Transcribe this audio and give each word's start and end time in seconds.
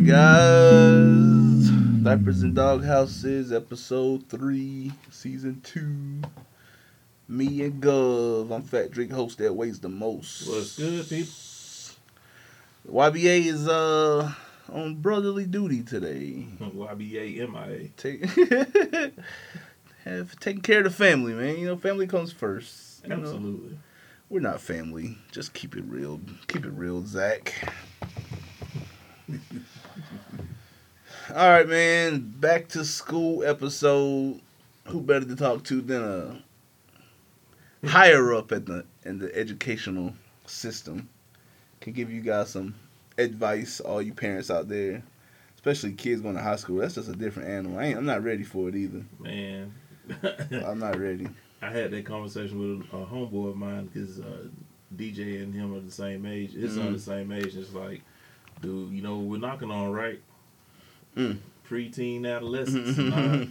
right, 0.00 0.08
guys. 0.08 1.70
Diapers 2.02 2.42
and 2.42 2.54
Dog 2.54 2.84
Houses, 2.84 3.52
episode 3.52 4.28
three, 4.28 4.92
season 5.10 5.60
two. 5.62 6.22
Me 7.28 7.62
and 7.62 7.82
Gov. 7.82 8.50
I'm 8.50 8.62
Fat 8.62 8.90
Drink, 8.90 9.12
host 9.12 9.38
that 9.38 9.54
weighs 9.54 9.80
the 9.80 9.88
most. 9.88 10.48
What's 10.48 10.78
good, 10.78 11.08
people? 11.08 11.32
YBA 12.90 13.46
is 13.46 13.68
uh 13.68 14.32
on 14.72 14.94
brotherly 14.96 15.46
duty 15.46 15.82
today. 15.82 16.46
YBA 16.60 17.50
MIA. 17.50 17.88
Take 17.96 18.24
have 20.04 20.38
taking 20.40 20.62
care 20.62 20.78
of 20.78 20.84
the 20.84 20.90
family, 20.90 21.34
man. 21.34 21.58
You 21.58 21.66
know, 21.66 21.76
family 21.76 22.06
comes 22.06 22.32
first. 22.32 23.02
You 23.04 23.10
know, 23.10 23.20
Absolutely. 23.20 23.78
we're 24.30 24.40
not 24.40 24.60
family. 24.60 25.18
Just 25.30 25.52
keep 25.52 25.76
it 25.76 25.84
real. 25.86 26.20
Keep 26.48 26.64
it 26.64 26.72
real, 26.72 27.04
Zach. 27.04 27.74
All 31.34 31.48
right, 31.50 31.68
man. 31.68 32.20
Back 32.40 32.68
to 32.70 32.84
school 32.84 33.44
episode. 33.44 34.40
Who 34.86 35.00
better 35.00 35.24
to 35.26 35.36
talk 35.36 35.62
to 35.64 35.80
than 35.80 36.02
a 37.82 37.86
higher 37.86 38.34
up 38.34 38.50
at 38.52 38.66
the 38.66 38.84
in 39.04 39.18
the 39.18 39.34
educational 39.36 40.14
system? 40.46 41.08
Can 41.80 41.92
give 41.92 42.10
you 42.10 42.20
guys 42.20 42.50
some 42.50 42.74
advice, 43.16 43.80
all 43.80 44.02
you 44.02 44.12
parents 44.12 44.50
out 44.50 44.68
there, 44.68 45.02
especially 45.54 45.92
kids 45.92 46.20
going 46.20 46.34
to 46.34 46.42
high 46.42 46.56
school. 46.56 46.78
That's 46.78 46.94
just 46.96 47.08
a 47.08 47.14
different 47.14 47.48
animal. 47.48 47.78
I 47.78 47.84
ain't, 47.86 47.98
I'm 47.98 48.06
not 48.06 48.24
ready 48.24 48.42
for 48.42 48.68
it 48.68 48.74
either. 48.74 49.02
Man. 49.18 49.72
I'm 50.66 50.80
not 50.80 50.98
ready. 50.98 51.28
I 51.62 51.70
had 51.70 51.90
that 51.92 52.04
conversation 52.06 52.58
with 52.58 52.86
a 52.92 53.04
homeboy 53.06 53.50
of 53.50 53.56
mine 53.56 53.86
because 53.86 54.18
uh, 54.18 54.46
DJ 54.96 55.42
and 55.42 55.54
him 55.54 55.74
are 55.74 55.80
the 55.80 55.90
same 55.90 56.26
age. 56.26 56.54
His 56.54 56.74
son 56.74 56.88
Mhm. 56.88 56.92
the 56.94 56.98
same 57.00 57.30
age. 57.32 57.54
It's 57.54 57.72
like, 57.72 58.02
dude, 58.62 58.90
you 58.92 59.02
know 59.02 59.18
we're 59.18 59.38
knocking 59.38 59.70
on, 59.70 59.92
right? 59.92 60.20
Mm. 61.16 61.38
Preteen 61.68 62.26
adolescence. 62.26 62.98
and 62.98 63.14
I, 63.14 63.48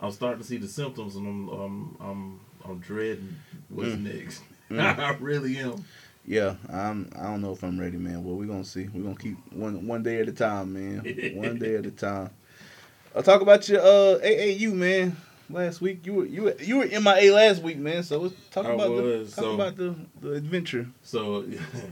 I'm 0.00 0.12
starting 0.12 0.40
to 0.40 0.46
see 0.46 0.58
the 0.58 0.68
symptoms, 0.68 1.16
and 1.16 1.26
I'm 1.26 1.48
I'm 1.48 1.96
I'm, 2.00 2.40
I'm 2.64 2.78
dreading 2.78 3.36
what's 3.68 3.90
Mm. 3.90 4.14
next. 4.14 4.42
Mm. 4.70 4.80
I 4.98 5.14
really 5.18 5.56
am. 5.58 5.84
Yeah, 6.26 6.56
I'm. 6.70 7.10
I 7.18 7.24
don't 7.24 7.40
know 7.40 7.52
if 7.52 7.62
I'm 7.64 7.78
ready, 7.80 7.96
man. 7.96 8.22
Well, 8.22 8.36
we're 8.36 8.46
gonna 8.46 8.64
see. 8.64 8.86
We're 8.92 9.02
gonna 9.02 9.16
keep 9.16 9.36
one 9.52 9.86
one 9.86 10.02
day 10.02 10.20
at 10.20 10.28
a 10.28 10.32
time, 10.32 10.74
man. 10.74 11.32
one 11.36 11.58
day 11.58 11.76
at 11.76 11.86
a 11.86 11.90
time. 11.90 12.30
I'll 13.16 13.22
talk 13.22 13.40
about 13.40 13.66
your 13.68 13.80
uh 13.80 14.18
AAU, 14.22 14.72
man. 14.74 15.16
Last 15.50 15.80
week 15.80 16.04
you 16.04 16.12
were 16.12 16.26
you 16.26 16.42
were 16.42 16.54
you 16.60 16.76
were 16.76 16.84
MIA 16.86 17.32
last 17.32 17.62
week, 17.62 17.78
man. 17.78 18.02
So 18.02 18.18
let's 18.20 18.34
talk 18.50 18.66
I 18.66 18.72
about 18.74 18.88
the 18.96 19.18
talk 19.24 19.28
so- 19.44 19.54
about 19.54 19.76
the 19.76 19.94
the 20.20 20.32
adventure. 20.34 20.86
So, 21.02 21.46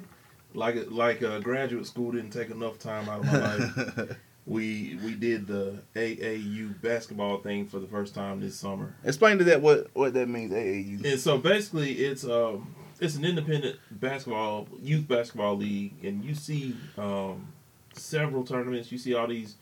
like 0.54 0.90
like 0.90 1.22
uh, 1.22 1.40
graduate 1.40 1.86
school 1.86 2.12
didn't 2.12 2.30
take 2.32 2.50
enough 2.50 2.78
time 2.78 3.08
out 3.08 3.20
of 3.20 3.26
my 3.26 3.56
life. 4.04 4.16
We 4.46 4.98
we 5.04 5.14
did 5.14 5.46
the 5.46 5.82
AAU 5.94 6.80
basketball 6.80 7.38
thing 7.38 7.66
for 7.66 7.78
the 7.78 7.86
first 7.86 8.14
time 8.14 8.40
this 8.40 8.56
summer. 8.56 8.94
Explain 9.04 9.38
to 9.38 9.44
that 9.44 9.60
what 9.60 9.88
what 9.94 10.14
that 10.14 10.28
means 10.28 10.52
AAU. 10.52 11.04
And 11.04 11.20
so 11.20 11.38
basically, 11.38 11.92
it's 11.92 12.24
um 12.24 12.74
it's 13.00 13.16
an 13.16 13.24
independent 13.24 13.78
basketball 13.90 14.68
youth 14.80 15.08
basketball 15.08 15.56
league, 15.56 16.04
and 16.04 16.24
you 16.24 16.34
see 16.34 16.76
um 16.96 17.52
several 17.92 18.44
tournaments. 18.44 18.92
You 18.92 18.98
see 18.98 19.14
all 19.14 19.26
these 19.26 19.56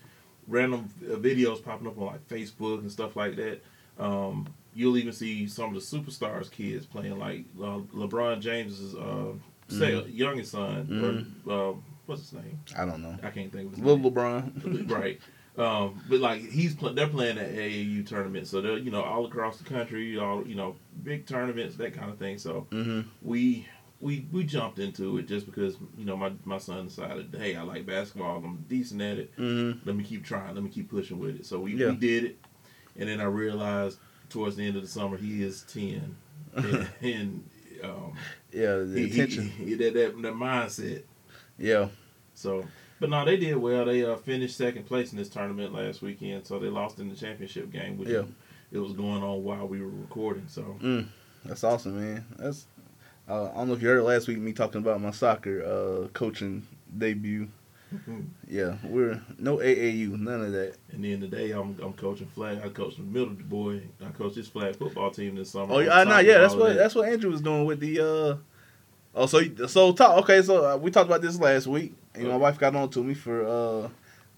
random 0.46 0.90
videos 1.02 1.64
popping 1.64 1.86
up 1.86 1.98
on 1.98 2.06
like 2.06 2.28
Facebook 2.28 2.80
and 2.80 2.92
stuff 2.92 3.16
like 3.16 3.36
that. 3.36 3.62
Um, 3.98 4.52
you'll 4.74 4.96
even 4.98 5.12
see 5.12 5.46
some 5.46 5.74
of 5.74 5.74
the 5.74 5.80
superstars 5.80 6.50
kids 6.50 6.84
playing 6.84 7.18
like 7.18 7.44
uh, 7.58 7.78
LeBron 7.94 8.40
James's 8.40 8.94
uh, 8.94 9.32
say, 9.68 10.02
youngest 10.08 10.52
son 10.52 11.36
or 11.46 11.70
uh, 11.70 11.72
what's 12.06 12.22
his 12.22 12.32
name? 12.32 12.58
I 12.76 12.84
don't 12.84 13.02
know. 13.02 13.16
I 13.22 13.30
can't 13.30 13.52
think 13.52 13.66
of 13.66 13.70
his 13.72 13.80
Little 13.80 13.98
name 13.98 14.12
LeBron. 14.12 14.90
right. 14.90 15.20
Um, 15.56 16.02
but 16.08 16.18
like 16.20 16.40
he's 16.40 16.74
pl- 16.74 16.94
they're 16.94 17.06
playing 17.06 17.38
at 17.38 17.52
AAU 17.52 18.04
tournament, 18.06 18.48
so 18.48 18.60
they're 18.60 18.76
you 18.78 18.90
know 18.90 19.02
all 19.02 19.24
across 19.26 19.58
the 19.58 19.64
country, 19.64 20.18
all 20.18 20.44
you 20.46 20.56
know 20.56 20.74
big 21.04 21.26
tournaments, 21.26 21.76
that 21.76 21.94
kind 21.94 22.10
of 22.10 22.18
thing. 22.18 22.38
So 22.38 22.66
hmm 22.72 23.02
we 23.22 23.66
we 24.00 24.26
we 24.32 24.42
jumped 24.44 24.80
into 24.80 25.16
it 25.18 25.28
just 25.28 25.46
because 25.46 25.76
you 25.96 26.04
know 26.04 26.16
my 26.16 26.32
my 26.44 26.58
son 26.58 26.86
decided, 26.86 27.32
hey, 27.38 27.54
I 27.54 27.62
like 27.62 27.86
basketball, 27.86 28.38
I'm 28.44 28.64
decent 28.68 29.00
at 29.00 29.18
it. 29.18 29.32
hmm 29.36 29.72
Let 29.84 29.94
me 29.94 30.02
keep 30.02 30.24
trying, 30.24 30.54
let 30.54 30.64
me 30.64 30.70
keep 30.70 30.90
pushing 30.90 31.20
with 31.20 31.36
it. 31.36 31.46
So 31.46 31.60
we, 31.60 31.74
Yeah. 31.74 31.90
we 31.90 31.96
did 31.96 32.24
it, 32.24 32.38
and 32.96 33.08
then 33.08 33.20
I 33.20 33.24
realized 33.24 33.98
towards 34.30 34.56
the 34.56 34.66
end 34.66 34.74
of 34.76 34.82
the 34.82 34.88
summer 34.88 35.16
he 35.16 35.42
is 35.44 35.62
ten, 35.62 36.16
and, 36.56 36.88
and 37.00 37.50
um, 37.84 38.16
Yeah, 38.52 38.78
the 38.78 38.86
he, 38.94 39.06
he, 39.06 39.14
attention. 39.20 39.48
he, 39.50 39.74
that, 39.74 39.94
that 39.94 40.20
that 40.22 40.34
mindset. 40.34 41.02
Yeah. 41.58 41.88
So, 42.34 42.64
but 43.00 43.10
no, 43.10 43.24
they 43.24 43.36
did 43.36 43.56
well. 43.56 43.84
They 43.84 44.04
uh, 44.04 44.16
finished 44.16 44.56
second 44.56 44.84
place 44.86 45.12
in 45.12 45.18
this 45.18 45.28
tournament 45.28 45.72
last 45.74 46.02
weekend, 46.02 46.46
so 46.46 46.58
they 46.58 46.68
lost 46.68 46.98
in 46.98 47.08
the 47.08 47.14
championship 47.16 47.70
game, 47.72 47.96
which 47.98 48.08
Yeah. 48.08 48.22
it 48.72 48.78
was 48.78 48.92
going 48.92 49.22
on 49.22 49.42
while 49.44 49.66
we 49.68 49.80
were 49.80 49.88
recording. 49.88 50.44
So, 50.48 50.76
Mm, 50.82 51.06
that's 51.44 51.64
awesome, 51.64 52.00
man. 52.00 52.24
That's 52.38 52.66
uh, 53.28 53.50
I 53.52 53.54
don't 53.54 53.68
know 53.68 53.74
if 53.74 53.82
you 53.82 53.88
heard 53.88 54.02
last 54.02 54.28
week 54.28 54.38
me 54.38 54.52
talking 54.52 54.80
about 54.80 55.00
my 55.00 55.10
soccer 55.10 55.62
uh, 55.64 56.08
coaching 56.08 56.66
debut. 56.98 57.48
Yeah, 58.48 58.74
we're 58.82 59.20
no 59.38 59.58
AAU, 59.58 60.18
none 60.18 60.40
of 60.42 60.52
that. 60.52 60.74
and 60.92 61.04
then 61.04 61.20
today 61.20 61.52
I'm 61.52 61.78
I'm 61.80 61.92
coaching 61.92 62.26
flag. 62.26 62.58
I 62.64 62.68
coached 62.68 62.96
the 62.96 63.04
middle 63.04 63.28
boy. 63.34 63.82
I 64.04 64.10
coached 64.10 64.34
his 64.36 64.48
flag 64.48 64.74
football 64.74 65.12
team 65.12 65.36
this 65.36 65.50
summer. 65.50 65.74
Oh 65.74 65.78
yeah, 65.78 65.98
I 65.98 66.02
know. 66.04 66.18
Yeah, 66.18 66.38
that's 66.38 66.54
what 66.56 66.70
that. 66.70 66.76
that's 66.76 66.94
what 66.96 67.08
Andrew 67.08 67.30
was 67.30 67.40
doing 67.40 67.64
with 67.66 67.78
the. 67.80 68.00
uh 68.00 68.36
Oh, 69.16 69.26
so 69.26 69.40
so 69.68 69.92
talk. 69.92 70.24
Okay, 70.24 70.42
so 70.42 70.72
uh, 70.72 70.76
we 70.76 70.90
talked 70.90 71.06
about 71.08 71.22
this 71.22 71.38
last 71.38 71.68
week, 71.68 71.94
and 72.14 72.28
my 72.28 72.36
wife 72.36 72.58
got 72.58 72.74
on 72.76 72.88
to 72.90 73.02
me 73.02 73.14
for 73.14 73.46
uh 73.46 73.88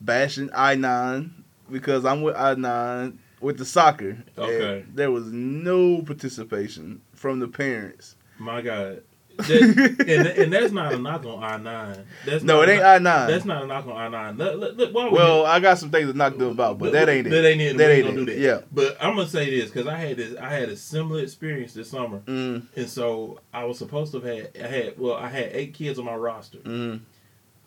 bashing 0.00 0.48
i9 0.50 1.30
because 1.70 2.04
I'm 2.04 2.22
with 2.22 2.36
i9 2.36 3.16
with 3.40 3.58
the 3.58 3.64
soccer. 3.64 4.16
Okay. 4.38 4.84
there 4.94 5.10
was 5.10 5.26
no 5.32 6.02
participation 6.02 7.02
from 7.14 7.38
the 7.40 7.48
parents. 7.48 8.16
My 8.38 8.60
God. 8.62 9.02
That, 9.36 10.04
and, 10.08 10.26
and 10.28 10.50
that's 10.52 10.72
not 10.72 10.94
a 10.94 10.98
knock 10.98 11.26
on 11.26 11.42
i9. 11.62 12.04
That's 12.24 12.42
No, 12.42 12.62
it 12.62 12.70
ain't 12.70 12.82
i9. 12.82 13.02
That's 13.28 13.44
not 13.44 13.64
a 13.64 13.66
knock 13.66 13.86
on 13.86 14.10
i9. 14.10 14.38
Look, 14.38 14.78
look, 14.78 15.12
Well, 15.12 15.44
I 15.44 15.60
got 15.60 15.76
some 15.78 15.90
things 15.90 16.10
to 16.10 16.16
knock 16.16 16.38
them 16.38 16.48
about, 16.52 16.78
but 16.78 16.92
that 16.92 17.10
ain't 17.10 17.26
it. 17.26 17.30
That 17.30 17.44
ain't 17.44 17.60
it. 17.60 17.76
That 17.76 17.88
we 17.88 17.94
ain't 17.96 18.08
it. 18.08 18.14
do 18.14 18.24
that. 18.24 18.38
Yeah. 18.38 18.60
But 18.72 18.96
I'm 18.98 19.14
gonna 19.14 19.28
say 19.28 19.50
this 19.50 19.70
because 19.70 19.86
I 19.86 19.98
had 19.98 20.16
this. 20.16 20.38
I 20.38 20.48
had 20.48 20.70
a 20.70 20.76
similar 20.76 21.20
experience 21.22 21.74
this 21.74 21.90
summer. 21.90 22.20
Mm, 22.20 22.62
And 22.76 22.88
so 22.88 23.40
I 23.52 23.64
was 23.64 23.76
supposed 23.76 24.12
to 24.12 24.20
have 24.20 24.36
had, 24.36 24.50
I 24.64 24.68
had 24.68 24.98
well, 24.98 25.16
I 25.16 25.28
had 25.28 25.50
eight 25.52 25.74
kids 25.74 25.98
on 25.98 26.06
my 26.06 26.14
roster. 26.14 26.58
mm, 26.58 27.00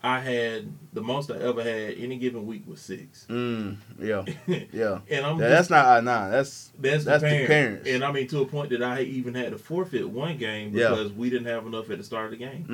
I 0.02 0.20
had 0.20 0.72
the 0.94 1.02
most 1.02 1.30
I 1.30 1.36
ever 1.38 1.62
had 1.62 1.94
any 1.98 2.16
given 2.16 2.46
week 2.46 2.62
was 2.66 2.80
six. 2.80 3.26
mm. 3.28 3.76
Yeah, 4.00 4.24
yeah. 4.72 5.00
and 5.10 5.26
I'm 5.26 5.38
Yeah, 5.38 5.48
just, 5.50 5.68
that's 5.68 5.70
not 5.70 6.02
i9. 6.04 6.30
That's 6.30 6.72
that's, 6.78 7.04
that's 7.04 7.22
the, 7.22 7.28
the 7.28 7.34
parents. 7.46 7.48
parents. 7.48 7.88
And 7.90 8.04
I 8.04 8.10
mean 8.12 8.26
to 8.28 8.40
a 8.40 8.46
point 8.46 8.70
that 8.70 8.82
I 8.82 9.02
even 9.02 9.34
had 9.34 9.52
to 9.52 9.58
forfeit 9.58 10.08
one 10.08 10.38
game 10.38 10.70
Yeah. 10.74 10.88
because 10.90 11.12
we 11.12 11.28
didn't 11.28 11.48
have 11.48 11.66
enough 11.66 11.90
at 11.90 11.98
the 11.98 12.04
start 12.04 12.26
of 12.26 12.30
the 12.32 12.36
game. 12.38 12.64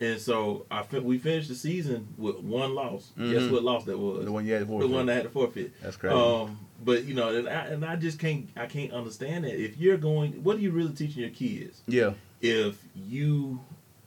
mm, 0.00 0.04
And 0.06 0.18
so 0.20 0.64
I 0.70 0.82
we 0.98 1.18
finished 1.18 1.48
the 1.48 1.54
season 1.54 2.08
with 2.16 2.36
one 2.38 2.74
loss. 2.74 3.12
Mhm. 3.18 3.32
Guess 3.32 3.50
what 3.50 3.62
loss 3.64 3.84
that 3.84 3.98
was? 3.98 4.24
the 4.24 4.32
one 4.32 4.46
you 4.46 4.54
had 4.54 4.66
for. 4.66 4.80
The 4.80 4.88
one 4.88 5.04
that 5.06 5.14
had 5.14 5.22
to 5.24 5.28
forfeit. 5.30 5.72
That's 5.82 5.96
crazy. 5.96 6.14
Um, 6.16 6.58
but 6.82 7.04
you 7.04 7.14
know, 7.14 7.36
and 7.36 7.48
I, 7.48 7.66
and 7.66 7.84
I 7.84 7.96
just 7.96 8.18
can't 8.18 8.48
I 8.56 8.64
can't 8.66 8.92
understand 8.92 9.44
that. 9.44 9.54
If 9.62 9.76
you're 9.76 9.98
going, 9.98 10.42
what 10.42 10.56
are 10.56 10.60
you 10.60 10.70
really 10.70 10.92
teaching 10.94 11.20
your 11.20 11.30
kids? 11.30 11.82
yeah, 11.86 12.14
if 12.40 12.82
you 12.96 13.60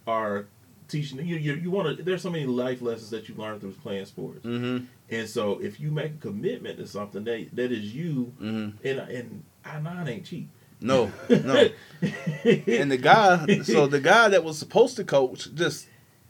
are 0.08 0.48
teaching 0.88 1.20
you 1.26 1.36
you, 1.38 1.54
you 1.56 1.72
want 1.72 1.98
to 1.98 2.04
there's 2.04 2.22
so 2.22 2.30
many 2.30 2.46
life 2.46 2.82
lessons 2.82 3.10
that 3.10 3.28
you 3.28 3.36
learn 3.36 3.60
through 3.60 3.72
playing 3.72 4.06
sports 4.06 4.46
mm-hmm, 4.46 4.86
and 5.10 5.30
so 5.30 5.60
if 5.60 5.80
you 5.80 5.92
make 5.92 6.14
a 6.14 6.18
commitment 6.18 6.78
to 6.78 6.88
something 6.88 7.24
that 7.24 7.48
that 7.54 7.72
is 7.72 7.94
you 7.94 8.34
mm-hmm. 8.42 8.88
and 8.88 9.00
and 9.10 9.44
i9 9.66 10.08
ain't 10.10 10.26
cheap 10.26 10.50
No, 10.82 11.12
no. 11.30 11.70
and 12.02 12.92
the 12.92 13.00
guy, 13.02 13.62
so 13.64 13.88
the 13.88 14.02
guy 14.02 14.28
that 14.30 14.44
was 14.44 14.60
supposed 14.60 14.98
to 14.98 15.04
coach 15.04 15.48
just 15.56 15.88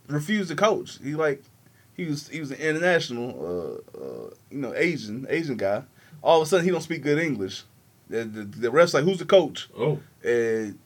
refused 0.07 0.49
to 0.49 0.55
coach. 0.55 0.99
He 1.03 1.15
like, 1.15 1.43
he 1.95 2.05
was 2.05 2.29
he 2.29 2.39
was 2.39 2.51
an 2.51 2.59
international, 2.59 3.81
uh, 3.95 3.97
uh, 3.97 4.29
you 4.51 4.59
know, 4.59 4.73
Asian 4.75 5.25
Asian 5.29 5.57
guy. 5.57 5.83
All 6.21 6.41
of 6.41 6.47
a 6.47 6.49
sudden, 6.49 6.65
he 6.65 6.71
don't 6.71 6.81
speak 6.81 7.03
good 7.03 7.19
English. 7.19 7.63
The, 8.07 8.23
the, 8.23 8.43
the 8.43 8.71
ref's 8.71 8.93
like, 8.93 9.03
"Who's 9.03 9.19
the 9.19 9.25
coach?" 9.25 9.67
oh 9.77 9.99
And 10.23 10.77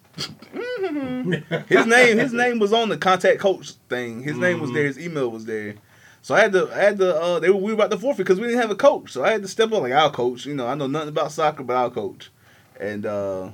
his 1.68 1.86
name 1.86 2.18
his 2.18 2.34
name 2.34 2.60
was 2.60 2.74
on 2.74 2.90
the 2.90 2.98
contact 2.98 3.40
coach 3.40 3.72
thing. 3.90 4.22
His 4.22 4.38
name 4.38 4.60
was 4.60 4.72
there. 4.72 4.86
His 4.86 5.00
email 5.00 5.30
was 5.32 5.46
there. 5.46 5.76
So 6.22 6.36
I 6.36 6.42
had 6.42 6.52
to 6.54 6.70
I 6.74 6.78
had 6.80 6.98
to 7.00 7.16
uh 7.16 7.40
they 7.40 7.50
were 7.50 7.56
we 7.58 7.68
were 7.68 7.74
about 7.74 7.92
to 7.92 7.98
forfeit 7.98 8.26
because 8.26 8.40
we 8.40 8.48
didn't 8.48 8.62
have 8.62 8.72
a 8.72 8.76
coach. 8.76 9.12
So 9.12 9.24
I 9.24 9.32
had 9.32 9.42
to 9.42 9.48
step 9.48 9.72
up 9.72 9.82
like 9.82 9.94
I'll 9.94 10.12
coach. 10.12 10.46
You 10.46 10.56
know 10.56 10.68
I 10.68 10.76
know 10.76 10.88
nothing 10.88 11.10
about 11.10 11.32
soccer 11.32 11.64
but 11.64 11.76
I'll 11.76 11.92
coach. 11.92 12.32
And 12.80 13.06
uh 13.06 13.50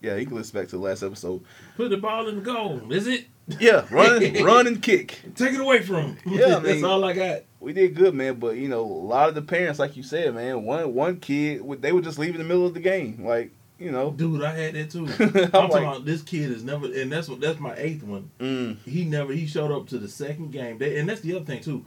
yeah, 0.00 0.16
you 0.16 0.26
can 0.26 0.36
listen 0.36 0.58
back 0.58 0.68
to 0.68 0.76
the 0.76 0.82
last 0.82 1.02
episode. 1.02 1.42
put 1.76 1.90
the 1.90 1.96
ball 1.96 2.28
in 2.28 2.36
the 2.36 2.42
goal 2.42 2.92
is 2.92 3.06
it 3.06 3.26
Yeah, 3.60 3.86
run 3.90 4.32
run 4.42 4.66
and 4.66 4.82
kick. 4.82 5.20
take 5.36 5.54
it 5.54 5.60
away 5.60 5.82
from 5.82 6.16
him 6.16 6.16
Yeah, 6.26 6.56
I 6.56 6.58
that's 6.60 6.82
all 6.82 7.04
i 7.04 7.12
got 7.12 7.42
We 7.60 7.72
did 7.72 7.94
good, 7.94 8.14
man. 8.14 8.34
But 8.36 8.56
you 8.56 8.68
know, 8.68 8.80
a 8.82 9.06
lot 9.14 9.28
of 9.28 9.34
the 9.34 9.42
parents, 9.42 9.78
like 9.78 9.96
you 9.96 10.02
said, 10.02 10.34
man, 10.34 10.64
one 10.64 10.92
one 10.94 11.20
kid 11.20 11.62
they 11.80 11.92
would 11.92 12.04
just 12.04 12.18
leave 12.18 12.34
in 12.34 12.38
the 12.40 12.46
middle 12.46 12.66
of 12.66 12.74
the 12.74 12.80
game, 12.80 13.24
like 13.24 13.52
you 13.82 13.90
know. 13.90 14.10
dude 14.10 14.42
i 14.42 14.54
had 14.54 14.74
that 14.74 14.90
too 14.90 15.06
I'm 15.18 15.36
i'm 15.36 15.50
talking 15.50 15.70
like, 15.70 15.82
about 15.82 16.04
this 16.04 16.22
kid 16.22 16.50
is 16.50 16.62
never 16.64 16.86
and 16.86 17.10
that's 17.10 17.28
what 17.28 17.40
that's 17.40 17.58
my 17.60 17.74
eighth 17.76 18.02
one 18.02 18.30
mm, 18.38 18.76
he 18.84 19.04
never 19.04 19.32
he 19.32 19.46
showed 19.46 19.70
up 19.70 19.88
to 19.88 19.98
the 19.98 20.08
second 20.08 20.52
game 20.52 20.78
they, 20.78 20.98
and 20.98 21.08
that's 21.08 21.20
the 21.20 21.34
other 21.36 21.44
thing 21.44 21.60
too 21.62 21.84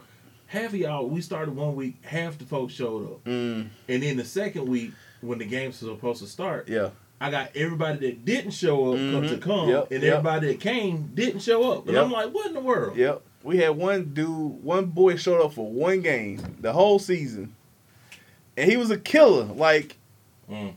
half 0.47 0.69
of 0.73 0.75
y'all. 0.75 1.07
We 1.09 1.21
started 1.21 1.55
one 1.55 1.75
week, 1.75 1.95
half 2.03 2.37
the 2.37 2.45
folks 2.45 2.71
showed 2.73 3.03
up, 3.11 3.23
Mm, 3.23 3.67
and 3.89 4.03
then 4.03 4.15
the 4.15 4.23
second 4.23 4.67
week 4.67 4.91
when 5.21 5.39
the 5.39 5.45
games 5.45 5.81
were 5.81 5.89
supposed 5.95 6.21
to 6.21 6.27
start, 6.29 6.69
yeah. 6.69 6.89
I 7.19 7.31
got 7.31 7.49
everybody 7.55 7.97
that 8.07 8.25
didn't 8.25 8.51
show 8.51 8.91
up 8.93 8.97
come 8.97 9.23
Mhm. 9.23 9.29
to 9.29 9.37
come, 9.39 9.69
Yep, 9.69 9.91
and 9.91 10.03
yep. 10.03 10.13
everybody 10.13 10.47
that 10.49 10.59
came 10.59 11.09
didn't 11.15 11.39
show 11.41 11.71
up, 11.71 11.85
and 11.87 11.95
Yep. 11.95 12.05
I'm 12.05 12.11
like, 12.11 12.31
what 12.33 12.45
in 12.45 12.53
the 12.53 12.59
world? 12.59 12.95
Yep. 12.95 13.21
We 13.43 13.57
had 13.57 13.69
one 13.71 14.13
dude, 14.13 14.63
one 14.63 14.85
boy 14.85 15.15
showed 15.15 15.43
up 15.43 15.53
for 15.53 15.67
one 15.69 16.01
game 16.01 16.39
the 16.61 16.73
whole 16.73 16.99
season, 16.99 17.55
and 18.55 18.69
he 18.69 18.77
was 18.77 18.91
a 18.91 18.97
killer. 18.99 19.45
Like 19.45 19.97
Mm. 20.49 20.73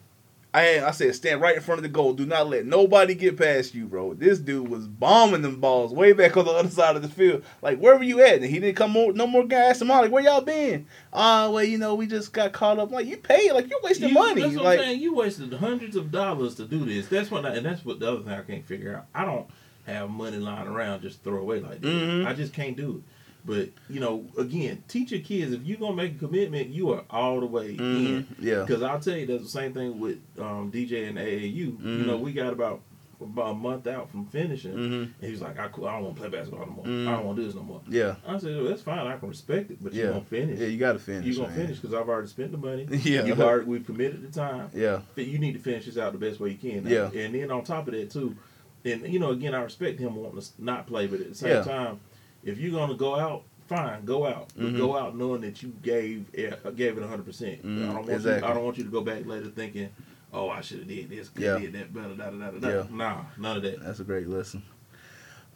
I, 0.58 0.86
I 0.88 0.90
said, 0.92 1.14
stand 1.14 1.40
right 1.40 1.56
in 1.56 1.62
front 1.62 1.78
of 1.78 1.82
the 1.82 1.88
goal. 1.88 2.12
Do 2.14 2.26
not 2.26 2.48
let 2.48 2.66
nobody 2.66 3.14
get 3.14 3.36
past 3.36 3.74
you, 3.74 3.86
bro. 3.86 4.14
This 4.14 4.38
dude 4.38 4.68
was 4.68 4.86
bombing 4.86 5.42
them 5.42 5.60
balls 5.60 5.92
way 5.92 6.12
back 6.12 6.36
on 6.36 6.44
the 6.44 6.50
other 6.52 6.68
side 6.70 6.96
of 6.96 7.02
the 7.02 7.08
field. 7.08 7.44
Like, 7.62 7.78
where 7.78 7.96
were 7.96 8.02
you 8.02 8.20
at? 8.22 8.36
And 8.36 8.44
he 8.46 8.58
didn't 8.58 8.76
come 8.76 8.90
more, 8.92 9.12
no 9.12 9.26
more 9.26 9.44
guys. 9.44 9.80
I'm 9.80 9.88
like, 9.88 10.10
where 10.10 10.22
y'all 10.22 10.40
been? 10.40 10.86
Ah, 11.12 11.48
well, 11.50 11.64
you 11.64 11.78
know, 11.78 11.94
we 11.94 12.06
just 12.06 12.32
got 12.32 12.52
caught 12.52 12.78
up. 12.78 12.90
like, 12.90 13.06
you 13.06 13.16
paid, 13.16 13.52
like, 13.52 13.68
you're 13.70 13.80
wasting 13.82 14.08
You- 14.08 14.14
money. 14.14 14.42
That's 14.42 14.54
what 14.56 14.64
like, 14.64 14.78
I'm 14.80 14.84
saying. 14.86 15.00
You 15.00 15.14
wasted 15.14 15.52
hundreds 15.52 15.96
of 15.96 16.10
dollars 16.10 16.54
to 16.56 16.64
do 16.64 16.84
this. 16.84 17.08
That's 17.08 17.30
what, 17.30 17.44
I, 17.46 17.54
and 17.56 17.64
that's 17.66 17.84
what 17.84 18.00
the 18.00 18.10
other 18.12 18.22
thing 18.22 18.32
I 18.32 18.42
can't 18.42 18.64
figure 18.66 18.96
out. 18.96 19.06
I 19.14 19.24
don't 19.24 19.46
have 19.86 20.10
money 20.10 20.36
lying 20.38 20.68
around 20.68 21.02
just 21.02 21.22
throw 21.24 21.38
away 21.38 21.60
like 21.60 21.80
that. 21.80 21.88
Mhm. 21.88 22.26
I 22.26 22.32
just 22.34 22.52
can't 22.52 22.76
do 22.76 23.02
it. 23.04 23.12
But 23.44 23.70
you 23.88 24.00
know, 24.00 24.26
again, 24.36 24.82
teach 24.88 25.10
your 25.12 25.20
kids 25.20 25.52
if 25.52 25.62
you're 25.64 25.78
gonna 25.78 25.94
make 25.96 26.16
a 26.16 26.18
commitment, 26.18 26.68
you 26.68 26.92
are 26.92 27.04
all 27.10 27.40
the 27.40 27.46
way 27.46 27.76
mhm, 27.76 27.80
in. 27.80 28.26
yeah, 28.38 28.62
Because 28.64 28.82
I'll 28.82 29.00
tell 29.00 29.16
you, 29.16 29.26
that's 29.26 29.44
the 29.44 29.48
same 29.48 29.72
thing 29.72 29.98
with 30.00 30.18
um, 30.38 30.70
DJ 30.70 31.08
and 31.08 31.16
AAU. 31.18 31.54
You 31.54 31.72
Mhm. 31.82 32.06
know, 32.06 32.16
we 32.18 32.32
got 32.32 32.52
about 32.52 32.82
about 33.20 33.50
a 33.50 33.54
month 33.54 33.88
out 33.88 34.08
from 34.12 34.26
finishing, 34.26 34.72
hmm 34.74 34.92
and 34.94 35.14
he 35.20 35.32
was 35.32 35.40
like, 35.40 35.58
"I, 35.58 35.64
I 35.64 35.66
don't 35.68 35.82
want 36.04 36.14
to 36.14 36.20
play 36.20 36.28
basketball 36.30 36.66
no 36.66 36.72
more. 36.72 36.84
Mhm. 36.84 37.08
I 37.08 37.16
don't 37.16 37.24
want 37.26 37.36
to 37.36 37.42
do 37.42 37.46
this 37.48 37.56
no 37.56 37.62
more." 37.64 37.80
yeah, 37.88 38.14
I 38.26 38.38
said, 38.38 38.54
well, 38.56 38.66
"That's 38.68 38.82
fine. 38.82 39.06
I 39.08 39.16
can 39.16 39.28
respect 39.28 39.70
it, 39.72 39.78
but 39.82 39.92
Yeah. 39.92 40.02
you're 40.04 40.12
gonna 40.12 40.24
finish. 40.24 40.60
yeah. 40.60 40.66
You 40.68 40.78
got 40.78 40.92
to 40.92 40.98
finish. 41.00 41.26
you're 41.26 41.34
gonna 41.44 41.56
man. 41.56 41.66
finish 41.66 41.78
because 41.80 41.94
I've 41.94 42.08
already 42.08 42.28
spent 42.28 42.52
the 42.52 42.58
money. 42.58 42.86
Yeah, 43.02 43.24
You've 43.24 43.40
already 43.40 43.64
we've 43.66 43.84
committed 43.86 44.22
the 44.22 44.28
time. 44.40 44.70
yeah, 44.74 45.00
But 45.16 45.26
you 45.26 45.38
need 45.40 45.54
to 45.54 45.58
finish 45.58 45.86
this 45.86 45.96
out 45.98 46.12
the 46.12 46.18
best 46.18 46.38
way 46.38 46.50
you 46.50 46.58
can. 46.58 46.86
Yeah. 46.86 47.10
And 47.12 47.34
then 47.34 47.50
on 47.50 47.64
top 47.64 47.88
of 47.88 47.94
that 47.94 48.10
too, 48.10 48.36
and 48.84 49.02
you 49.12 49.18
know, 49.18 49.30
again, 49.30 49.52
I 49.52 49.62
respect 49.62 49.98
him 49.98 50.14
wanting 50.14 50.40
to 50.40 50.46
not 50.58 50.86
play, 50.86 51.08
but 51.08 51.20
at 51.20 51.28
the 51.30 51.34
same 51.34 51.50
Yeah. 51.50 51.62
time, 51.62 51.98
if 52.44 52.58
you're 52.58 52.72
gonna 52.72 52.94
go 52.94 53.16
out, 53.16 53.42
fine, 53.68 54.04
go 54.04 54.26
out. 54.26 54.48
But 54.56 54.66
Mhm. 54.72 54.76
go 54.78 54.96
out 54.96 55.16
knowing 55.16 55.40
that 55.42 55.62
you 55.62 55.72
gave 55.82 56.26
it- 56.32 56.76
gave 56.76 56.96
it 56.96 57.00
100. 57.02 57.24
percent 57.24 57.60
I 57.64 57.68
don't 57.68 57.94
want 57.94 58.06
you. 58.08 58.14
exactly. 58.14 58.48
I 58.48 58.54
don't 58.54 58.64
want 58.64 58.78
you 58.78 58.84
to 58.84 58.90
go 58.90 59.00
back 59.02 59.26
later 59.26 59.48
thinking, 59.48 59.88
oh, 60.32 60.48
I 60.48 60.60
should 60.60 60.78
have 60.80 60.88
did 60.88 61.10
this, 61.10 61.28
could 61.28 61.42
Yeah. 61.44 61.58
did 61.58 61.72
that 61.74 61.92
better, 61.94 62.14
da 62.14 62.30
da 62.30 62.50
da 62.50 62.58
da. 62.58 62.68
Yeah. 62.68 62.84
Nah, 62.90 63.24
none 63.38 63.56
of 63.58 63.62
that. 63.62 63.82
That's 63.82 64.00
a 64.00 64.04
great 64.04 64.28
lesson. 64.28 64.62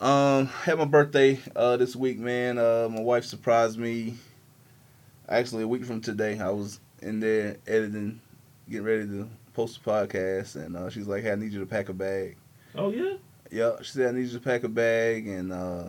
Um, 0.00 0.46
had 0.46 0.79
my 0.79 0.84
birthday 0.84 1.38
uh 1.55 1.76
this 1.76 1.94
week, 1.94 2.19
man. 2.19 2.58
Uh, 2.58 2.88
my 2.90 3.00
wife 3.00 3.25
surprised 3.25 3.78
me. 3.78 4.14
Actually, 5.28 5.62
a 5.62 5.69
week 5.69 5.85
from 5.85 6.00
today, 6.00 6.38
I 6.38 6.50
was 6.50 6.81
in 7.00 7.20
there 7.20 7.56
editing, 7.67 8.20
getting 8.69 8.85
ready 8.85 9.06
to 9.06 9.28
post 9.55 9.82
the 9.82 9.90
podcast, 9.90 10.56
and 10.56 10.76
uh, 10.76 10.90
she's 10.90 11.06
like, 11.06 11.23
"Hey, 11.23 11.32
I 11.32 11.37
need 11.37 11.52
you 11.52 11.61
to 11.61 11.67
pack 11.67 11.88
a 11.88 11.93
bag." 11.93 12.37
Oh 12.75 12.90
yeah. 12.90 13.14
Yeah, 13.50 13.76
she 13.82 13.93
said, 13.93 14.08
"I 14.14 14.19
need 14.19 14.26
you 14.26 14.38
to 14.38 14.40
pack 14.40 14.64
a 14.64 14.69
bag," 14.69 15.28
and 15.28 15.52
uh, 15.52 15.85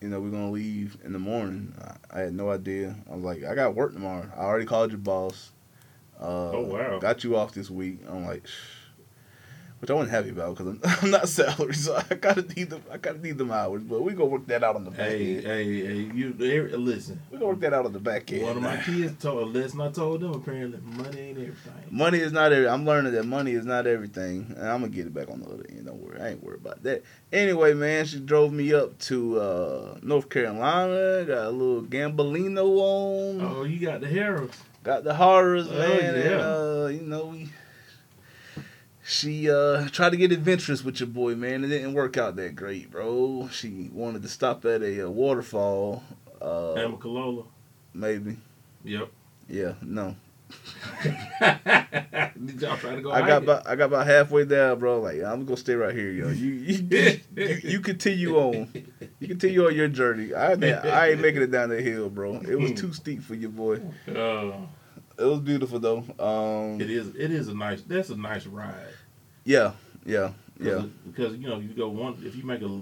you 0.00 0.08
know, 0.08 0.20
we're 0.20 0.30
gonna 0.30 0.50
leave 0.50 0.96
in 1.04 1.12
the 1.12 1.18
morning. 1.18 1.74
I, 1.80 2.18
I 2.18 2.20
had 2.24 2.34
no 2.34 2.50
idea. 2.50 2.94
I 3.10 3.14
was 3.14 3.24
like, 3.24 3.44
"I 3.44 3.54
got 3.54 3.74
work 3.74 3.92
tomorrow. 3.92 4.28
I 4.36 4.40
already 4.42 4.66
called 4.66 4.90
your 4.90 4.98
boss. 4.98 5.52
Uh, 6.20 6.50
Oh, 6.50 6.60
wow. 6.60 6.98
Got 6.98 7.24
you 7.24 7.36
off 7.36 7.52
this 7.52 7.70
week." 7.70 8.00
I'm 8.08 8.24
like. 8.26 8.44
Which 9.80 9.90
I 9.90 9.94
wasn't 9.94 10.10
happy 10.10 10.30
about 10.30 10.56
because 10.56 10.72
I'm, 10.72 10.80
I'm 11.02 11.10
not 11.12 11.28
salary, 11.28 11.74
so 11.74 12.00
I 12.10 12.14
gotta 12.16 12.42
need 12.42 12.70
them. 12.70 12.82
I 12.90 12.96
gotta 12.96 13.18
need 13.20 13.38
them 13.38 13.52
hours, 13.52 13.84
but 13.84 14.02
we 14.02 14.12
gonna 14.12 14.24
work 14.28 14.46
that 14.48 14.64
out 14.64 14.74
on 14.74 14.84
the 14.84 14.90
back 14.90 15.08
Hey, 15.10 15.36
end. 15.36 15.44
hey, 15.46 15.86
hey, 15.86 16.10
you 16.14 16.34
listen. 16.36 17.20
We 17.30 17.38
gonna 17.38 17.50
work 17.50 17.60
that 17.60 17.72
out 17.72 17.86
on 17.86 17.92
the 17.92 18.00
back 18.00 18.32
end. 18.32 18.42
One 18.42 18.56
of 18.56 18.62
my 18.64 18.76
kids 18.78 19.22
told, 19.22 19.42
a 19.42 19.58
lesson 19.58 19.80
I 19.80 19.90
told 19.92 20.20
them 20.20 20.32
apparently, 20.34 20.80
money 20.96 21.20
ain't 21.20 21.38
everything. 21.38 21.72
Money 21.90 22.18
is 22.18 22.32
not 22.32 22.52
every. 22.52 22.68
I'm 22.68 22.84
learning 22.84 23.12
that 23.12 23.24
money 23.24 23.52
is 23.52 23.64
not 23.64 23.86
everything, 23.86 24.52
and 24.58 24.68
I'm 24.68 24.80
gonna 24.80 24.88
get 24.88 25.06
it 25.06 25.14
back 25.14 25.30
on 25.30 25.40
the 25.42 25.46
other 25.46 25.64
end. 25.68 25.86
Don't 25.86 26.02
worry, 26.02 26.20
I 26.20 26.30
ain't 26.30 26.42
worried 26.42 26.60
about 26.60 26.82
that. 26.82 27.04
Anyway, 27.32 27.72
man, 27.74 28.04
she 28.04 28.18
drove 28.18 28.52
me 28.52 28.74
up 28.74 28.98
to 29.00 29.38
uh, 29.40 29.98
North 30.02 30.28
Carolina. 30.28 31.24
Got 31.24 31.46
a 31.46 31.50
little 31.50 31.82
Gambolino 31.82 32.78
on. 32.80 33.40
Oh, 33.42 33.62
you 33.62 33.78
got 33.78 34.00
the 34.00 34.08
Harrah's. 34.08 34.56
Got 34.82 35.04
the 35.04 35.12
Harrah's, 35.12 35.68
Oh, 35.70 35.78
man. 35.78 36.14
And, 36.16 36.40
uh, 36.40 36.86
you 36.90 37.02
know 37.02 37.26
we. 37.26 37.48
She 39.08 39.50
uh 39.50 39.88
tried 39.88 40.10
to 40.10 40.18
get 40.18 40.32
adventurous 40.32 40.84
with 40.84 41.00
your 41.00 41.06
boy, 41.08 41.34
man. 41.34 41.64
It 41.64 41.68
didn't 41.68 41.94
work 41.94 42.18
out 42.18 42.36
that 42.36 42.54
great, 42.54 42.90
bro. 42.90 43.48
She 43.50 43.88
wanted 43.90 44.20
to 44.22 44.28
stop 44.28 44.66
at 44.66 44.82
a, 44.82 45.06
uh 45.06 45.10
waterfall. 45.10 46.02
Uh, 46.42 46.74
Amicalola. 46.76 47.46
maybe. 47.94 48.36
Yep. 48.84 49.08
Yeah, 49.48 49.72
no. 49.82 50.14
Did 51.02 52.60
y'all 52.60 52.76
try 52.76 52.94
to 52.96 53.00
go? 53.02 53.10
I 53.10 53.26
got 53.26 53.42
about 53.42 53.66
I 53.66 53.76
got 53.76 53.86
about 53.86 54.06
halfway 54.06 54.44
down, 54.44 54.78
bro. 54.78 55.00
Like 55.00 55.22
I'm 55.22 55.44
gonna 55.46 55.56
stay 55.56 55.74
right 55.74 55.94
here, 55.94 56.10
yo. 56.10 56.28
You 56.28 56.52
you, 56.52 56.88
you, 57.36 57.60
you 57.64 57.80
continue 57.80 58.36
on. 58.36 58.68
You 59.20 59.28
continue 59.28 59.66
on 59.66 59.74
your 59.74 59.88
journey. 59.88 60.34
I 60.34 60.52
I 60.52 61.08
ain't 61.10 61.20
making 61.22 61.42
it 61.42 61.50
down 61.50 61.70
the 61.70 61.80
hill, 61.80 62.10
bro. 62.10 62.34
It 62.46 62.58
was 62.58 62.72
too 62.72 62.92
steep 62.92 63.22
for 63.22 63.34
your 63.34 63.50
boy. 63.50 63.80
Uh, 64.06 64.52
It 65.18 65.24
was 65.24 65.40
beautiful 65.40 65.80
though. 65.80 66.04
Um, 66.18 66.80
it 66.80 66.90
is. 66.90 67.08
It 67.16 67.30
is 67.32 67.48
a 67.48 67.54
nice. 67.54 67.82
That's 67.82 68.10
a 68.10 68.16
nice 68.16 68.46
ride. 68.46 68.74
Yeah, 69.48 69.72
yeah, 70.04 70.32
yeah. 70.60 70.82
Cause, 71.16 71.32
you 71.36 71.48
know 71.48 71.58
you 71.58 71.68
go 71.70 71.88
one. 71.88 72.18
If 72.22 72.36
you 72.36 72.44
make 72.44 72.60
a 72.60 72.80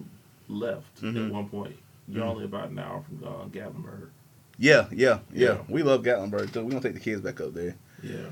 left 0.49 1.01
Mhm. 1.01 1.27
at 1.27 1.33
one 1.33 1.49
point, 1.49 1.77
you're 2.09 2.25
Mhm. 2.25 2.29
only 2.29 2.45
about 2.45 2.71
an 2.71 2.79
hour 2.81 3.03
from 3.03 3.23
uh, 3.25 3.45
Gatlinburg. 3.47 4.09
Yeah, 4.59 4.89
yeah, 4.91 5.21
yeah. 5.33 5.47
Yeah. 5.55 5.59
We 5.69 5.85
love 5.85 6.03
Gatlinburg 6.03 6.53
too. 6.53 6.65
We're 6.65 6.71
gonna 6.71 6.83
take 6.83 6.95
the 6.95 7.01
kids 7.01 7.21
back 7.21 7.41
up 7.41 7.55
there. 7.55 7.77
Yeah. 8.03 8.31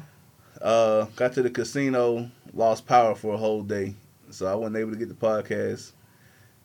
Uh, 0.60 1.04
got 1.14 1.32
to 1.34 1.42
the 1.42 1.50
casino, 1.50 2.28
lost 2.52 2.86
power 2.86 3.14
for 3.14 3.34
a 3.34 3.36
whole 3.36 3.62
day, 3.62 3.94
so 4.30 4.46
I 4.46 4.54
wasn't 4.56 4.76
able 4.78 4.90
to 4.90 4.96
get 4.98 5.08
the 5.08 5.14
podcast 5.14 5.92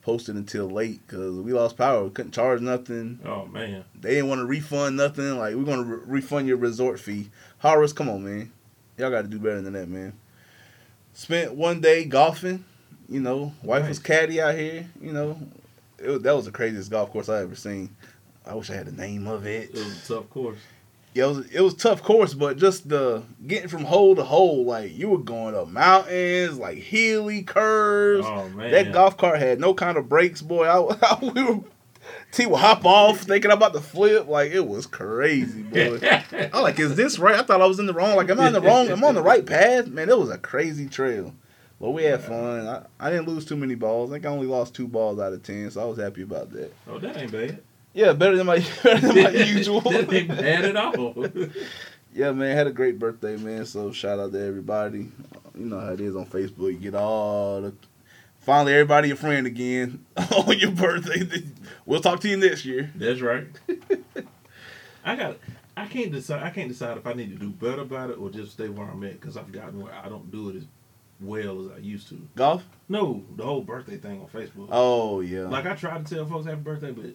posted 0.02 0.36
until 0.36 0.68
late 0.72 1.02
because 1.06 1.40
we 1.42 1.54
lost 1.54 1.78
power. 1.78 2.04
We 2.04 2.10
couldn't 2.10 2.32
charge 2.32 2.62
nothing. 2.62 3.20
Oh 3.24 3.46
man. 3.46 3.84
They 4.02 4.16
didn't 4.16 4.30
want 4.30 4.40
to 4.40 4.46
refund 4.46 4.98
nothing. 4.98 5.38
Like 5.38 5.54
we're 5.54 5.66
gonna 5.66 5.84
re- 5.84 6.02
refund 6.08 6.48
your 6.48 6.58
resort 6.58 7.00
fee. 7.00 7.30
Harrah's, 7.64 7.94
come 7.94 8.10
on, 8.10 8.24
man. 8.24 8.52
Y'all 8.98 9.12
got 9.12 9.22
to 9.22 9.28
do 9.28 9.38
better 9.38 9.62
than 9.62 9.74
that, 9.74 9.88
man. 9.88 10.14
Spent 11.20 11.54
one 11.54 11.82
day 11.82 12.06
golfing. 12.06 12.64
You 13.10 13.20
know, 13.20 13.54
wife 13.62 13.90
was 13.90 14.00
caddy 14.00 14.40
out 14.40 14.56
here. 14.56 14.88
You 15.02 15.12
know, 15.12 15.38
it 15.98 16.24
that 16.24 16.34
was 16.34 16.46
the 16.46 16.52
craziest 16.52 16.90
golf 16.90 17.12
course 17.12 17.28
I 17.28 17.42
ever 17.42 17.56
seen. 17.56 17.94
I 18.46 18.56
wish 18.56 18.70
I 18.70 18.76
had 18.76 18.86
the 18.86 18.94
name 18.94 19.28
of 19.28 19.46
it. 19.46 19.72
It 19.72 19.76
was 19.76 20.10
a 20.10 20.14
tough 20.14 20.30
course. 20.30 20.60
Yeah, 21.14 21.26
it 21.26 21.28
was 21.28 21.48
it 21.48 21.60
was 21.60 21.74
a 21.74 21.78
tough 21.78 22.02
course, 22.04 22.34
but 22.34 22.56
just 22.56 22.88
the 22.88 23.24
getting 23.46 23.68
from 23.68 23.84
hole 23.84 24.16
to 24.16 24.24
hole, 24.24 24.64
like 24.64 24.98
you 24.98 25.10
were 25.10 25.18
going 25.18 25.56
up 25.56 25.68
mountains, 25.68 26.58
like 26.58 26.78
hilly 26.78 27.44
curves. 27.44 28.26
Oh 28.26 28.48
man. 28.48 28.72
that 28.72 28.94
golf 28.94 29.18
cart 29.18 29.40
had 29.40 29.60
no 29.60 29.74
kind 29.74 29.98
of 29.98 30.08
brakes, 30.08 30.42
boy. 30.42 30.68
I, 30.68 31.18
we 31.34 31.44
were 31.44 31.60
T 32.32 32.46
would 32.46 32.60
hop 32.60 32.86
off 32.86 33.22
thinking 33.22 33.50
I'm 33.52 33.58
about 33.58 33.74
to 33.74 33.82
flip, 33.82 34.28
like 34.28 34.52
it 34.52 34.68
was 34.68 34.86
crazy, 34.86 35.64
boy. 35.64 36.00
I'm 36.54 36.62
like, 36.62 36.80
is 36.80 36.96
this 36.96 37.18
right? 37.18 37.36
I 37.36 37.44
thought 37.44 37.62
I 37.62 37.66
was 37.66 37.80
in 37.80 37.88
the 37.88 37.94
wrong. 37.94 38.16
Like, 38.16 38.30
am 38.30 38.40
I 38.40 38.48
in 38.48 38.54
the 38.54 38.62
wrong? 38.62 38.90
I'm 38.90 39.04
on 39.04 39.16
the 39.16 39.24
right 39.24 39.46
path? 39.46 39.88
Man, 39.88 40.10
it 40.10 40.18
was 40.18 40.30
a 40.30 40.38
crazy 40.38 40.88
trail. 40.88 41.34
But 41.82 41.92
we 41.92 42.04
had 42.04 42.22
fun. 42.22 42.68
I, 42.68 42.86
I 43.00 43.10
didn't 43.10 43.28
lose 43.30 43.46
too 43.46 43.56
many 43.56 43.74
balls. 43.74 44.12
I 44.12 44.16
think 44.16 44.26
I 44.26 44.30
only 44.30 44.48
lost 44.48 44.76
two 44.76 44.88
balls 44.88 45.18
out 45.20 45.34
of 45.34 45.42
ten, 45.44 45.72
so 45.72 45.82
I 45.82 45.86
was 45.86 45.98
happy 45.98 46.22
about 46.24 46.52
that. 46.52 46.72
oh, 46.88 47.00
that 47.00 47.18
ain't 47.18 47.32
bad. 47.32 47.62
Yeah, 47.94 48.14
better 48.14 48.36
than 48.38 48.46
my 48.46 48.60
better 48.84 49.08
than 49.08 49.24
my 49.24 49.30
usual. 49.46 49.82
that 49.82 50.12
ain't 50.14 50.28
bad 50.28 50.66
at 50.66 50.76
all. 50.76 51.28
Yeah, 52.14 52.32
man, 52.32 52.56
had 52.56 52.68
a 52.68 52.72
great 52.72 53.00
birthday, 53.00 53.38
man. 53.38 53.66
So 53.66 53.92
shout 53.92 54.20
out 54.20 54.34
to 54.34 54.46
everybody. 54.46 55.10
You 55.58 55.66
know 55.66 55.80
how 55.80 55.94
it 55.94 56.02
is 56.02 56.16
on 56.16 56.26
Facebook. 56.26 56.74
You 56.74 56.78
get 56.80 56.96
all 56.96 57.62
the 57.62 57.74
finally 58.50 58.74
everybody 58.74 59.10
your 59.10 59.18
friend 59.18 59.46
again 59.46 60.04
on 60.36 60.58
your 60.58 60.72
birthday. 60.72 61.44
We'll 61.86 62.02
talk 62.02 62.20
to 62.22 62.28
you 62.30 62.36
next 62.36 62.66
year. 62.66 62.92
That's 62.96 63.22
right. 63.22 63.46
I 65.06 65.16
got. 65.16 65.38
I 65.78 65.86
can't 65.86 66.12
decide. 66.12 66.42
I 66.42 66.50
can't 66.50 66.68
decide 66.68 66.98
if 66.98 67.06
I 67.06 67.14
need 67.14 67.30
to 67.30 67.36
do 67.38 67.52
better 67.52 67.84
about 67.84 68.10
it 68.10 68.18
or 68.18 68.32
just 68.32 68.54
stay 68.54 68.68
where 68.68 68.88
I'm 68.88 69.04
at 69.04 69.22
because 69.22 69.38
I've 69.38 69.52
gotten 69.52 69.80
where 69.80 69.94
I 69.94 70.10
don't 70.10 70.32
do 70.32 70.50
it 70.50 70.56
as 70.56 70.64
well 71.22 71.64
as 71.64 71.78
I 71.78 71.78
used 71.78 72.10
to. 72.10 72.28
Golf? 72.36 72.64
No, 72.90 73.24
the 73.36 73.44
whole 73.44 73.62
birthday 73.62 73.98
thing 73.98 74.20
on 74.20 74.28
Facebook. 74.28 74.70
Oh 74.72 75.20
yeah. 75.20 75.42
Like 75.42 75.68
I 75.68 75.76
try 75.76 76.00
to 76.00 76.04
tell 76.04 76.26
folks 76.26 76.48
happy 76.48 76.62
birthday, 76.62 76.92
but 76.92 77.12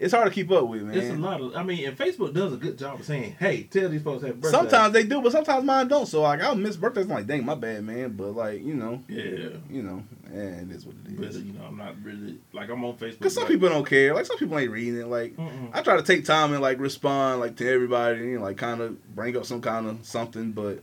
it's 0.00 0.14
hard 0.14 0.26
to 0.26 0.34
keep 0.34 0.50
up 0.50 0.66
with, 0.66 0.82
man. 0.82 0.96
it's 0.96 1.10
a 1.10 1.14
lot 1.14 1.42
of. 1.42 1.54
I 1.54 1.62
mean, 1.62 1.86
and 1.86 1.96
Facebook 1.96 2.32
does 2.32 2.54
a 2.54 2.56
good 2.56 2.78
job 2.78 3.00
of 3.00 3.06
saying, 3.06 3.36
"Hey, 3.38 3.64
tell 3.64 3.90
these 3.90 4.02
folks 4.02 4.22
happy 4.22 4.34
birthday." 4.34 4.56
Sometimes 4.56 4.94
they 4.94 5.02
do, 5.04 5.20
but 5.20 5.30
sometimes 5.30 5.62
mine 5.62 5.88
don't. 5.88 6.06
So 6.06 6.22
like 6.22 6.40
I'll 6.42 6.54
miss 6.54 6.76
birthdays. 6.76 7.04
I'm 7.04 7.10
like, 7.10 7.26
dang, 7.26 7.44
my 7.44 7.54
bad, 7.54 7.84
man. 7.84 8.14
But 8.16 8.34
like 8.34 8.64
you 8.64 8.74
know, 8.74 9.02
yeah, 9.08 9.50
you 9.68 9.82
know, 9.82 10.02
and 10.32 10.70
it 10.70 10.74
is 10.74 10.86
what 10.86 10.96
it 11.04 11.12
is. 11.12 11.36
but 11.36 11.44
you 11.44 11.52
know, 11.52 11.64
I'm 11.66 11.76
not 11.76 12.02
really 12.02 12.38
like 12.54 12.70
I'm 12.70 12.82
on 12.82 12.94
Facebook. 12.94 13.18
Because 13.18 13.34
some 13.34 13.44
like, 13.44 13.52
people 13.52 13.68
don't 13.68 13.86
care. 13.86 14.14
Like 14.14 14.24
some 14.24 14.38
people 14.38 14.58
ain't 14.58 14.70
reading 14.70 14.98
it. 14.98 15.06
Like 15.06 15.36
Mm-mm. 15.36 15.70
I 15.74 15.82
try 15.82 15.96
to 15.96 16.02
take 16.02 16.24
time 16.24 16.54
and 16.54 16.62
like 16.62 16.80
respond 16.80 17.40
like 17.40 17.56
to 17.56 17.68
everybody 17.70 18.34
and 18.34 18.42
like 18.42 18.56
kind 18.56 18.80
of 18.80 19.14
bring 19.14 19.36
up 19.36 19.44
some 19.44 19.60
kind 19.60 19.86
of 19.86 20.06
something. 20.06 20.52
But 20.52 20.82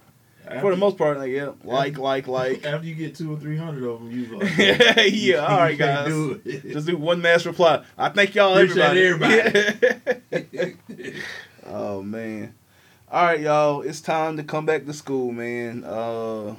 for 0.62 0.72
the 0.72 0.78
most 0.78 0.98
part, 0.98 1.18
like 1.18 1.32
yeah, 1.32 1.52
like 1.64 1.98
like 1.98 2.28
like. 2.28 2.66
after 2.66 2.88
you 2.88 2.96
get 2.96 3.16
two 3.16 3.34
or 3.34 3.40
three 3.40 3.58
hundred 3.58 3.88
of 3.90 4.00
them, 4.00 4.12
you 4.12 4.38
like, 4.38 4.58
yeah, 5.14 5.38
all 5.38 5.58
right, 5.58 5.78
guys. 5.78 6.08
do 6.08 6.42
it. 6.46 6.64
Just 6.74 6.88
do 6.88 6.98
one 6.98 7.22
mass 7.22 7.46
reply. 7.46 7.84
I 7.98 8.10
thank 8.10 8.36
y'all, 8.36 8.58
Appreciate 8.58 8.98
everybody. 8.98 10.36
Yeah. 10.52 10.70
Oh 11.70 12.02
man. 12.02 12.56
All 13.12 13.26
right, 13.26 13.40
y'all. 13.42 13.82
It's 13.82 14.00
time 14.00 14.38
to 14.38 14.44
come 14.44 14.66
back 14.66 14.86
to 14.86 14.94
school, 14.94 15.34
man. 15.34 15.84
Uh, 15.84 16.56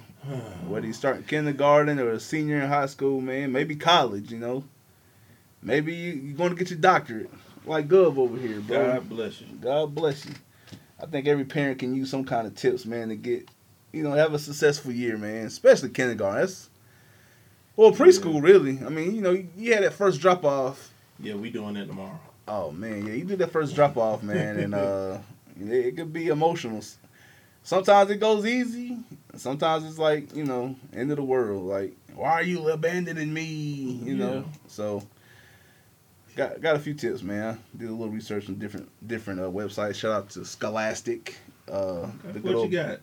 whether 0.67 0.87
you 0.87 0.93
start 0.93 1.27
kindergarten 1.27 1.99
or 1.99 2.11
a 2.11 2.21
senior 2.21 2.61
in 2.61 2.69
high 2.69 2.87
school, 2.87 3.21
man, 3.23 3.51
maybe 3.51 3.75
college, 3.75 4.31
you 4.31 4.39
know. 4.39 4.65
Maybe 5.63 5.95
you, 5.95 6.13
you're 6.13 6.37
going 6.37 6.51
to 6.51 6.57
get 6.57 6.71
your 6.71 6.79
doctorate, 6.79 7.31
like 7.65 7.89
Gov 7.89 8.19
over 8.19 8.37
here, 8.37 8.61
bro. 8.61 8.95
God 8.95 9.09
bless 9.09 9.41
you. 9.41 9.47
God 9.61 9.95
bless 9.95 10.27
you. 10.27 10.35
I 11.03 11.07
think 11.07 11.27
every 11.27 11.45
parent 11.45 11.79
can 11.79 11.95
use 11.95 12.11
some 12.11 12.25
kind 12.25 12.47
of 12.47 12.55
tips, 12.55 12.85
man, 12.85 13.09
to 13.09 13.17
get, 13.17 13.49
you 13.93 14.03
know, 14.03 14.13
have 14.13 14.35
a 14.35 14.39
successful 14.39 14.93
year, 14.93 15.17
man. 15.17 15.47
Especially 15.47 15.89
kindergarten. 15.89 16.41
That's 16.41 16.69
well, 17.77 17.93
preschool, 17.93 18.43
really. 18.43 18.81
I 18.85 18.89
mean, 18.89 19.15
you 19.15 19.21
know, 19.21 19.31
you 19.57 19.73
had 19.73 19.85
that 19.85 19.93
first 19.95 20.21
drop 20.21 20.45
off. 20.45 20.91
Yeah, 21.21 21.35
we 21.35 21.51
doing 21.51 21.75
that 21.75 21.87
tomorrow. 21.87 22.19
Oh 22.47 22.71
man, 22.73 23.07
yeah, 23.07 23.13
you 23.13 23.25
do 23.25 23.37
that 23.37 23.53
first 23.53 23.75
drop 23.75 23.97
off, 23.97 24.23
man, 24.23 24.59
and 24.59 24.75
uh, 24.75 25.19
it, 25.61 25.97
could 25.97 26.13
be 26.13 26.29
emotional. 26.29 26.83
Sometimes 27.63 28.11
it 28.11 28.17
goes 28.17 28.47
easy. 28.47 28.97
Sometimes 29.37 29.85
it's 29.85 29.99
like 29.99 30.35
you 30.35 30.45
know, 30.45 30.75
end 30.93 31.11
of 31.11 31.19
the 31.19 31.23
world. 31.23 31.65
Like, 31.65 31.95
why 32.15 32.31
are 32.31 32.43
you 32.43 32.69
abandoning 32.71 33.33
me? 33.33 33.45
You 33.45 34.17
know. 34.17 34.35
Yeah. 34.35 34.59
So, 34.69 35.03
got 36.37 36.61
got 36.61 36.77
a 36.77 36.79
few 36.79 36.95
tips, 36.95 37.23
man. 37.23 37.59
Did 37.77 37.89
a 37.89 37.93
little 37.93 38.09
research 38.09 38.49
on 38.49 38.55
different 38.55 38.89
different 39.07 39.41
uh, 39.41 39.45
websites. 39.45 39.97
Shout 39.97 40.13
out 40.13 40.31
to 40.31 40.45
Scholastic. 40.45 41.37
Uh, 41.71 41.73
Okay, 41.75 42.11
the 42.33 42.41
good 42.41 42.45
What 42.45 42.55
old- 42.55 42.73
you 42.73 42.79
got? 42.79 43.01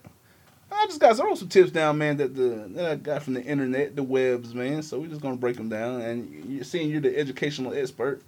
I 0.86 0.88
just 0.88 1.00
got 1.00 1.16
some 1.16 1.34
some 1.34 1.48
tips 1.48 1.72
down, 1.72 1.98
man. 1.98 2.16
That 2.18 2.36
the 2.36 2.68
that 2.74 2.90
I 2.92 2.94
got 2.94 3.24
from 3.24 3.34
the 3.34 3.42
internet, 3.42 3.96
the 3.96 4.04
webs, 4.04 4.54
man. 4.54 4.82
So 4.82 5.00
we're 5.00 5.08
just 5.08 5.20
gonna 5.20 5.36
break 5.36 5.56
them 5.56 5.68
down. 5.68 6.00
And 6.00 6.44
you're 6.44 6.62
seeing 6.62 6.90
you're 6.90 7.00
the 7.00 7.18
educational 7.18 7.74
expert 7.74 8.22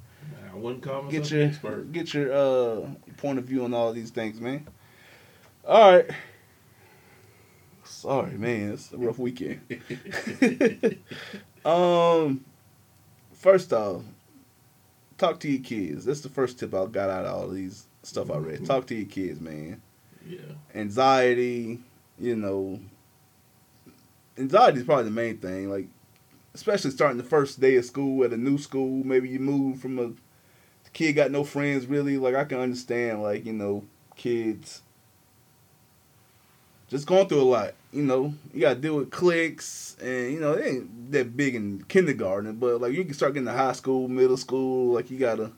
I 0.52 0.56
wouldn't 0.56 0.82
call 0.82 1.02
myself 1.02 1.12
get 1.12 1.30
an 1.30 1.38
your 1.38 1.46
expert. 1.46 1.92
get 1.92 2.14
your 2.14 2.32
uh 2.32 2.88
point 3.16 3.38
of 3.38 3.44
view 3.44 3.64
on 3.64 3.74
all 3.74 3.92
these 3.92 4.10
things, 4.10 4.40
man. 4.40 4.66
All 5.64 5.92
right. 5.92 6.10
Sorry, 7.84 8.36
man. 8.36 8.72
It's 8.72 8.92
a 8.92 8.96
rough 8.98 9.18
weekend. 9.18 9.60
um, 11.64 12.44
first 13.34 13.72
off, 13.72 14.02
talk 15.16 15.38
to 15.40 15.50
your 15.50 15.62
kids. 15.62 16.04
That's 16.04 16.20
the 16.22 16.28
first 16.28 16.58
tip 16.58 16.74
I 16.74 16.86
got 16.86 17.08
out 17.08 17.24
of 17.24 17.34
all 17.34 17.48
these 17.48 17.86
stuff 18.02 18.30
I 18.30 18.38
read. 18.38 18.66
Talk 18.66 18.86
to 18.88 18.94
your 18.94 19.06
kids, 19.06 19.40
man. 19.40 19.80
yeah. 20.26 20.38
Anxiety, 20.74 21.80
you 22.20 22.36
know. 22.36 22.80
Anxiety 24.36 24.78
is 24.78 24.84
probably 24.84 25.04
the 25.04 25.10
main 25.10 25.38
thing. 25.38 25.68
Like, 25.68 25.88
especially 26.54 26.90
starting 26.92 27.18
the 27.18 27.24
first 27.24 27.60
day 27.60 27.76
of 27.76 27.84
school 27.84 28.24
at 28.24 28.32
a 28.32 28.36
new 28.36 28.58
school. 28.58 29.04
Maybe 29.04 29.28
you 29.28 29.40
move 29.40 29.80
from 29.80 29.98
a 29.98 30.12
kid 30.92 31.12
got 31.12 31.30
no 31.30 31.44
friends 31.44 31.86
really. 31.86 32.18
Like 32.18 32.34
I 32.34 32.44
can 32.44 32.58
understand, 32.60 33.22
like 33.22 33.44
you 33.44 33.52
know, 33.52 33.84
kids 34.16 34.82
just 36.88 37.06
going 37.06 37.28
through 37.28 37.42
a 37.42 37.44
lot. 37.44 37.74
You 37.92 38.02
know, 38.02 38.34
you 38.52 38.60
got 38.60 38.74
to 38.74 38.80
deal 38.80 38.96
with 38.96 39.10
cliques, 39.10 39.96
and 40.00 40.32
you 40.32 40.40
know, 40.40 40.52
it 40.52 40.66
ain't 40.66 41.12
that 41.12 41.36
big 41.36 41.54
in 41.54 41.84
kindergarten, 41.84 42.56
but 42.56 42.80
like 42.80 42.92
you 42.92 43.04
can 43.04 43.14
start 43.14 43.34
getting 43.34 43.46
to 43.46 43.52
high 43.52 43.72
school, 43.72 44.08
middle 44.08 44.36
school. 44.36 44.94
Like 44.94 45.10
you 45.10 45.18
gotta 45.18 45.52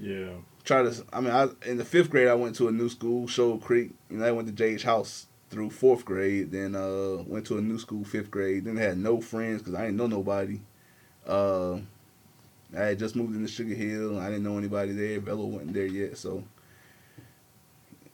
Yeah. 0.00 0.34
try 0.64 0.82
to. 0.82 1.04
I 1.12 1.20
mean, 1.20 1.32
I 1.32 1.48
in 1.66 1.76
the 1.76 1.84
fifth 1.84 2.10
grade, 2.10 2.28
I 2.28 2.34
went 2.34 2.56
to 2.56 2.68
a 2.68 2.72
new 2.72 2.88
school, 2.88 3.26
Shoal 3.26 3.58
Creek. 3.58 3.90
and 4.08 4.24
I 4.24 4.32
went 4.32 4.48
to 4.48 4.54
J.H. 4.54 4.84
House 4.84 5.26
through 5.50 5.70
fourth 5.70 6.04
grade. 6.04 6.52
Then 6.52 6.74
uh, 6.74 7.22
went 7.26 7.46
to 7.46 7.58
a 7.58 7.60
new 7.60 7.78
school 7.78 8.04
fifth 8.04 8.30
grade. 8.30 8.64
Then 8.64 8.76
had 8.76 8.98
no 8.98 9.20
friends 9.20 9.60
because 9.62 9.74
I 9.74 9.82
didn't 9.82 9.96
know 9.96 10.06
nobody. 10.06 10.60
Uh, 11.26 11.74
I 12.76 12.82
had 12.84 12.98
just 12.98 13.16
moved 13.16 13.34
into 13.34 13.48
Sugar 13.48 13.74
Hill. 13.74 14.18
I 14.18 14.26
didn't 14.28 14.44
know 14.44 14.56
anybody 14.56 14.92
there. 14.92 15.20
Bella 15.20 15.44
wasn't 15.44 15.74
there 15.74 15.86
yet, 15.86 16.16
so. 16.16 16.44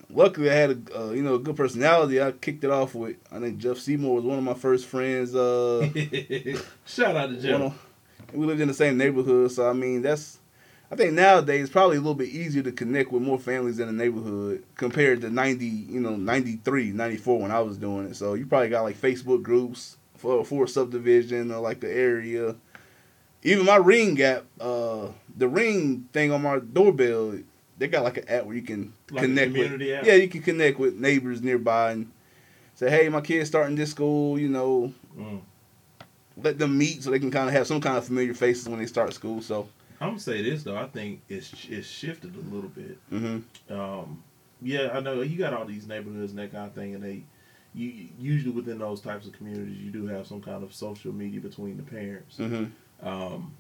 Luckily, 0.08 0.48
I 0.50 0.54
had 0.54 0.70
a 0.94 1.00
uh, 1.08 1.10
you 1.10 1.22
know 1.22 1.34
a 1.34 1.38
good 1.38 1.56
personality. 1.56 2.22
I 2.22 2.30
kicked 2.30 2.62
it 2.62 2.70
off 2.70 2.94
with. 2.94 3.16
I 3.30 3.40
think 3.40 3.58
Jeff 3.58 3.78
Seymour 3.78 4.14
was 4.14 4.24
one 4.24 4.38
of 4.38 4.44
my 4.44 4.54
first 4.54 4.86
friends. 4.86 5.34
Uh, 5.34 5.88
Shout 6.86 7.16
out 7.16 7.30
to 7.30 7.36
Jeff. 7.40 7.60
of- 7.60 7.82
we 8.32 8.46
lived 8.46 8.60
in 8.60 8.68
the 8.68 8.74
same 8.74 8.96
neighborhood, 8.96 9.50
so 9.52 9.68
I 9.68 9.72
mean 9.72 10.02
that's. 10.02 10.35
I 10.90 10.94
think 10.94 11.14
nowadays 11.14 11.64
it's 11.64 11.72
probably 11.72 11.96
a 11.96 12.00
little 12.00 12.14
bit 12.14 12.28
easier 12.28 12.62
to 12.62 12.70
connect 12.70 13.10
with 13.10 13.22
more 13.22 13.38
families 13.40 13.80
in 13.80 13.86
the 13.88 13.92
neighborhood 13.92 14.64
compared 14.76 15.20
to 15.22 15.30
90, 15.30 15.66
you 15.66 16.00
know, 16.00 16.14
93, 16.16 16.92
94 16.92 17.40
when 17.40 17.50
I 17.50 17.60
was 17.60 17.76
doing 17.76 18.06
it. 18.06 18.14
So 18.16 18.34
you 18.34 18.46
probably 18.46 18.68
got 18.68 18.82
like 18.82 18.96
Facebook 18.96 19.42
groups 19.42 19.96
for 20.16 20.44
for 20.44 20.64
a 20.64 20.68
subdivision 20.68 21.50
or 21.50 21.60
like 21.60 21.80
the 21.80 21.90
area. 21.90 22.54
Even 23.42 23.66
my 23.66 23.76
ring 23.76 24.20
app, 24.22 24.44
uh, 24.60 25.08
the 25.36 25.48
ring 25.48 26.08
thing 26.12 26.30
on 26.32 26.42
my 26.42 26.58
doorbell, 26.60 27.38
they 27.78 27.88
got 27.88 28.04
like 28.04 28.18
an 28.18 28.28
app 28.28 28.44
where 28.44 28.54
you 28.56 28.62
can 28.62 28.92
Like 29.10 29.24
connect 29.24 29.52
with. 29.56 29.72
app? 29.72 30.04
Yeah, 30.06 30.14
you 30.14 30.28
can 30.28 30.42
connect 30.42 30.78
with 30.78 30.94
neighbors 30.94 31.42
nearby 31.42 31.92
and 31.92 32.10
say, 32.76 32.90
"Hey, 32.90 33.08
my 33.08 33.20
kid's 33.20 33.48
starting 33.48 33.74
this 33.76 33.90
school. 33.90 34.38
You 34.38 34.48
know, 34.48 34.92
Mm. 35.18 35.40
let 36.36 36.58
them 36.58 36.78
meet 36.78 37.02
so 37.02 37.10
they 37.10 37.18
can 37.18 37.30
kind 37.30 37.48
of 37.48 37.54
have 37.54 37.66
some 37.66 37.80
kind 37.80 37.96
of 37.96 38.04
familiar 38.04 38.34
faces 38.34 38.68
when 38.68 38.78
they 38.78 38.86
start 38.86 39.12
school." 39.14 39.42
So, 39.42 39.68
I'm 40.00 40.10
gonna 40.10 40.20
say 40.20 40.42
this 40.42 40.62
though. 40.62 40.76
I 40.76 40.86
think 40.86 41.22
it's 41.28 41.52
it's 41.68 41.86
shifted 41.86 42.34
a 42.36 42.54
little 42.54 42.68
bit. 42.70 42.98
hmm 43.10 43.38
Um, 43.70 44.22
yeah, 44.62 44.90
I 44.92 45.00
know 45.00 45.22
you 45.22 45.38
got 45.38 45.54
all 45.54 45.64
these 45.64 45.86
neighborhoods 45.86 46.32
and 46.32 46.38
that 46.38 46.52
kind 46.52 46.66
of 46.66 46.72
thing, 46.74 46.94
and 46.94 47.02
they 47.02 47.24
you 47.74 48.08
usually 48.18 48.52
within 48.52 48.78
those 48.78 49.00
types 49.00 49.26
of 49.26 49.32
communities 49.32 49.76
you 49.78 49.90
do 49.90 50.06
have 50.06 50.26
some 50.26 50.40
kind 50.40 50.62
of 50.64 50.72
social 50.74 51.12
media 51.12 51.40
between 51.40 51.76
the 51.76 51.82
parents. 51.82 52.36
hmm 52.38 52.64
Um, 53.02 53.54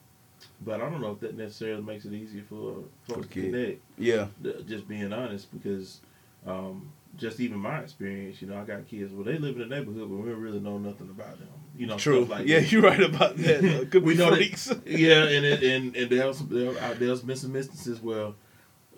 but 0.64 0.80
I 0.80 0.88
don't 0.90 1.00
know 1.00 1.12
if 1.12 1.20
that 1.20 1.36
necessarily 1.36 1.82
makes 1.82 2.04
it 2.04 2.12
easier 2.12 2.42
for 2.48 2.84
folks 3.06 3.26
the 3.28 3.34
to 3.34 3.50
connect. 3.50 3.80
yeah, 3.98 4.26
Just 4.66 4.86
being 4.88 5.12
honest, 5.12 5.50
because 5.52 6.00
um, 6.46 6.90
just 7.16 7.40
even 7.40 7.58
my 7.58 7.80
experience, 7.80 8.40
you 8.40 8.48
know, 8.48 8.58
I 8.58 8.64
got 8.64 8.86
kids. 8.86 9.12
Well, 9.12 9.24
they 9.24 9.38
live 9.38 9.56
in 9.56 9.62
a 9.62 9.66
neighborhood, 9.66 10.08
but 10.08 10.16
we 10.16 10.30
don't 10.30 10.40
really 10.40 10.60
know 10.60 10.78
nothing 10.78 11.08
about 11.10 11.38
them. 11.38 11.48
You 11.76 11.86
know, 11.86 11.96
true. 11.98 12.24
stuff 12.24 12.38
like 12.38 12.46
yeah, 12.48 12.60
that. 12.60 12.72
you're 12.72 12.82
right 12.82 13.00
about 13.02 13.36
that. 13.36 13.88
Could 13.90 14.02
We 14.04 14.14
be 14.14 14.18
know 14.18 14.30
that- 14.34 14.80
yeah, 14.86 15.24
and 15.24 15.44
it, 15.44 15.62
and 15.62 15.96
and 15.96 16.10
there's 16.10 16.38
there, 16.40 16.72
there's 16.94 17.20
been 17.22 17.36
some 17.36 17.54
instances 17.54 18.00
where, 18.00 18.32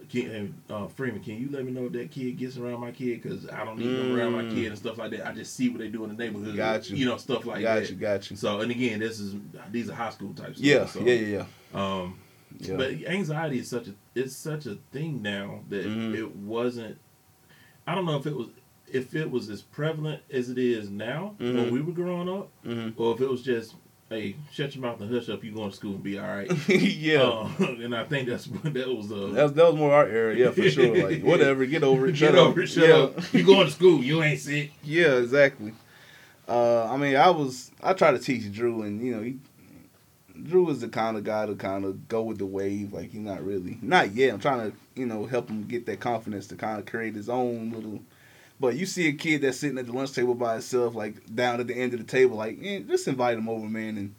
can, 0.09 0.55
uh, 0.71 0.87
Freeman, 0.87 1.23
can 1.23 1.35
you 1.41 1.49
let 1.51 1.65
me 1.65 1.73
know 1.73 1.87
if 1.87 1.93
that 1.93 2.11
kid 2.11 2.39
gets 2.39 2.57
around 2.57 2.81
my 2.81 2.93
kid? 2.93 3.21
Because 3.23 3.49
I 3.49 3.65
don't 3.65 3.79
need 3.79 3.95
them 3.95 4.17
around 4.17 4.33
my 4.33 4.43
Mm. 4.45 4.55
kid 4.55 4.67
and 4.69 4.79
stuff 4.79 4.97
like 4.97 5.11
that. 5.11 5.27
I 5.27 5.33
just 5.33 5.55
see 5.55 5.69
what 5.69 5.81
they 5.81 5.89
do 5.89 6.05
in 6.05 6.17
the 6.17 6.23
neighborhood. 6.25 6.57
Got 6.57 6.89
you. 6.89 6.97
You 6.97 7.07
know, 7.07 7.17
stuff 7.19 7.45
like 7.45 7.63
got 7.63 7.81
that. 7.81 7.91
you, 7.91 7.97
got 7.97 8.31
you. 8.31 8.37
So, 8.37 8.61
and 8.61 8.71
again, 8.71 9.01
this 9.01 9.19
is 9.21 9.35
these 9.71 9.91
are 9.91 9.95
high 9.95 10.11
school 10.11 10.33
types. 10.35 10.61
Yeah, 10.61 10.87
so, 10.87 11.01
yeah, 11.01 11.15
yeah, 11.15 11.45
Um, 11.75 12.19
yeah. 12.61 12.77
but 12.77 12.93
anxiety 13.07 13.59
is 13.59 13.69
such 13.69 13.89
a 13.89 13.95
it's 14.15 14.35
such 14.37 14.67
a 14.67 14.77
thing 14.93 15.21
now 15.21 15.61
that 15.69 15.85
Mhm. 15.85 16.15
it 16.17 16.35
wasn't. 16.37 16.97
I 17.87 17.95
don't 17.95 18.07
know 18.07 18.17
if 18.17 18.27
it 18.27 18.35
was 18.37 18.49
if 18.93 19.15
it 19.15 19.31
was 19.31 19.49
as 19.51 19.63
prevalent 19.63 20.23
as 20.33 20.49
it 20.51 20.59
is 20.59 20.91
now 20.91 21.35
when 21.39 21.55
Mhm. 21.57 21.71
we 21.71 21.81
were 21.81 21.93
growing 21.93 22.29
up, 22.29 22.51
hmm 22.65 22.91
or 22.97 23.15
if 23.15 23.21
it 23.21 23.29
was 23.29 23.43
just 23.43 23.75
hey, 24.11 24.35
shut 24.51 24.75
your 24.75 24.83
mouth 24.83 24.99
and 25.03 25.13
hush 25.13 25.29
up. 25.29 25.45
You 25.45 25.53
going 25.53 25.71
to 25.71 25.77
school 25.77 25.95
and 25.95 26.03
be 26.03 26.19
all 26.19 26.27
right. 26.27 26.51
yeah. 26.69 27.21
Uh, 27.23 27.49
and 27.59 27.95
I 27.95 28.05
think 28.05 28.29
that's 28.29 28.47
what 28.49 28.73
that 28.73 28.89
was. 28.89 29.13
Uh, 29.13 29.33
that, 29.35 29.43
was, 29.43 29.53
that 29.53 29.67
was 29.67 29.75
more 29.77 29.93
our 29.93 30.07
era, 30.07 30.35
yeah, 30.35 30.51
for 30.51 30.69
sure. 30.71 31.09
Like, 31.09 31.23
whatever, 31.23 31.67
get 31.67 31.83
over 31.83 32.07
it. 32.07 32.15
get 32.17 32.35
over 32.35 32.63
it. 32.63 32.69
Shut 32.69 32.89
yeah. 32.89 32.95
up. 32.97 33.35
You 33.35 33.45
going 33.45 33.67
to 33.67 33.73
school? 33.73 34.03
You 34.03 34.23
ain't 34.23 34.41
sick. 34.41 34.73
Yeah, 34.83 35.17
exactly. 35.17 35.75
Uh, 36.49 36.91
I 36.91 36.97
mean, 36.97 37.17
I 37.17 37.29
was 37.31 37.71
I 37.83 37.93
try 37.93 38.11
to 38.11 38.19
teach 38.19 38.51
Drew, 38.51 38.81
and 38.83 39.05
you 39.05 39.15
know, 39.15 39.23
he, 39.23 39.37
Drew 40.43 40.71
is 40.71 40.81
the 40.81 40.89
kind 40.89 41.19
of 41.19 41.25
guy 41.25 41.45
to 41.45 41.55
kind 41.55 41.85
of 41.85 42.09
go 42.09 42.23
with 42.23 42.39
the 42.39 42.47
wave. 42.47 42.93
Like 42.95 43.11
he's 43.11 43.21
not 43.21 43.45
really 43.45 43.79
not 43.83 44.15
yet. 44.15 44.33
I'm 44.33 44.41
trying 44.41 44.71
to 44.71 44.77
you 44.95 45.05
know 45.05 45.27
help 45.27 45.51
him 45.51 45.65
get 45.65 45.85
that 45.87 46.01
confidence 46.01 46.47
to 46.47 46.57
kind 46.57 46.79
of 46.79 46.87
create 46.87 47.15
his 47.15 47.29
own 47.29 47.73
little. 47.73 48.01
But 48.61 48.77
you 48.77 48.87
see 48.87 49.07
a 49.09 49.13
kid 49.13 49.43
that's 49.43 49.59
sitting 49.59 49.79
at 49.79 49.87
the 49.87 49.93
lunch 49.93 50.13
table 50.13 50.35
by 50.35 50.57
itself, 50.57 50.95
like 50.95 51.35
down 51.35 51.61
at 51.61 51.67
the 51.69 51.75
end 51.75 51.93
of 51.93 52.01
the 52.01 52.05
table, 52.05 52.37
like 52.37 52.59
eh, 52.63 52.81
just 52.81 53.07
invite 53.07 53.39
him 53.39 53.49
over, 53.49 53.67
man, 53.67 53.97
and 53.97 54.15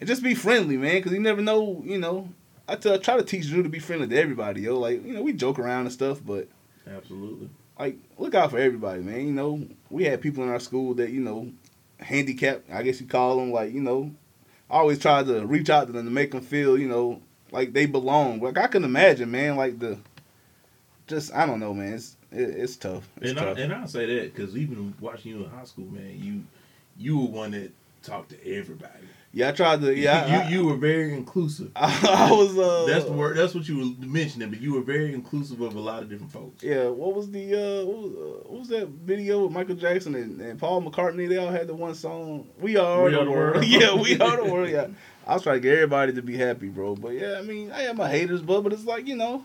and 0.00 0.08
just 0.08 0.22
be 0.22 0.34
friendly, 0.34 0.76
man, 0.76 0.96
because 0.96 1.12
you 1.12 1.20
never 1.20 1.42
know. 1.42 1.82
You 1.84 1.98
know, 1.98 2.28
I 2.68 2.76
try 2.76 2.98
to 2.98 3.22
teach 3.22 3.48
Drew 3.48 3.62
to 3.62 3.68
be 3.68 3.78
friendly 3.78 4.08
to 4.08 4.16
everybody, 4.20 4.62
yo. 4.62 4.78
Like 4.78 5.04
you 5.04 5.14
know, 5.14 5.22
we 5.22 5.32
joke 5.32 5.58
around 5.58 5.82
and 5.82 5.92
stuff, 5.92 6.20
but 6.24 6.48
Absolutely. 6.88 7.48
like 7.78 7.96
look 8.18 8.34
out 8.34 8.50
for 8.50 8.58
everybody, 8.58 9.02
man. 9.02 9.26
You 9.26 9.32
know, 9.32 9.66
we 9.90 10.04
had 10.04 10.20
people 10.20 10.42
in 10.42 10.50
our 10.50 10.60
school 10.60 10.94
that 10.94 11.10
you 11.10 11.20
know, 11.20 11.52
handicapped. 12.00 12.70
I 12.70 12.82
guess 12.82 13.00
you 13.00 13.06
call 13.06 13.36
them. 13.38 13.52
Like 13.52 13.72
you 13.72 13.80
know, 13.80 14.10
I 14.68 14.78
always 14.78 14.98
try 14.98 15.22
to 15.22 15.46
reach 15.46 15.70
out 15.70 15.86
to 15.86 15.92
them 15.92 16.04
to 16.04 16.10
make 16.10 16.32
them 16.32 16.42
feel 16.42 16.76
you 16.76 16.88
know 16.88 17.22
like 17.52 17.72
they 17.72 17.86
belong. 17.86 18.40
Like 18.40 18.58
I 18.58 18.66
can 18.66 18.84
imagine, 18.84 19.30
man. 19.30 19.56
Like 19.56 19.78
the, 19.78 19.98
just 21.06 21.32
I 21.32 21.46
don't 21.46 21.60
know, 21.60 21.72
man. 21.72 21.94
It's 21.94 22.16
it, 22.32 22.40
it's 22.40 22.76
tough. 22.76 23.08
It's 23.20 23.30
And 23.30 23.40
I, 23.40 23.44
tough. 23.44 23.58
and 23.58 23.72
I 23.72 23.86
say 23.86 24.06
that 24.20 24.34
because 24.34 24.56
even 24.56 24.94
watching 25.00 25.32
you 25.32 25.44
in 25.44 25.50
high 25.50 25.64
school, 25.64 25.86
man, 25.86 26.18
you 26.18 26.44
you 26.96 27.18
were 27.18 27.26
one 27.26 27.50
that 27.52 27.70
talked 28.02 28.30
to 28.30 28.46
everybody. 28.56 28.92
yeah, 29.32 29.48
I 29.48 29.52
tried 29.52 29.80
to. 29.82 29.94
Yeah, 29.94 30.48
you 30.48 30.58
you 30.58 30.66
were 30.66 30.76
very 30.76 31.12
inclusive. 31.14 31.70
I, 31.76 31.86
I, 32.08 32.28
I 32.28 32.32
was. 32.32 32.56
Uh, 32.58 32.86
That's 32.86 33.04
the 33.04 33.12
word. 33.12 33.36
That's 33.36 33.54
what 33.54 33.68
you 33.68 33.78
were 33.78 34.06
mentioning, 34.06 34.50
but 34.50 34.60
you 34.60 34.74
were 34.74 34.80
very 34.82 35.12
inclusive 35.12 35.60
of 35.60 35.74
a 35.74 35.80
lot 35.80 36.02
of 36.02 36.08
different 36.08 36.32
folks. 36.32 36.62
Yeah, 36.62 36.88
what 36.88 37.14
was 37.14 37.30
the 37.30 37.54
uh, 37.54 37.84
what 37.86 37.98
was, 38.02 38.12
uh, 38.12 38.48
what 38.48 38.58
was 38.60 38.68
that 38.68 38.88
video 38.88 39.44
with 39.44 39.52
Michael 39.52 39.74
Jackson 39.76 40.14
and, 40.14 40.40
and 40.40 40.58
Paul 40.58 40.82
McCartney? 40.82 41.28
They 41.28 41.36
all 41.36 41.50
had 41.50 41.66
the 41.66 41.74
one 41.74 41.94
song, 41.94 42.48
"We 42.60 42.76
Are, 42.76 43.04
We 43.04 43.10
the, 43.10 43.24
the 43.24 43.30
world. 43.30 43.54
World. 43.56 43.66
yeah, 43.68 43.94
we 43.94 44.18
are 44.18 44.42
the 44.44 44.44
world. 44.52 44.70
Yeah, 44.70 44.86
I 45.26 45.34
was 45.34 45.42
trying 45.42 45.56
to 45.56 45.60
get 45.60 45.74
everybody 45.74 46.12
to 46.14 46.22
be 46.22 46.36
happy, 46.36 46.68
bro. 46.68 46.94
But 46.96 47.12
yeah, 47.14 47.36
I 47.38 47.42
mean, 47.42 47.70
I 47.72 47.82
have 47.82 47.96
my 47.96 48.08
haters, 48.08 48.42
but 48.42 48.62
but 48.62 48.72
it's 48.72 48.84
like 48.86 49.06
you 49.06 49.16
know, 49.16 49.44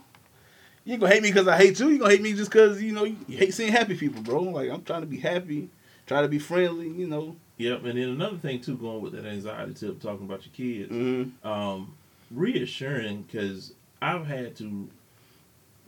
You 0.84 0.92
ain't 0.92 1.00
gonna 1.00 1.12
hate 1.14 1.22
me 1.22 1.30
because 1.30 1.48
I 1.48 1.56
hate 1.56 1.78
you. 1.80 1.88
You 1.88 1.98
gonna 1.98 2.10
hate 2.10 2.20
me 2.22 2.34
just 2.34 2.50
because 2.50 2.82
you 2.82 2.92
know 2.92 3.04
you 3.04 3.16
hate 3.28 3.54
seeing 3.54 3.72
happy 3.72 3.94
people, 3.96 4.22
bro. 4.22 4.42
Like 4.42 4.70
I'm 4.70 4.82
trying 4.82 5.00
to 5.00 5.06
be 5.06 5.18
happy, 5.18 5.70
try 6.06 6.20
to 6.22 6.28
be 6.28 6.38
friendly. 6.38 6.88
You 6.88 7.06
know. 7.06 7.36
Yep, 7.56 7.84
and 7.84 7.98
then 7.98 8.08
another 8.10 8.36
thing 8.36 8.60
too, 8.60 8.76
going 8.76 9.00
with 9.00 9.12
that 9.12 9.24
anxiety 9.24 9.74
tip, 9.74 10.00
talking 10.00 10.26
about 10.26 10.44
your 10.44 10.52
kids, 10.52 10.92
Mm-hmm. 10.92 11.46
um, 11.46 11.94
reassuring 12.32 13.22
because 13.22 13.72
I've 14.02 14.26
had 14.26 14.56
to 14.56 14.88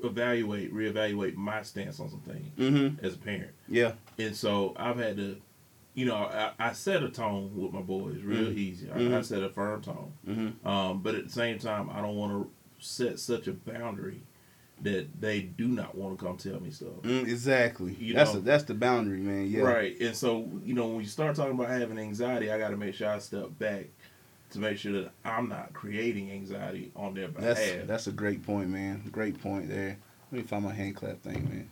evaluate, 0.05 0.73
reevaluate 0.73 1.35
my 1.35 1.63
stance 1.63 1.99
on 2.01 2.09
some 2.11 2.21
things 2.21 2.47
Mm-hmm. 2.59 3.05
as 3.05 3.15
a 3.15 3.19
parent, 3.19 3.51
Yeah. 3.69 3.93
and 4.19 4.35
so 4.37 4.75
I've 4.77 4.99
had 4.99 5.17
to, 5.17 5.37
you 5.95 6.07
know, 6.07 6.15
I, 6.17 6.53
I 6.59 6.73
set 6.73 7.03
a 7.03 7.09
tone 7.09 7.51
with 7.57 7.73
my 7.73 7.81
boys 7.81 8.23
real 8.23 8.51
Mhm. 8.51 8.57
easy. 8.57 8.91
I, 8.91 8.95
I 8.97 8.99
Mhm. 9.01 9.25
set 9.25 9.43
a 9.43 9.49
firm 9.51 9.83
tone, 9.83 10.13
Mm-hmm. 10.27 10.67
um, 10.69 11.01
but 11.01 11.15
at 11.17 11.25
the 11.27 11.33
same 11.33 11.59
time, 11.59 11.91
I 11.91 12.01
don't 12.01 12.15
want 12.17 12.33
to 12.33 12.51
set 12.87 13.19
such 13.19 13.49
a 13.49 13.53
boundary 13.53 14.21
that 14.83 15.21
they 15.21 15.41
do 15.41 15.69
not 15.69 15.95
want 15.95 16.19
to 16.19 16.25
come 16.25 16.37
tell 16.37 16.61
me 16.61 16.71
stuff. 16.71 17.03
Mm, 17.03 17.23
exactly. 17.23 17.95
You 17.95 18.15
that's 18.15 18.35
know. 18.35 18.41
a, 18.41 18.43
that's 18.43 18.65
the 18.65 18.75
boundary, 18.75 19.21
man. 19.21 19.51
Yeah. 19.51 19.63
Right. 19.63 19.99
And 20.01 20.15
so, 20.15 20.49
you 20.65 20.75
know, 20.75 20.89
when 20.89 21.01
you 21.01 21.07
start 21.07 21.35
talking 21.37 21.53
about 21.53 21.71
having 21.71 21.99
anxiety, 21.99 22.51
I 22.51 22.59
got 22.59 22.71
to 22.71 22.77
make 22.77 22.95
sure 22.95 23.09
I 23.09 23.19
step 23.19 23.59
back 23.59 23.87
to 24.51 24.59
make 24.59 24.79
sure 24.79 24.93
that 24.93 25.13
I'm 25.25 25.49
not 25.49 25.73
creating 25.73 26.31
anxiety 26.31 26.93
on 26.95 27.15
their 27.15 27.29
behalf. 27.29 27.57
That's 27.57 27.87
that's 27.87 28.07
a 28.07 28.13
great 28.13 28.45
point, 28.45 28.69
man. 28.69 29.03
Great 29.11 29.41
point 29.41 29.69
there. 29.69 29.97
Let 30.31 30.39
me 30.39 30.43
find 30.43 30.65
my 30.65 30.75
hand 30.75 30.97
clap 30.97 31.23
thing, 31.23 31.45
man. 31.45 31.71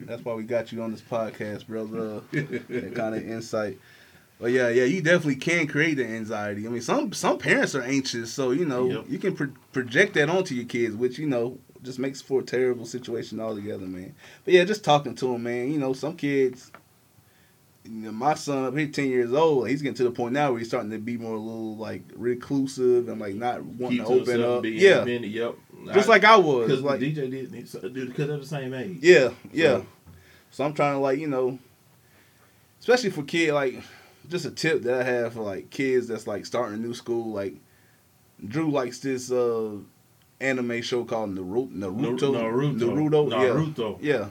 That's 0.00 0.24
why 0.24 0.34
we 0.34 0.44
got 0.44 0.72
you 0.72 0.82
on 0.82 0.90
this 0.90 1.02
podcast, 1.02 1.66
brother. 1.66 2.20
that 2.32 2.92
kind 2.94 3.14
of 3.14 3.28
insight. 3.28 3.78
But 4.40 4.52
yeah, 4.52 4.68
yeah, 4.70 4.84
you 4.84 5.02
definitely 5.02 5.36
can 5.36 5.66
create 5.66 5.94
the 5.98 6.06
anxiety. 6.06 6.66
I 6.66 6.70
mean, 6.70 6.80
some 6.80 7.12
some 7.12 7.36
parents 7.38 7.74
are 7.74 7.82
anxious, 7.82 8.32
so 8.32 8.52
you 8.52 8.64
know 8.64 8.88
Yep. 8.90 9.04
you 9.08 9.18
can 9.18 9.36
pro- 9.36 9.52
project 9.72 10.14
that 10.14 10.30
onto 10.30 10.54
your 10.54 10.64
kids, 10.64 10.96
which 10.96 11.18
you 11.18 11.26
know 11.26 11.58
just 11.82 11.98
makes 11.98 12.20
for 12.22 12.40
a 12.40 12.42
terrible 12.42 12.86
situation 12.86 13.38
altogether, 13.40 13.86
man. 13.86 14.14
But 14.44 14.54
yeah, 14.54 14.64
just 14.64 14.82
talking 14.84 15.14
to 15.16 15.32
them, 15.32 15.42
man. 15.42 15.70
You 15.70 15.78
know, 15.78 15.92
some 15.92 16.16
kids. 16.16 16.72
You 17.84 17.92
know, 17.92 18.12
my 18.12 18.34
son 18.34 18.64
up 18.66 18.76
here, 18.76 18.86
ten 18.88 19.08
years 19.08 19.32
old. 19.32 19.68
He's 19.68 19.82
getting 19.82 19.96
to 19.96 20.04
the 20.04 20.10
point 20.10 20.32
now 20.34 20.50
where 20.50 20.58
he's 20.58 20.68
starting 20.68 20.90
to 20.90 20.98
be 20.98 21.16
more 21.16 21.34
a 21.34 21.38
little 21.38 21.76
like 21.76 22.02
reclusive 22.14 23.08
and 23.08 23.20
like 23.20 23.34
not 23.34 23.62
wanting 23.64 23.98
Keep 23.98 24.06
to 24.06 24.12
open 24.12 24.42
up. 24.42 24.64
Yeah, 24.64 24.98
independent, 25.00 25.32
Yep. 25.32 25.54
just 25.94 26.08
like 26.08 26.24
I 26.24 26.36
was. 26.36 26.66
because 26.68 26.82
Like, 26.82 27.00
DJ 27.00 27.30
did, 27.30 27.52
because 27.52 28.26
they're 28.26 28.36
the 28.38 28.46
same 28.46 28.72
age. 28.74 28.98
yeah, 29.02 29.30
yeah. 29.52 29.78
So- 29.78 29.86
So 30.52 30.64
I'm 30.64 30.72
trying 30.74 30.94
to 30.94 30.98
like 30.98 31.18
you 31.18 31.26
know, 31.28 31.58
especially 32.80 33.10
for 33.10 33.22
kid 33.22 33.52
like, 33.54 33.82
just 34.30 34.46
a 34.46 34.50
tip 34.50 34.82
that 34.82 35.00
I 35.00 35.02
have 35.04 35.34
for 35.34 35.42
like 35.42 35.70
kids 35.70 36.06
that's 36.08 36.26
like 36.26 36.46
starting 36.46 36.74
a 36.78 36.80
new 36.80 36.94
school. 36.94 37.32
Like, 37.32 37.56
Drew 38.46 38.70
likes 38.70 39.00
this 39.00 39.30
uh 39.30 39.72
anime 40.40 40.80
show 40.82 41.04
called 41.04 41.34
Naruto. 41.34 41.72
Naruto. 41.72 42.18
Naruto. 42.18 42.78
Naruto. 42.78 43.28
Naruto. 43.30 43.98
Yeah. 44.00 44.12
Yeah. 44.14 44.28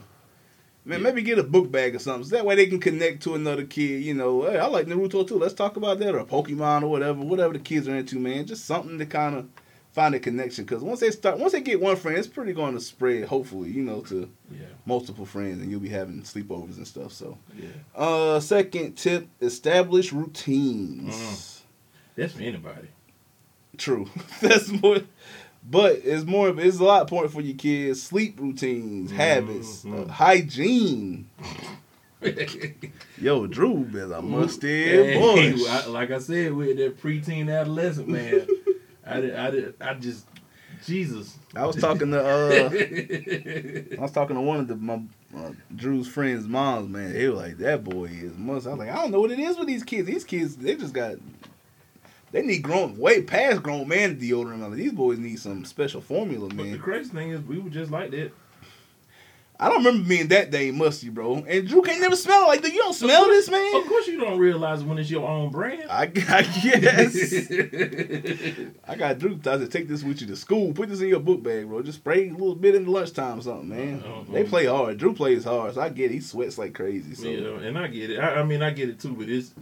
Man, 0.84 0.98
Yeah. 0.98 1.04
maybe 1.04 1.22
get 1.22 1.38
a 1.38 1.42
book 1.44 1.70
bag 1.70 1.94
or 1.94 1.98
something. 1.98 2.24
So 2.28 2.36
that 2.36 2.46
way 2.46 2.54
they 2.56 2.66
can 2.66 2.80
connect 2.80 3.22
to 3.24 3.34
another 3.34 3.64
kid. 3.64 4.02
You 4.02 4.14
know, 4.14 4.42
hey, 4.42 4.58
I 4.58 4.66
like 4.66 4.86
Naruto 4.86 5.26
too. 5.28 5.38
Let's 5.38 5.54
talk 5.54 5.76
about 5.76 5.98
that 6.00 6.14
or 6.14 6.24
Pokemon 6.24 6.82
or 6.82 6.88
whatever, 6.88 7.20
whatever 7.20 7.52
the 7.52 7.58
kids 7.58 7.86
are 7.86 7.94
into, 7.94 8.18
man. 8.18 8.46
Just 8.46 8.64
something 8.64 8.98
to 8.98 9.06
kind 9.06 9.36
of 9.36 9.48
find 9.92 10.14
a 10.14 10.20
connection. 10.20 10.64
Because 10.64 10.82
once 10.82 11.00
they 11.00 11.10
start, 11.10 11.38
once 11.38 11.52
they 11.52 11.60
get 11.60 11.80
one 11.80 11.96
friend, 11.96 12.16
it's 12.18 12.26
pretty 12.28 12.52
going 12.52 12.74
to 12.74 12.80
spread. 12.80 13.24
Hopefully, 13.24 13.70
you 13.70 13.82
know, 13.82 14.00
to 14.02 14.30
Yeah. 14.50 14.66
multiple 14.86 15.26
friends, 15.26 15.60
and 15.60 15.70
you'll 15.70 15.80
be 15.80 15.88
having 15.88 16.22
sleepovers 16.22 16.76
and 16.76 16.86
stuff. 16.86 17.12
So, 17.12 17.38
Yeah. 17.58 17.68
uh, 17.94 18.40
second 18.40 18.94
tip: 18.96 19.28
establish 19.40 20.12
routines. 20.12 21.14
Mm. 21.14 21.62
That's 22.16 22.32
for 22.34 22.42
anybody. 22.42 22.88
True. 23.78 24.08
That's 24.40 24.68
more. 24.68 24.98
But 25.68 26.00
it's 26.04 26.24
more. 26.24 26.48
of 26.48 26.58
It's 26.58 26.78
a 26.80 26.84
lot 26.84 27.02
important 27.02 27.32
for 27.34 27.40
your 27.42 27.56
kids. 27.56 28.02
Sleep 28.02 28.40
routines, 28.40 29.10
habits, 29.10 29.84
Mhm. 29.84 30.08
uh, 30.08 30.12
hygiene. 30.12 31.28
Yo, 33.18 33.46
Drew 33.46 33.86
is 33.94 34.10
a 34.10 34.20
musty 34.22 34.84
Hey, 34.84 35.18
boy. 35.18 35.54
Like 35.90 36.10
I 36.10 36.18
said, 36.18 36.52
with 36.52 36.76
that 36.78 37.00
preteen 37.00 37.50
adolescent 37.50 38.08
man, 38.08 38.46
I 39.10 39.20
did, 39.20 39.34
I 39.34 39.50
did, 39.50 39.74
I 39.80 39.94
just, 39.94 40.26
Jesus. 40.84 41.38
I 41.54 41.66
was 41.66 41.76
talking 41.76 42.10
to 42.12 42.20
uh, 42.20 43.96
I 43.98 44.00
was 44.00 44.12
talking 44.12 44.36
to 44.36 44.42
one 44.42 44.60
of 44.60 44.68
the 44.68 44.76
my 44.76 45.02
uh, 45.36 45.50
Drew's 45.74 46.08
friends' 46.08 46.46
moms. 46.46 46.88
Man, 46.88 47.12
they 47.12 47.28
were 47.28 47.34
like, 47.34 47.58
"That 47.58 47.84
boy 47.84 48.06
is 48.06 48.36
must." 48.36 48.66
I 48.66 48.70
was 48.70 48.78
like, 48.78 48.90
"I 48.90 48.96
don't 48.96 49.10
know 49.10 49.20
what 49.20 49.30
it 49.30 49.38
is 49.38 49.58
with 49.58 49.68
these 49.68 49.84
kids. 49.84 50.06
These 50.06 50.24
kids, 50.24 50.56
they 50.56 50.76
just 50.76 50.94
got." 50.94 51.16
They 52.32 52.42
need 52.42 52.62
grown, 52.62 52.96
way 52.96 53.22
past 53.22 53.60
grown 53.60 53.88
man 53.88 54.16
deodorant. 54.16 54.60
Like, 54.60 54.74
these 54.74 54.92
boys 54.92 55.18
need 55.18 55.40
some 55.40 55.64
special 55.64 56.00
formula, 56.00 56.48
man. 56.48 56.56
But 56.56 56.72
the 56.72 56.78
crazy 56.78 57.10
thing 57.10 57.30
is, 57.30 57.40
we 57.42 57.58
were 57.58 57.70
just 57.70 57.90
like 57.90 58.12
that. 58.12 58.30
I 59.60 59.68
don't 59.68 59.84
remember 59.84 60.08
being 60.08 60.28
that 60.28 60.50
day 60.50 60.70
musty, 60.70 61.10
bro. 61.10 61.44
And 61.46 61.68
Drew 61.68 61.82
can't 61.82 62.00
never 62.00 62.16
smell 62.16 62.44
it. 62.44 62.46
like 62.46 62.62
that. 62.62 62.72
You 62.72 62.78
don't 62.78 62.94
smell 62.94 63.26
this, 63.26 63.50
man. 63.50 63.76
Of 63.76 63.86
course, 63.86 64.06
you 64.06 64.18
don't 64.18 64.38
realize 64.38 64.82
when 64.82 64.96
it's 64.96 65.10
your 65.10 65.28
own 65.28 65.50
brand. 65.50 65.84
I, 65.90 66.04
I 66.04 66.06
guess. 66.06 67.50
I 68.88 68.94
got 68.96 69.18
Drew. 69.18 69.38
I 69.44 69.58
said, 69.58 69.70
take 69.70 69.86
this 69.86 70.02
with 70.02 70.22
you 70.22 70.26
to 70.28 70.36
school. 70.36 70.72
Put 70.72 70.88
this 70.88 71.02
in 71.02 71.08
your 71.08 71.20
book 71.20 71.42
bag, 71.42 71.68
bro. 71.68 71.82
Just 71.82 71.98
spray 71.98 72.30
a 72.30 72.32
little 72.32 72.54
bit 72.54 72.74
in 72.74 72.86
the 72.86 72.90
lunchtime 72.90 73.40
or 73.40 73.42
something, 73.42 73.68
man. 73.68 74.02
Uh-huh. 74.02 74.24
They 74.32 74.44
play 74.44 74.64
hard. 74.64 74.96
Drew 74.96 75.12
plays 75.12 75.44
hard, 75.44 75.74
so 75.74 75.82
I 75.82 75.90
get 75.90 76.10
it. 76.10 76.14
He 76.14 76.20
sweats 76.20 76.56
like 76.56 76.72
crazy. 76.72 77.14
So 77.14 77.28
yeah, 77.28 77.66
and 77.66 77.78
I 77.78 77.88
get 77.88 78.08
it. 78.08 78.18
I, 78.18 78.36
I 78.36 78.42
mean, 78.44 78.62
I 78.62 78.70
get 78.70 78.88
it 78.88 78.98
too. 78.98 79.12
But 79.12 79.28
it's, 79.28 79.52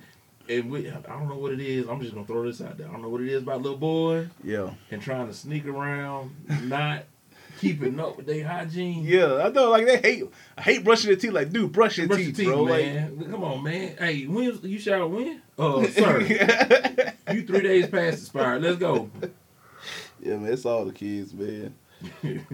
and 0.49 0.71
we, 0.71 0.89
I 0.89 1.01
don't 1.01 1.29
know 1.29 1.39
what 1.39 1.53
it 1.53 1.61
is. 1.61 1.89
I'm 1.89 2.01
just 2.01 2.15
gonna 2.15 2.25
throw 2.25 2.45
this 2.45 2.61
out 2.61 2.79
there. 2.79 2.89
I 2.89 2.93
don't 2.93 3.03
know 3.03 3.09
what 3.09 3.23
it 3.23 3.29
is 3.31 3.43
about 3.43 3.63
little 3.63 3.77
boy 3.79 4.29
yeah, 4.45 4.71
and 4.93 5.03
trying 5.03 5.27
to 5.27 5.35
sneak 5.35 5.67
around, 5.67 6.37
not 6.63 7.05
keeping 7.59 7.99
up 8.01 8.17
with 8.17 8.27
their 8.27 8.47
hygiene. 8.47 9.05
yeah. 9.05 9.43
I 9.45 9.49
know, 9.51 9.71
like 9.71 9.87
they 9.87 9.99
hate. 9.99 10.25
I 10.57 10.63
hate 10.63 10.85
brushing 10.85 11.09
their 11.11 11.17
teeth. 11.19 11.33
Like, 11.33 11.51
dude, 11.51 11.73
brush 11.73 11.99
your 11.99 12.07
Brush 12.07 12.21
teeth, 12.21 12.37
teeth, 12.37 12.47
bro. 12.47 12.65
man. 12.65 13.27
Come 13.31 13.45
on, 13.45 13.63
man. 13.63 13.97
Hey, 13.99 14.27
when 14.27 14.59
you 14.63 14.79
shower 14.79 15.07
when? 15.09 15.43
Oh, 15.59 15.79
Like, 15.81 15.91
sir, 15.93 16.21
you 17.33 17.43
three 17.47 17.61
days 17.63 17.87
past 17.89 18.19
expired. 18.21 18.63
Let's 18.63 18.79
go. 18.79 19.11
yeah, 20.21 20.37
man. 20.37 20.53
It's 20.53 20.65
all 20.65 20.85
the 20.85 20.93
kids, 20.93 21.33
man. 21.35 21.75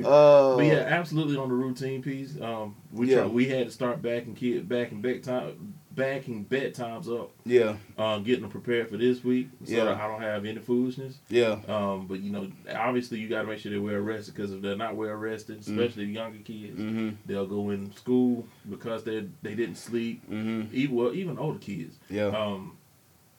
Uh, 0.02 0.56
But 0.56 0.64
yeah, 0.64 0.86
absolutely 0.88 1.36
on 1.36 1.50
the 1.50 1.54
routine 1.54 2.00
piece. 2.02 2.40
Um, 2.40 2.76
we 2.90 3.10
Yeah. 3.10 3.18
try, 3.20 3.26
we 3.26 3.46
had 3.46 3.66
to 3.66 3.70
start 3.72 4.00
backing 4.00 4.34
kid 4.34 4.66
backing 4.68 5.02
back 5.02 5.20
time 5.22 5.74
backing 5.94 6.44
bedtimes 6.44 7.08
up. 7.08 7.30
yeah, 7.44 7.76
Um, 7.98 8.22
getting 8.24 8.42
them 8.42 8.50
prepared 8.50 8.88
for 8.88 8.96
this 8.96 9.22
week, 9.22 9.48
so 9.64 9.72
Yeah. 9.74 9.84
that 9.84 10.00
I 10.00 10.08
don't 10.08 10.20
have 10.22 10.44
any 10.44 10.58
foolishness. 10.58 11.18
yeah, 11.28 11.60
Um, 11.68 12.06
but 12.06 12.20
you 12.20 12.30
know, 12.30 12.50
obviously 12.74 13.18
you 13.20 13.28
got 13.28 13.42
to 13.42 13.48
make 13.48 13.58
sure 13.60 13.70
they're 13.70 13.80
well 13.80 13.98
rested 14.00 14.34
because 14.34 14.52
if 14.52 14.60
they're 14.62 14.76
not 14.76 14.96
well 14.96 15.14
rested, 15.14 15.60
especially 15.60 16.06
the 16.06 16.12
younger 16.12 16.38
kids, 16.38 16.78
mm-hmm, 16.80 17.10
they'll 17.26 17.46
go 17.46 17.70
in 17.70 17.92
school 17.94 18.46
because 18.68 19.04
they 19.04 19.26
they 19.42 19.54
didn't 19.54 19.76
sleep. 19.76 20.22
mm-hmm, 20.30 20.74
Even 20.74 20.96
well, 20.96 21.14
even 21.14 21.38
older 21.38 21.58
kids. 21.58 21.98
yeah, 22.10 22.26
Um, 22.26 22.76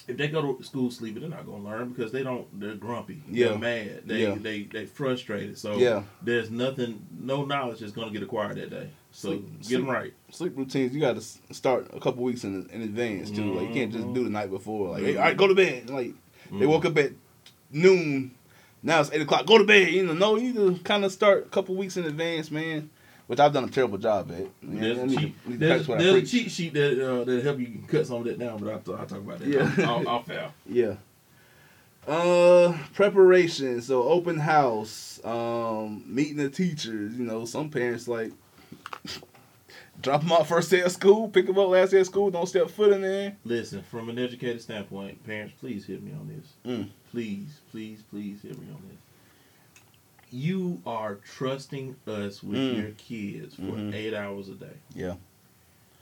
if 0.07 0.17
they 0.17 0.27
go 0.27 0.53
to 0.53 0.63
school 0.63 0.91
sleeping, 0.91 1.21
they're 1.21 1.29
not 1.31 1.45
gonna 1.47 1.63
learn 1.63 1.89
because 1.89 2.11
they 2.11 2.21
don't. 2.21 2.47
They're 2.59 2.75
grumpy. 2.75 3.23
Yeah. 3.29 3.49
They're 3.49 3.57
mad. 3.57 4.01
They 4.05 4.21
Yeah. 4.21 4.35
they 4.35 4.63
they 4.63 4.85
frustrated. 4.85 5.57
So 5.57 5.77
Yeah. 5.77 6.03
there's 6.21 6.51
nothing, 6.51 7.07
no 7.19 7.43
knowledge 7.43 7.81
is 7.81 7.91
gonna 7.91 8.11
get 8.11 8.21
acquired 8.21 8.57
that 8.57 8.69
day. 8.69 8.89
So 9.17 9.29
Sleep- 9.29 9.57
get 9.59 9.65
sleep. 9.65 9.79
them 9.79 9.89
right. 9.89 10.13
sleep 10.29 10.57
routines. 10.57 10.93
You 10.93 10.99
got 10.99 11.15
to 11.15 11.53
start 11.53 11.87
a 11.93 11.99
couple 12.01 12.21
weeks 12.23 12.43
in 12.43 12.69
in 12.73 12.81
advance 12.81 13.31
too. 13.31 13.53
Like 13.53 13.69
you 13.69 13.73
can't 13.73 13.93
just 13.93 14.05
Mhm. 14.07 14.13
do 14.13 14.23
the 14.25 14.29
night 14.29 14.49
before. 14.49 14.89
Like, 14.91 15.03
hey, 15.03 15.13
Mhm. 15.13 15.17
all 15.19 15.23
right, 15.23 15.37
go 15.37 15.47
to 15.47 15.55
bed. 15.55 15.89
Like 15.89 16.13
they 16.51 16.65
Mhm. 16.65 16.67
woke 16.67 16.83
up 16.83 16.97
at 16.97 17.11
noon. 17.71 18.31
Now 18.83 18.99
it's 18.99 19.09
eight 19.13 19.21
o'clock. 19.21 19.45
Go 19.45 19.57
to 19.57 19.63
bed. 19.63 19.93
You 19.93 20.05
know, 20.05 20.13
no, 20.13 20.35
you 20.35 20.51
need 20.51 20.55
to 20.55 20.83
kind 20.83 21.05
of 21.05 21.13
start 21.13 21.45
a 21.45 21.49
couple 21.49 21.75
weeks 21.75 21.95
in 21.95 22.03
advance, 22.03 22.51
man. 22.51 22.89
Which 23.27 23.39
I've 23.39 23.53
done 23.53 23.63
a 23.63 23.69
terrible 23.69 23.97
job 23.97 24.29
at. 24.31 24.47
Man, 24.61 24.81
There's, 24.81 24.97
a 24.99 25.07
cheat, 25.17 25.33
to- 25.45 25.57
there's, 25.57 25.69
practice 25.71 25.87
what 25.87 25.97
I 25.99 26.03
there's 26.03 26.15
a 26.15 26.25
cheat 26.25 26.51
sheet 26.51 26.73
that 26.73 26.99
uh, 27.09 27.23
that 27.23 27.43
help 27.43 27.59
you 27.59 27.79
cut 27.87 28.05
some 28.05 28.17
of 28.17 28.25
that 28.25 28.37
down, 28.37 28.59
but 28.59 28.67
I'll, 28.69 28.95
I'll 28.99 29.05
talk 29.07 29.17
about 29.19 29.39
that. 29.39 29.47
Yeah. 29.47 29.73
I'll, 29.79 30.07
I'll 30.09 30.23
fail. 30.23 30.53
Yeah. 30.69 30.95
Uh, 32.07 32.77
preparation. 32.93 33.81
So 33.81 34.03
open 34.03 34.37
house. 34.39 35.19
Um, 35.23 36.03
meeting 36.05 36.37
the 36.37 36.49
teachers. 36.49 37.15
You 37.15 37.23
know, 37.25 37.45
some 37.45 37.69
parents 37.69 38.07
like 38.07 38.31
drop 40.01 40.21
them 40.21 40.31
off 40.31 40.49
first 40.49 40.69
day 40.71 40.81
of 40.81 40.91
school, 40.91 41.29
pick 41.29 41.45
them 41.47 41.57
up 41.57 41.69
last 41.69 41.91
day 41.91 41.99
of 41.99 42.05
school, 42.05 42.29
don't 42.29 42.47
step 42.47 42.69
foot 42.69 42.91
in 42.93 43.01
there. 43.01 43.35
Listen, 43.45 43.81
from 43.83 44.09
an 44.09 44.19
educated 44.19 44.61
standpoint, 44.61 45.23
parents, 45.25 45.53
please 45.59 45.85
hit 45.85 46.03
me 46.03 46.11
on 46.11 46.27
this. 46.27 46.53
Mm. 46.65 46.89
Please, 47.11 47.59
please, 47.71 48.01
please 48.09 48.41
hit 48.41 48.59
me 48.59 48.67
on 48.73 48.81
this. 48.89 48.97
You 50.31 50.81
are 50.85 51.15
trusting 51.15 51.95
us 52.07 52.43
with 52.43 52.57
Mm. 52.59 52.77
your 52.81 52.91
kids 52.97 53.55
for 53.55 53.61
Mhm. 53.61 53.93
eight 53.93 54.13
hours 54.13 54.49
a 54.49 54.55
day. 54.55 54.77
Yeah. 54.93 55.15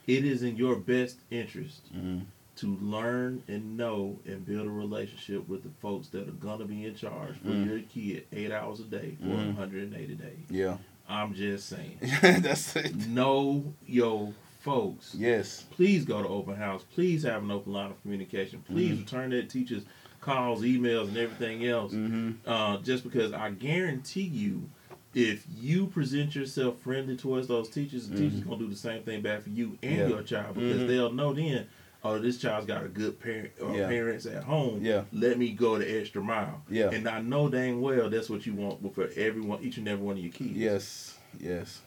It 0.08 0.26
is 0.26 0.44
in 0.44 0.58
your 0.58 0.76
best 0.76 1.18
interest 1.30 1.82
Mm-hmm. 1.94 2.22
to 2.56 2.68
learn 2.78 3.44
and 3.48 3.78
know 3.78 4.20
and 4.26 4.46
build 4.46 4.68
a 4.68 4.72
relationship 4.72 5.48
with 5.48 5.64
the 5.64 5.70
folks 5.82 6.08
that 6.10 6.28
are 6.28 6.32
gonna 6.34 6.66
be 6.66 6.86
in 6.86 6.96
charge 6.96 7.36
for 7.38 7.50
Mm. 7.50 7.66
your 7.68 7.80
kid 7.82 8.26
eight 8.32 8.52
hours 8.52 8.80
a 8.80 8.84
day 8.86 9.16
for 9.20 9.28
Mhm. 9.28 9.56
180 9.56 10.16
days. 10.16 10.40
Yeah. 10.50 10.78
I'm 11.14 11.34
just 11.36 11.70
saying. 11.70 12.00
That's 12.22 12.76
it. 12.76 12.96
know 13.08 13.74
your 13.86 14.34
folks. 14.62 15.14
Yes. 15.16 15.66
Please 15.72 16.06
go 16.06 16.22
to 16.24 16.28
open 16.28 16.56
house. 16.56 16.84
Please 16.94 17.24
have 17.24 17.44
an 17.44 17.52
open 17.52 17.74
line 17.74 17.92
of 17.92 18.02
communication. 18.02 18.64
Please 18.68 18.96
Mhm. 18.98 19.00
return 19.02 19.30
that 19.32 19.50
teacher's 19.50 19.84
calls, 20.22 20.64
emails, 20.64 21.10
and 21.10 21.18
everything 21.18 21.66
else. 21.66 21.94
Mm-hmm. 21.94 22.32
Uh, 22.50 22.78
just 22.78 23.04
because 23.04 23.32
I 23.34 23.52
guarantee 23.52 24.22
you, 24.24 24.70
if 25.14 25.46
you 25.60 25.86
present 25.88 26.34
yourself 26.36 26.80
friendly 26.80 27.16
towards 27.16 27.48
those 27.48 27.70
teachers, 27.70 28.08
the 28.10 28.18
teachers 28.18 28.40
Mhm. 28.42 28.46
gonna 28.48 28.58
do 28.58 28.68
the 28.70 28.76
same 28.76 29.04
thing 29.04 29.22
back 29.22 29.42
for 29.44 29.50
you 29.50 29.78
and 29.84 29.98
Yeah. 29.98 30.08
your 30.08 30.24
child 30.24 30.56
because 30.56 30.82
Mhm. 30.82 30.88
they'll 30.88 31.12
know 31.14 31.34
then, 31.34 31.68
oh, 32.04 32.20
this 32.20 32.38
child's 32.38 32.66
got 32.66 32.84
a 32.84 32.88
good 32.90 33.20
parent 33.20 33.52
or 33.62 33.76
Yeah. 33.76 33.88
parents 33.88 34.26
at 34.26 34.44
home. 34.44 34.84
Yeah. 34.84 35.04
Let 35.14 35.38
me 35.38 35.52
go 35.52 35.78
the 35.78 36.00
extra 36.00 36.22
mile. 36.22 36.62
Yeah. 36.70 36.90
And 36.92 37.08
I 37.08 37.22
know 37.22 37.50
dang 37.50 37.82
well 37.82 38.10
that's 38.10 38.30
what 38.30 38.46
you 38.46 38.54
want 38.54 38.94
for 38.94 39.10
everyone, 39.16 39.64
each 39.64 39.78
and 39.78 39.88
every 39.88 40.06
one 40.06 40.18
of 40.18 40.24
your 40.24 40.32
kids. 40.32 40.52
Yes, 40.52 41.18
yes, 41.40 41.82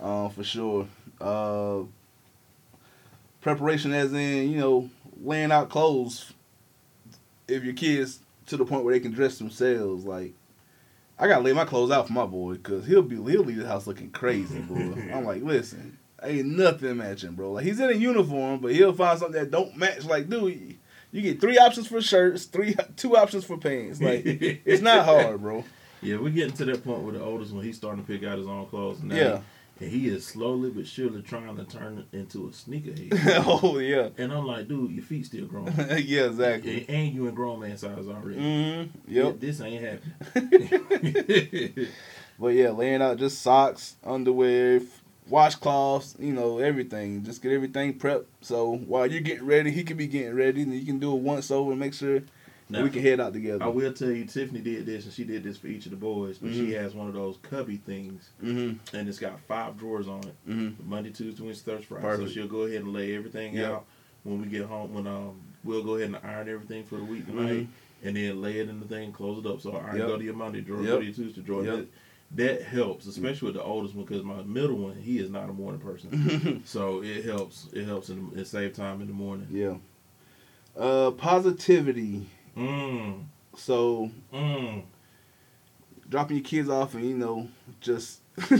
um, 0.00 0.30
for 0.30 0.44
sure. 0.44 0.86
Uh, 1.20 1.84
preparation, 3.40 3.92
as 3.92 4.12
in 4.12 4.50
you 4.50 4.58
know, 4.58 4.90
laying 5.22 5.52
out 5.52 5.68
clothes. 5.70 6.32
If 7.48 7.62
your 7.62 7.74
kids 7.74 8.18
to 8.46 8.56
the 8.56 8.64
point 8.64 8.84
where 8.84 8.92
they 8.94 9.00
can 9.00 9.12
dress 9.12 9.38
themselves, 9.38 10.04
like 10.04 10.34
I 11.18 11.28
gotta 11.28 11.42
lay 11.44 11.52
my 11.52 11.64
clothes 11.64 11.92
out 11.92 12.08
for 12.08 12.12
my 12.12 12.26
boy 12.26 12.54
because 12.54 12.86
he'll 12.86 13.02
be 13.02 13.14
he'll 13.16 13.44
leave 13.44 13.58
the 13.58 13.66
house 13.68 13.86
looking 13.86 14.10
crazy, 14.10 14.58
boy. 14.60 15.00
I'm 15.14 15.24
like, 15.24 15.42
listen, 15.42 15.96
ain't 16.22 16.46
nothing 16.46 16.96
matching, 16.96 17.32
bro. 17.32 17.52
Like 17.52 17.64
he's 17.64 17.80
in 17.80 17.90
a 17.90 17.94
uniform, 17.94 18.60
but 18.60 18.72
he'll 18.72 18.92
find 18.92 19.18
something 19.18 19.40
that 19.40 19.50
don't 19.50 19.76
match. 19.76 20.04
Like, 20.04 20.28
dude, 20.28 20.78
you 21.12 21.22
get 21.22 21.40
three 21.40 21.58
options 21.58 21.86
for 21.86 22.00
shirts, 22.00 22.44
three 22.44 22.74
two 22.96 23.16
options 23.16 23.44
for 23.44 23.58
pants. 23.58 24.00
Like, 24.00 24.22
it's 24.26 24.82
not 24.82 25.04
hard, 25.04 25.40
bro. 25.40 25.64
Yeah, 26.02 26.16
we're 26.18 26.30
getting 26.30 26.56
to 26.56 26.64
that 26.66 26.84
point 26.84 27.02
where 27.02 27.14
the 27.14 27.22
oldest 27.22 27.52
one 27.52 27.64
he's 27.64 27.76
starting 27.76 28.04
to 28.04 28.06
pick 28.06 28.22
out 28.24 28.38
his 28.38 28.46
own 28.46 28.66
clothes 28.66 29.02
now. 29.02 29.14
Yeah. 29.14 29.40
And 29.78 29.90
he 29.90 30.08
is 30.08 30.26
slowly 30.26 30.70
but 30.70 30.86
surely 30.86 31.20
trying 31.20 31.54
to 31.56 31.64
turn 31.64 31.98
it 31.98 32.16
into 32.16 32.46
a 32.46 32.50
sneakerhead. 32.50 33.44
oh 33.62 33.78
yeah. 33.78 34.08
and 34.16 34.32
I'm 34.32 34.46
like, 34.46 34.68
dude, 34.68 34.92
your 34.92 35.04
feet 35.04 35.26
still 35.26 35.44
growing. 35.44 35.74
yeah, 35.76 36.24
exactly. 36.24 36.86
and, 36.88 37.12
you 37.12 37.26
in 37.26 37.34
grown 37.34 37.60
man 37.60 37.76
size 37.76 38.06
already. 38.08 38.40
Mm-hmm. 38.40 39.12
Yep. 39.12 39.40
This 39.40 39.60
ain't 39.60 40.00
happening. 40.34 41.88
But 42.38 42.48
yeah, 42.48 42.70
laying 42.70 43.02
out 43.02 43.16
just 43.16 43.40
socks, 43.40 43.96
underwear, 44.04 44.80
washcloths, 45.30 46.18
you 46.20 46.32
know, 46.32 46.58
everything. 46.58 47.24
Just 47.24 47.42
get 47.42 47.52
everything 47.52 47.98
prepped. 47.98 48.26
So 48.40 48.76
while 48.76 49.06
you're 49.06 49.20
getting 49.20 49.46
ready, 49.46 49.70
he 49.70 49.82
can 49.84 49.96
be 49.96 50.06
getting 50.06 50.34
ready, 50.34 50.62
and 50.62 50.72
you 50.74 50.84
can 50.84 50.98
do 50.98 51.12
it 51.14 51.20
once 51.20 51.50
over 51.50 51.70
and 51.72 51.80
make 51.80 51.94
sure 51.94 52.22
Now, 52.68 52.82
we 52.82 52.90
can 52.90 53.02
head 53.02 53.20
out 53.20 53.32
together. 53.32 53.62
I 53.64 53.68
will 53.68 53.92
tell 53.92 54.10
you, 54.10 54.24
Tiffany 54.24 54.60
did 54.60 54.86
this, 54.86 55.04
and 55.04 55.12
she 55.12 55.24
did 55.24 55.44
this 55.44 55.56
for 55.56 55.68
each 55.68 55.84
of 55.86 55.90
the 55.92 55.96
boys. 55.96 56.38
But 56.38 56.52
she 56.52 56.68
Mhm. 56.70 56.82
has 56.82 56.94
one 56.94 57.06
of 57.08 57.14
those 57.14 57.36
cubby 57.42 57.76
things, 57.76 58.30
Mm-hmm. 58.42 58.96
and 58.96 59.08
it's 59.08 59.18
got 59.18 59.40
five 59.42 59.78
drawers 59.78 60.08
on 60.08 60.20
it. 60.24 60.34
Mm-hmm. 60.48 60.88
Monday, 60.90 61.10
Tuesday, 61.10 61.44
Wednesday, 61.44 61.70
Thursday, 61.72 61.86
Friday. 61.86 62.02
Perfect. 62.02 62.28
So 62.28 62.34
she'll 62.34 62.48
go 62.48 62.62
ahead 62.62 62.82
and 62.82 62.92
lay 62.92 63.14
everything 63.16 63.54
Yep. 63.54 63.70
out 63.72 63.84
when 64.24 64.40
we 64.42 64.48
get 64.48 64.64
home. 64.66 64.94
When 64.94 65.06
um, 65.06 65.40
we'll 65.64 65.84
go 65.84 65.94
ahead 65.96 66.08
and 66.08 66.18
iron 66.24 66.48
everything 66.48 66.82
for 66.84 66.96
the 66.96 67.04
week 67.04 67.26
tonight, 67.26 67.68
and 68.04 68.16
then 68.16 68.40
lay 68.42 68.58
it 68.58 68.68
in 68.68 68.80
the 68.80 68.86
thing, 68.86 69.12
close 69.12 69.44
it 69.44 69.48
up. 69.48 69.60
So 69.60 69.72
iron 69.76 69.98
Yep. 69.98 70.06
go 70.08 70.16
to 70.18 70.24
your 70.24 70.34
Monday 70.34 70.60
drawer, 70.60 70.80
Yep. 70.82 70.88
go 70.90 70.98
to 70.98 71.04
your 71.04 71.14
Tuesday 71.14 71.40
drawer. 71.42 71.64
Yep. 71.64 71.86
That, 72.32 72.62
helps, 72.62 73.06
especially 73.06 73.46
with 73.46 73.54
the 73.54 73.62
oldest 73.62 73.94
one, 73.94 74.04
because 74.04 74.22
my 74.24 74.42
middle 74.42 74.76
one, 74.76 74.96
he 74.96 75.18
is 75.18 75.30
not 75.30 75.48
a 75.48 75.52
morning 75.52 75.80
person. 75.80 76.62
so 76.66 77.02
it 77.02 77.24
helps. 77.24 77.68
It 77.72 77.84
helps 77.86 78.08
and 78.08 78.36
it 78.36 78.46
save 78.46 78.74
time 78.74 79.00
in 79.00 79.06
the 79.06 79.12
morning. 79.14 79.46
yeah. 79.50 79.74
Uh, 80.78 81.12
positivity. 81.12 82.26
Mm, 82.56 83.24
So 83.56 84.10
mm. 84.32 84.82
dropping 86.08 86.36
your 86.38 86.44
kids 86.44 86.68
off 86.68 86.94
and 86.94 87.04
you 87.08 87.16
know 87.16 87.48
just 87.80 88.20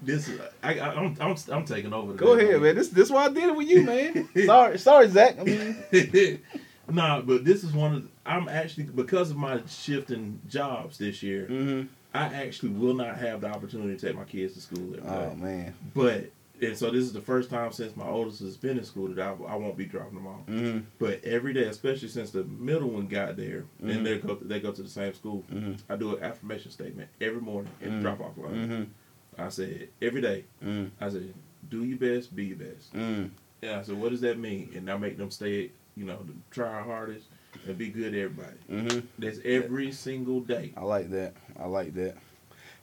This 0.00 0.28
is 0.28 0.40
I, 0.62 0.78
I 0.78 0.94
I'm, 0.94 1.16
I'm 1.20 1.36
I'm 1.52 1.64
taking 1.64 1.92
over. 1.92 2.12
go 2.14 2.34
ahead, 2.34 2.60
man. 2.62 2.76
This 2.76 2.88
this 2.88 3.10
why 3.10 3.24
I 3.26 3.28
did 3.30 3.44
it 3.44 3.56
with 3.56 3.68
you, 3.68 3.82
man. 3.82 4.28
sorry, 4.46 4.78
sorry, 4.78 5.08
Zach. 5.08 5.38
I 5.40 5.44
mean, 5.44 6.40
nah, 6.88 7.20
but 7.20 7.44
this 7.44 7.64
is 7.64 7.72
one 7.72 7.94
of 7.94 8.08
I'm 8.24 8.48
actually 8.48 8.84
because 8.84 9.30
of 9.30 9.36
my 9.36 9.60
shift 9.66 10.10
in 10.10 10.40
jobs 10.48 10.98
this 10.98 11.22
year. 11.22 11.46
mm-hmm. 11.50 11.86
I 12.14 12.24
actually 12.26 12.70
will 12.70 12.94
not 12.94 13.16
have 13.18 13.40
the 13.42 13.48
opportunity 13.48 13.96
to 13.96 14.06
take 14.06 14.16
my 14.16 14.24
kids 14.24 14.54
to 14.54 14.60
school 14.60 14.94
every 14.96 15.00
day. 15.08 15.30
oh 15.32 15.34
man. 15.36 15.74
But 15.94 16.30
and 16.60 16.76
so 16.76 16.90
this 16.90 17.04
is 17.04 17.12
the 17.12 17.20
first 17.20 17.50
time 17.50 17.70
since 17.70 17.94
my 17.96 18.06
oldest 18.06 18.40
has 18.40 18.56
been 18.56 18.78
in 18.78 18.84
school 18.84 19.06
that 19.08 19.20
I, 19.24 19.30
I 19.44 19.54
won't 19.54 19.76
be 19.76 19.84
dropping 19.84 20.14
them 20.14 20.26
off. 20.26 20.44
Mm-hmm. 20.46 20.78
But 20.98 21.22
every 21.22 21.52
day, 21.52 21.64
especially 21.64 22.08
since 22.08 22.30
the 22.32 22.42
middle 22.44 22.88
one 22.88 23.06
got 23.06 23.36
there, 23.36 23.64
Mhm. 23.82 23.90
and 23.96 24.06
they 24.06 24.18
go 24.18 24.34
they 24.36 24.58
go 24.58 24.72
to 24.72 24.82
the 24.82 24.88
same 24.88 25.14
school, 25.14 25.44
Mm-hmm. 25.52 25.74
I 25.92 25.96
do 25.96 26.16
an 26.16 26.22
affirmation 26.24 26.70
statement 26.72 27.10
every 27.20 27.40
morning 27.40 27.70
in 27.80 27.92
Mhm. 27.92 28.02
drop 28.02 28.20
off 28.20 28.36
line. 28.38 28.54
Mm-hmm. 28.54 29.40
I 29.42 29.48
said 29.50 29.88
every 30.02 30.20
day. 30.20 30.44
Mm-hmm. 30.64 31.04
I 31.04 31.08
said, 31.10 31.32
do 31.70 31.84
your 31.84 31.98
best, 31.98 32.34
be 32.34 32.46
your 32.46 32.56
best. 32.56 32.92
Mm-hmm. 32.94 33.26
And 33.62 33.70
I 33.72 33.82
said, 33.82 34.00
what 34.00 34.10
does 34.10 34.20
that 34.22 34.38
mean? 34.38 34.70
And 34.74 34.90
I 34.90 34.96
make 34.96 35.16
them 35.18 35.30
stay, 35.30 35.70
you 35.96 36.04
know, 36.06 36.18
try 36.50 36.68
our 36.68 36.82
hardest 36.82 37.26
and 37.66 37.78
be 37.78 37.88
good 37.88 38.12
to 38.14 38.20
everybody. 38.22 38.56
Mm-hmm. 38.70 39.00
That's 39.18 39.38
every 39.44 39.92
single 39.92 40.40
day. 40.40 40.72
I 40.76 40.82
like 40.82 41.10
that. 41.10 41.34
I 41.58 41.66
like 41.66 41.94
that. 41.94 42.16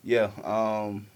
Yeah. 0.03 0.31
Um, 0.43 1.07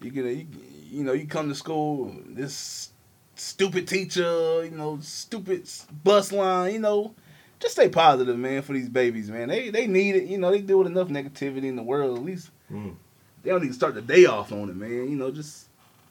you 0.00 0.10
get 0.10 0.24
a, 0.26 0.34
you, 0.34 0.46
you 0.90 1.04
know, 1.04 1.12
you 1.12 1.26
come 1.26 1.48
to 1.48 1.54
school, 1.54 2.14
this 2.26 2.90
stupid 3.36 3.88
teacher, 3.88 4.64
you 4.64 4.70
know, 4.72 4.98
stupid 5.00 5.68
bus 6.04 6.32
line, 6.32 6.72
you 6.74 6.78
know, 6.78 7.14
just 7.60 7.74
stay 7.74 7.88
positive, 7.88 8.36
man, 8.36 8.62
for 8.62 8.72
these 8.72 8.88
babies, 8.88 9.30
man. 9.30 9.48
They 9.48 9.70
they 9.70 9.86
need 9.86 10.16
it. 10.16 10.24
You 10.24 10.38
know, 10.38 10.50
they 10.50 10.60
deal 10.60 10.78
with 10.78 10.88
enough 10.88 11.08
negativity 11.08 11.64
in 11.64 11.76
the 11.76 11.82
world. 11.82 12.18
At 12.18 12.24
least 12.24 12.50
Mm. 12.70 12.96
they 13.42 13.50
don't 13.50 13.60
need 13.62 13.68
to 13.68 13.74
start 13.74 13.94
the 13.94 14.02
day 14.02 14.24
off 14.24 14.50
on 14.50 14.68
it, 14.70 14.76
man. 14.76 14.90
You 15.10 15.16
know, 15.16 15.30
just 15.30 15.68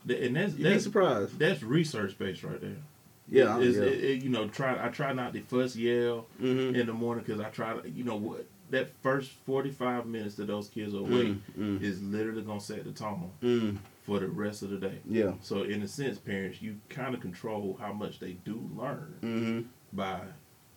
And 0.07 0.35
that's 0.35 0.53
you'd 0.53 0.57
be 0.57 0.63
that's, 0.63 0.83
surprised. 0.83 1.37
that's 1.39 1.61
research 1.63 2.17
based 2.17 2.43
right 2.43 2.61
there. 2.61 2.77
Yeah. 3.27 3.57
Yeah. 3.59 3.81
it- 3.83 4.03
it- 4.03 4.23
you 4.23 4.29
know, 4.29 4.47
try 4.47 4.83
I 4.83 4.89
try 4.89 5.11
not 5.13 5.33
to 5.33 5.41
fuss 5.41 5.75
yell 5.75 6.27
mm-hmm. 6.41 6.75
in 6.75 6.87
the 6.87 6.93
morning 6.93 7.23
because 7.25 7.41
I 7.41 7.49
try 7.49 7.73
to, 7.77 7.89
you 7.89 8.03
know 8.03 8.15
what, 8.17 8.45
that 8.71 8.91
first 9.01 9.31
forty 9.45 9.69
five 9.71 10.05
minutes 10.05 10.35
that 10.35 10.47
those 10.47 10.67
kids 10.69 10.93
are 10.93 10.99
awake 10.99 11.37
mm, 11.57 11.81
is 11.81 12.01
literally 12.01 12.41
gonna 12.41 12.59
set 12.59 12.83
the 12.83 12.91
tone 12.91 13.31
mm, 13.41 13.77
for 14.03 14.19
the 14.19 14.27
rest 14.27 14.63
of 14.63 14.69
the 14.71 14.77
day. 14.77 14.97
yeah. 15.05 15.33
So 15.41 15.63
in 15.63 15.81
a 15.83 15.87
sense, 15.87 16.17
parents, 16.17 16.61
you 16.61 16.77
kind 16.89 17.13
of 17.13 17.21
control 17.21 17.77
how 17.79 17.93
much 17.93 18.19
they 18.19 18.33
do 18.43 18.69
learn 18.75 19.15
Mm-hmm. 19.21 19.61
by 19.93 20.21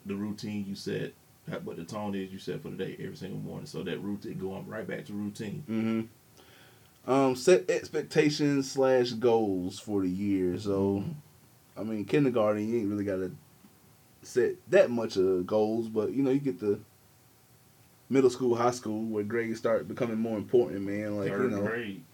the 0.06 0.14
routine 0.14 0.64
you 0.68 0.74
set. 0.74 1.12
that- 1.48 1.64
What 1.64 1.76
the 1.76 1.84
tone 1.84 2.14
is 2.14 2.30
you 2.32 2.38
set 2.38 2.60
for 2.62 2.68
the 2.70 2.76
day 2.76 2.96
every 3.00 3.16
single 3.16 3.38
morning. 3.40 3.66
So 3.66 3.82
that 3.82 3.98
routine 4.02 4.38
going 4.38 4.66
right 4.68 4.86
back 4.86 5.06
to 5.06 5.12
routine. 5.14 5.62
Mm-hmm. 5.68 7.10
Um, 7.10 7.36
set 7.36 7.68
expectations 7.70 8.70
slash 8.70 9.10
goals 9.12 9.78
for 9.78 10.00
the 10.02 10.08
year. 10.08 10.58
So, 10.58 11.00
Mm-hmm. 11.00 11.10
I 11.76 11.82
mean, 11.82 12.04
kindergarten, 12.04 12.68
you 12.68 12.78
ain't 12.78 12.88
really 12.88 13.04
got 13.04 13.16
to 13.16 13.34
set 14.22 14.54
that 14.70 14.90
much 14.90 15.16
of 15.16 15.44
goals, 15.46 15.88
but 15.88 16.12
you 16.12 16.22
know, 16.22 16.30
you 16.30 16.38
get 16.38 16.60
the 16.60 16.78
middle 18.08 18.30
school, 18.30 18.54
high 18.54 18.70
school, 18.70 19.02
where 19.04 19.24
grades 19.24 19.58
start 19.58 19.88
becoming 19.88 20.18
more 20.18 20.36
important, 20.38 20.82
man. 20.82 21.18
Like 21.18 21.30
Third 21.30 21.50
you 21.50 21.56
know, 21.56 21.62
grade. 21.66 22.04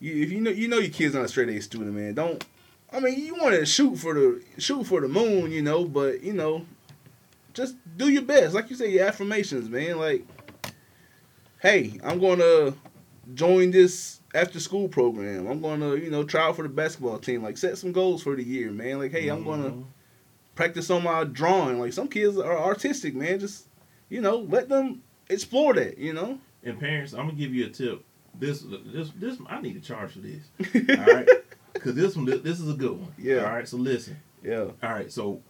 you, 0.00 0.22
if 0.22 0.30
you 0.32 0.40
know, 0.40 0.50
you 0.50 0.68
know, 0.68 0.78
your 0.78 0.90
kid's 0.90 1.14
not 1.14 1.24
a 1.24 1.28
straight 1.28 1.48
A 1.48 1.60
student, 1.60 1.92
man. 1.94 2.14
Don't. 2.14 2.44
I 2.92 3.00
mean, 3.00 3.18
you 3.18 3.34
want 3.34 3.54
to 3.56 3.66
shoot 3.66 3.96
for 3.96 4.14
the 4.14 4.42
shoot 4.58 4.84
for 4.84 5.00
the 5.00 5.08
moon, 5.08 5.50
you 5.50 5.62
know, 5.62 5.84
but 5.84 6.22
you 6.22 6.32
know, 6.32 6.64
just 7.52 7.76
do 7.96 8.08
your 8.08 8.22
best. 8.22 8.54
Like 8.54 8.70
you 8.70 8.76
say, 8.76 8.90
your 8.90 9.06
affirmations, 9.06 9.68
man. 9.68 9.98
Like, 9.98 10.24
hey, 11.60 11.98
I'm 12.04 12.18
going 12.20 12.38
to 12.38 12.74
join 13.34 13.70
this 13.70 14.20
after 14.34 14.60
school 14.60 14.88
program. 14.88 15.46
I'm 15.46 15.60
going 15.60 15.80
to, 15.80 15.96
you 15.96 16.10
know, 16.10 16.24
try 16.24 16.42
out 16.42 16.56
for 16.56 16.62
the 16.62 16.68
basketball 16.68 17.18
team. 17.18 17.42
Like, 17.42 17.56
set 17.56 17.78
some 17.78 17.92
goals 17.92 18.22
for 18.22 18.36
the 18.36 18.42
year, 18.44 18.70
man. 18.70 18.98
Like, 18.98 19.12
hey, 19.12 19.28
I'm 19.28 19.44
going 19.44 19.62
to 19.62 19.70
Mhm. 19.70 19.84
practice 20.54 20.90
on 20.90 21.02
my 21.04 21.24
drawing. 21.24 21.78
Like, 21.80 21.92
some 21.92 22.08
kids 22.08 22.36
are 22.36 22.58
artistic, 22.58 23.14
man. 23.14 23.38
Just, 23.40 23.66
you 24.08 24.20
know, 24.20 24.38
let 24.38 24.68
them 24.68 25.02
explore 25.28 25.74
that, 25.74 25.98
you 25.98 26.12
know. 26.12 26.38
And 26.62 26.78
parents, 26.80 27.12
I'm 27.12 27.26
gonna 27.26 27.32
give 27.38 27.54
you 27.54 27.66
a 27.66 27.70
tip. 27.70 28.04
This, 28.38 28.64
this, 28.86 29.10
this. 29.16 29.36
I 29.46 29.60
need 29.60 29.74
to 29.74 29.80
charge 29.80 30.12
for 30.12 30.18
this. 30.20 30.48
All 30.98 31.14
right, 31.14 31.28
because 31.72 31.94
this 31.94 32.16
one, 32.16 32.24
this 32.24 32.58
is 32.60 32.68
a 32.68 32.74
good 32.74 32.92
one. 32.98 33.12
Yeah. 33.18 33.44
All 33.44 33.52
right. 33.52 33.68
So 33.68 33.76
listen. 33.76 34.16
yeah. 34.42 34.66
All 34.82 34.92
right. 34.92 35.12
So 35.12 35.40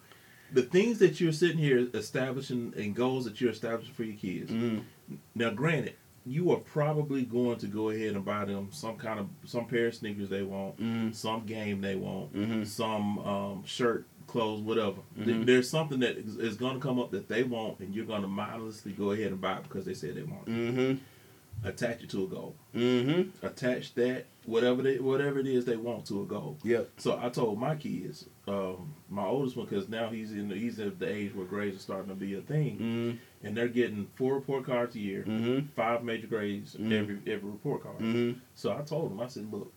the 0.52 0.62
things 0.62 0.98
that 0.98 1.20
you're 1.20 1.32
sitting 1.32 1.58
here 1.58 1.88
establishing 1.94 2.74
and 2.76 2.94
goals 2.94 3.24
that 3.24 3.40
you're 3.40 3.50
establishing 3.52 3.94
for 3.94 4.04
your 4.04 4.16
kids. 4.16 4.50
Mm-hmm. 4.50 5.14
Now, 5.34 5.50
granted, 5.50 5.94
you 6.26 6.50
are 6.52 6.58
probably 6.58 7.22
going 7.22 7.56
to 7.58 7.66
go 7.66 7.90
ahead 7.90 8.14
and 8.14 8.24
buy 8.24 8.44
them 8.44 8.68
some 8.70 8.96
kind 8.96 9.18
of 9.20 9.28
some 9.44 9.66
pair 9.66 9.87
of 9.88 9.94
sneakers 9.94 10.28
they 10.28 10.42
want, 10.42 10.78
Mm-hmm. 10.78 11.12
some 11.12 11.44
game 11.46 11.80
they 11.80 11.96
want, 11.96 12.34
Mm-hmm. 12.34 12.64
some 12.64 13.18
um, 13.20 13.62
shirt, 13.64 14.06
clothes, 14.35 14.61
whatever. 14.61 15.01
Mhm. 15.18 15.47
There's 15.47 15.70
something 15.70 16.01
that 16.01 16.16
is, 16.18 16.57
going 16.57 16.75
to 16.75 16.81
come 16.81 16.99
up 16.99 17.11
that 17.12 17.29
they 17.29 17.42
want, 17.44 17.79
and 17.81 17.94
you're 17.94 18.05
going 18.05 18.23
to 18.23 18.29
mindlessly 18.29 18.92
go 18.92 19.12
ahead 19.12 19.29
and 19.33 19.40
buy 19.40 19.57
it 19.59 19.62
because 19.62 19.85
they 19.87 19.94
said 19.94 20.16
they 20.16 20.23
want. 20.25 20.49
it. 20.49 20.51
Mm-hmm. 20.51 21.66
Attach 21.66 22.03
it 22.03 22.11
to 22.11 22.25
a 22.25 22.27
goal. 22.27 22.57
Mm-hmm. 22.75 23.47
Attach 23.47 23.94
that 23.94 24.27
whatever 24.44 24.83
they 24.83 24.99
whatever 24.99 25.38
it 25.38 25.47
is 25.47 25.64
they 25.64 25.77
want 25.77 26.05
to 26.07 26.20
a 26.23 26.27
goal. 26.27 26.59
Yep. 26.64 26.90
So 26.99 27.18
I 27.23 27.29
told 27.31 27.59
my 27.59 27.77
kids, 27.77 28.27
um, 28.47 28.92
my 29.09 29.25
oldest 29.25 29.57
one, 29.57 29.66
because 29.66 29.88
now 29.88 30.09
he's 30.11 30.33
in 30.33 30.49
the, 30.49 30.57
he's 30.57 30.79
at 30.81 30.99
the 30.99 31.09
age 31.09 31.35
where 31.35 31.47
grades 31.47 31.77
are 31.77 31.81
starting 31.81 32.09
to 32.09 32.14
be 32.16 32.35
a 32.35 32.40
thing, 32.42 32.77
Mm-hmm. 32.79 33.47
and 33.47 33.57
they're 33.57 33.68
getting 33.68 34.09
four 34.16 34.35
report 34.35 34.66
cards 34.66 34.94
a 34.97 34.99
year, 35.01 35.23
Mm-hmm. 35.27 35.66
five 35.77 36.03
major 36.03 36.27
grades 36.27 36.75
Mhm. 36.75 36.92
every 36.92 37.18
every 37.33 37.51
report 37.51 37.83
card. 37.85 37.99
Mm-hmm. 38.01 38.40
So 38.57 38.73
I 38.77 38.83
told 38.83 39.12
him, 39.12 39.20
I 39.20 39.29
said, 39.29 39.51
look, 39.51 39.73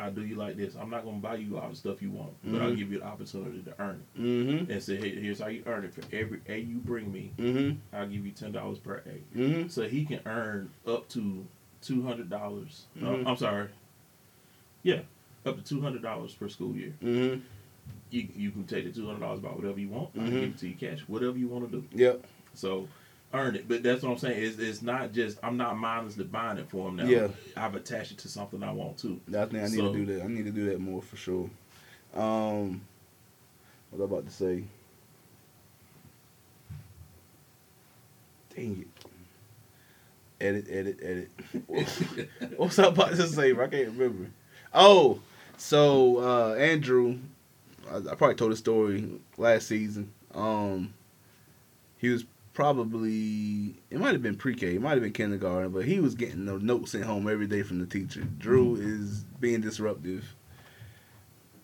I'll 0.00 0.10
do 0.12 0.24
you 0.24 0.36
like 0.36 0.56
this. 0.56 0.74
I'm 0.80 0.90
not 0.90 1.04
gonna 1.04 1.18
buy 1.18 1.36
you 1.36 1.58
all 1.58 1.68
the 1.68 1.76
stuff 1.76 2.00
you 2.02 2.10
want, 2.10 2.32
but 2.44 2.62
I'll 2.62 2.70
Mhm. 2.70 2.76
give 2.78 2.92
you 2.92 2.98
the 3.00 3.04
opportunity 3.06 3.62
to 3.62 3.74
earn 3.80 4.02
it. 4.16 4.20
Mm-hmm. 4.20 4.70
And 4.72 4.82
say, 4.82 4.96
hey, 4.96 5.14
here's 5.20 5.40
how 5.40 5.48
you 5.48 5.62
earn 5.66 5.84
it. 5.84 5.92
For 5.94 6.02
every 6.14 6.40
A 6.48 6.58
you 6.58 6.76
bring 6.78 7.12
me, 7.12 7.32
Mm-hmm. 7.38 7.78
I'll 7.96 8.08
give 8.08 8.24
you 8.24 8.32
ten 8.32 8.52
dollars 8.52 8.78
per 8.78 9.02
A. 9.06 9.38
Mm-hmm. 9.38 9.68
So 9.68 9.88
he 9.88 10.04
can 10.04 10.20
earn 10.26 10.70
up 10.86 11.08
to 11.10 11.46
two 11.82 12.02
hundred 12.02 12.30
dollars. 12.30 12.86
Mhm. 12.98 13.26
I'm 13.26 13.36
sorry. 13.36 13.68
Yeah, 14.82 15.00
up 15.44 15.56
to 15.56 15.62
two 15.62 15.80
hundred 15.80 16.02
dollars 16.02 16.34
per 16.34 16.48
school 16.48 16.74
year. 16.74 16.94
Mm-hmm. 17.02 17.40
You 18.10 18.28
you 18.34 18.50
can 18.50 18.64
take 18.64 18.84
the 18.84 18.92
two 18.92 19.06
hundred 19.06 19.20
dollars 19.20 19.38
about 19.40 19.56
whatever 19.56 19.78
you 19.78 19.88
want. 19.88 20.10
I 20.14 20.18
can 20.20 20.30
give 20.30 20.42
it 20.42 20.58
to 20.58 20.68
you 20.68 20.74
cash, 20.74 21.00
whatever 21.06 21.36
you 21.38 21.48
want 21.48 21.70
to 21.70 21.80
do. 21.80 21.86
Yep. 21.92 22.24
So 22.54 22.88
earn 23.32 23.56
it. 23.56 23.68
But 23.68 23.82
that's 23.82 24.02
what 24.02 24.12
I'm 24.12 24.18
saying. 24.18 24.42
It's, 24.42 24.58
it's 24.58 24.82
not 24.82 25.12
just 25.12 25.38
I'm 25.42 25.56
not 25.56 25.76
mindlessly 25.76 26.24
buying 26.24 26.58
it 26.58 26.68
for 26.68 26.88
him 26.88 26.96
now. 26.96 27.04
Yeah. 27.04 27.28
I've 27.56 27.74
attached 27.74 28.12
it 28.12 28.18
to 28.18 28.28
something 28.28 28.62
I 28.62 28.72
want 28.72 28.98
to. 28.98 29.20
I 29.28 29.44
think 29.46 29.54
I 29.62 29.68
need 29.68 29.76
So- 29.76 29.92
to 29.92 29.98
do 29.98 30.06
that. 30.14 30.22
I 30.24 30.26
need 30.26 30.44
to 30.46 30.50
do 30.50 30.66
that 30.70 30.80
more 30.80 31.02
for 31.02 31.16
sure. 31.16 31.48
Um, 32.14 32.80
what 33.90 33.98
was 33.98 34.00
I 34.00 34.04
about 34.04 34.26
to 34.26 34.32
say? 34.32 34.64
Dang 38.54 38.80
it. 38.80 39.06
Edit, 40.40 40.66
edit, 40.70 40.98
edit. 41.02 41.30
what 42.56 42.58
was 42.68 42.78
I 42.78 42.86
about 42.86 43.10
to 43.10 43.26
say? 43.28 43.52
I 43.52 43.66
can't 43.66 43.88
remember. 43.96 44.30
Oh, 44.72 45.20
so 45.56 46.18
uh, 46.18 46.54
Andrew, 46.54 47.18
I, 47.90 47.96
I 47.98 48.14
probably 48.14 48.34
told 48.36 48.52
the 48.52 48.56
story 48.56 49.20
last 49.36 49.68
season. 49.68 50.12
Um, 50.34 50.94
he 51.98 52.08
was 52.08 52.24
probably 52.52 53.76
it 53.90 53.98
might 53.98 54.12
have 54.12 54.22
been 54.22 54.36
pre-K, 54.36 54.74
it 54.74 54.82
might 54.82 54.92
have 54.92 55.02
been 55.02 55.12
kindergarten, 55.12 55.72
but 55.72 55.84
he 55.84 56.00
was 56.00 56.14
getting 56.14 56.46
the 56.46 56.58
notes 56.58 56.92
sent 56.92 57.04
home 57.04 57.28
every 57.28 57.46
day 57.46 57.62
from 57.62 57.78
the 57.78 57.86
teacher. 57.86 58.22
Drew 58.38 58.76
mm-hmm. 58.76 59.02
is 59.02 59.24
being 59.40 59.60
disruptive. 59.60 60.34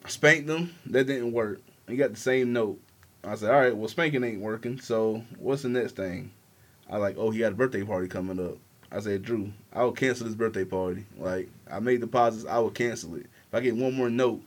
I 0.05 0.09
spanked 0.09 0.49
him. 0.49 0.75
That 0.87 1.07
didn't 1.07 1.33
work. 1.33 1.61
He 1.89 1.97
got 1.97 2.13
the 2.13 2.21
same 2.21 2.53
note. 2.53 2.81
I 3.25 3.35
said, 3.35 3.51
all 3.51 3.61
right, 3.61 3.77
well, 3.77 3.89
spanking 3.89 4.23
ain't 4.23 4.41
working. 4.41 4.81
So 4.81 5.25
what's 5.39 5.63
the 5.63 5.69
next 5.69 5.97
thing? 5.97 6.31
I 6.89 6.99
like, 6.99 7.17
oh, 7.19 7.31
he 7.31 7.41
had 7.41 7.53
a 7.53 7.57
birthday 7.57 7.83
party 7.83 8.07
coming 8.07 8.39
up. 8.39 8.59
I 8.93 9.01
said, 9.01 9.23
Drew, 9.23 9.53
I 9.73 9.83
will 9.83 9.93
cancel 9.93 10.27
this 10.27 10.37
birthday 10.37 10.65
party. 10.65 11.07
Like, 11.19 11.49
I 11.69 11.81
made 11.81 12.01
deposits. 12.01 12.47
I 12.47 12.59
will 12.59 12.71
cancel 12.71 13.17
it. 13.17 13.27
If 13.49 13.55
I 13.55 13.61
get 13.61 13.75
one 13.75 13.95
more 13.95 14.09
note, 14.09 14.43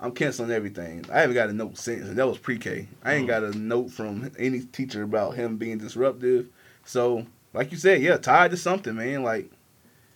I'm 0.00 0.12
canceling 0.12 0.50
everything. 0.52 1.04
I 1.12 1.20
haven't 1.20 1.34
got 1.34 1.48
a 1.48 1.52
note 1.52 1.76
since, 1.76 2.06
and 2.08 2.16
that 2.16 2.26
was 2.28 2.38
pre-K. 2.38 2.86
I 3.02 3.14
ain't 3.14 3.24
Mm. 3.24 3.28
got 3.28 3.42
a 3.42 3.58
note 3.58 3.90
from 3.90 4.30
any 4.38 4.60
teacher 4.60 5.02
about 5.02 5.34
him 5.34 5.56
being 5.56 5.78
disruptive. 5.78 6.48
So, 6.84 7.26
like 7.52 7.72
you 7.72 7.78
said, 7.78 8.00
yeah, 8.00 8.16
tied 8.16 8.52
to 8.52 8.56
something, 8.56 8.94
man. 8.94 9.22
Like, 9.22 9.50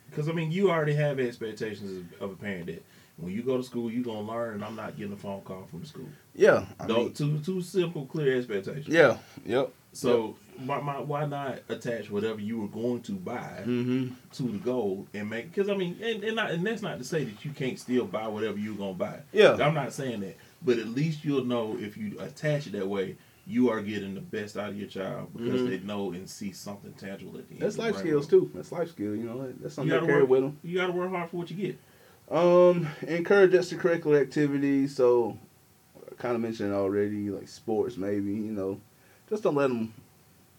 Because 0.09 0.29
I 0.29 0.31
mean, 0.31 0.51
you 0.51 0.69
already 0.69 0.93
have 0.93 1.19
expectations 1.19 2.05
of 2.21 2.31
a 2.31 2.35
parent 2.35 2.67
that 2.67 2.83
when 3.17 3.33
you 3.33 3.41
go 3.41 3.57
to 3.57 3.63
school, 3.63 3.91
you're 3.91 4.03
gonna 4.03 4.21
learn, 4.21 4.55
and 4.55 4.63
I'm 4.65 4.75
not 4.75 4.95
getting 4.97 5.13
a 5.13 5.17
phone 5.17 5.41
call 5.41 5.65
from 5.69 5.81
the 5.81 5.85
school. 5.87 6.07
yeah, 6.35 6.65
I 6.79 6.87
No, 6.87 6.99
mean, 6.99 7.13
two 7.13 7.39
two 7.39 7.61
simple, 7.61 8.05
clear 8.05 8.37
expectations. 8.37 8.87
yeah, 8.87 9.17
yep, 9.45 9.71
So 9.91 10.35
why, 10.65 10.79
why 10.79 10.99
why 10.99 11.25
not 11.25 11.59
attach 11.69 12.09
whatever 12.09 12.39
you 12.39 12.59
were 12.61 12.67
going 12.67 13.01
to 13.03 13.13
buy 13.13 13.63
mm-hmm, 13.65 14.09
to 14.33 14.43
the 14.43 14.57
goal 14.59 15.07
and 15.13 15.29
make? 15.29 15.49
Because 15.53 15.69
I 15.69 15.75
mean, 15.75 15.97
and 16.01 16.23
and, 16.23 16.35
not, 16.35 16.51
and 16.51 16.65
that's 16.65 16.81
not 16.81 16.97
to 16.99 17.03
say 17.03 17.23
that 17.23 17.43
you 17.45 17.51
can't 17.51 17.79
still 17.79 18.05
buy 18.05 18.27
whatever 18.27 18.57
you're 18.57 18.75
gonna 18.75 18.93
buy. 18.93 19.19
yeah, 19.31 19.53
I'm 19.53 19.73
not 19.73 19.93
saying 19.93 20.21
that, 20.21 20.37
but 20.61 20.77
at 20.79 20.87
least 20.87 21.23
you'll 21.25 21.45
know 21.45 21.77
if 21.79 21.97
you 21.97 22.17
attach 22.19 22.67
it 22.67 22.73
that 22.73 22.87
way, 22.87 23.15
you 23.45 23.69
are 23.69 23.81
getting 23.81 24.13
the 24.13 24.21
best 24.21 24.57
out 24.57 24.69
of 24.69 24.77
your 24.79 24.87
child 24.87 25.33
because 25.33 25.61
Mhm. 25.61 25.67
they 25.67 25.79
know 25.79 26.11
and 26.13 26.29
see 26.29 26.51
something 26.51 26.93
tangible 26.93 27.37
at 27.37 27.47
the 27.49 27.55
end. 27.55 27.63
That's 27.63 27.77
life 27.77 27.97
skills 27.97 28.27
too. 28.27 28.49
That's 28.53 28.71
life 28.71 28.89
skill. 28.89 29.15
You 29.15 29.23
know, 29.23 29.53
that's 29.59 29.75
something 29.75 29.91
I 29.91 29.97
gotta 29.97 30.07
carry 30.07 30.21
work 30.21 30.29
with 30.29 30.41
them. 30.41 30.57
You 30.63 30.77
got 30.77 30.87
to 30.87 30.93
work 30.93 31.09
hard 31.09 31.29
for 31.29 31.37
what 31.37 31.51
you 31.51 31.57
get. 31.57 31.77
Um, 32.31 32.87
encourage 33.05 33.51
extracurricular 33.51 34.21
activities. 34.21 34.95
So, 34.95 35.37
I 36.09 36.15
kind 36.15 36.35
of 36.35 36.41
mentioned 36.41 36.73
already, 36.73 37.29
like 37.29 37.49
sports, 37.49 37.97
maybe. 37.97 38.31
You 38.31 38.51
know, 38.53 38.79
just 39.29 39.43
don't 39.43 39.55
let 39.55 39.67
them. 39.67 39.93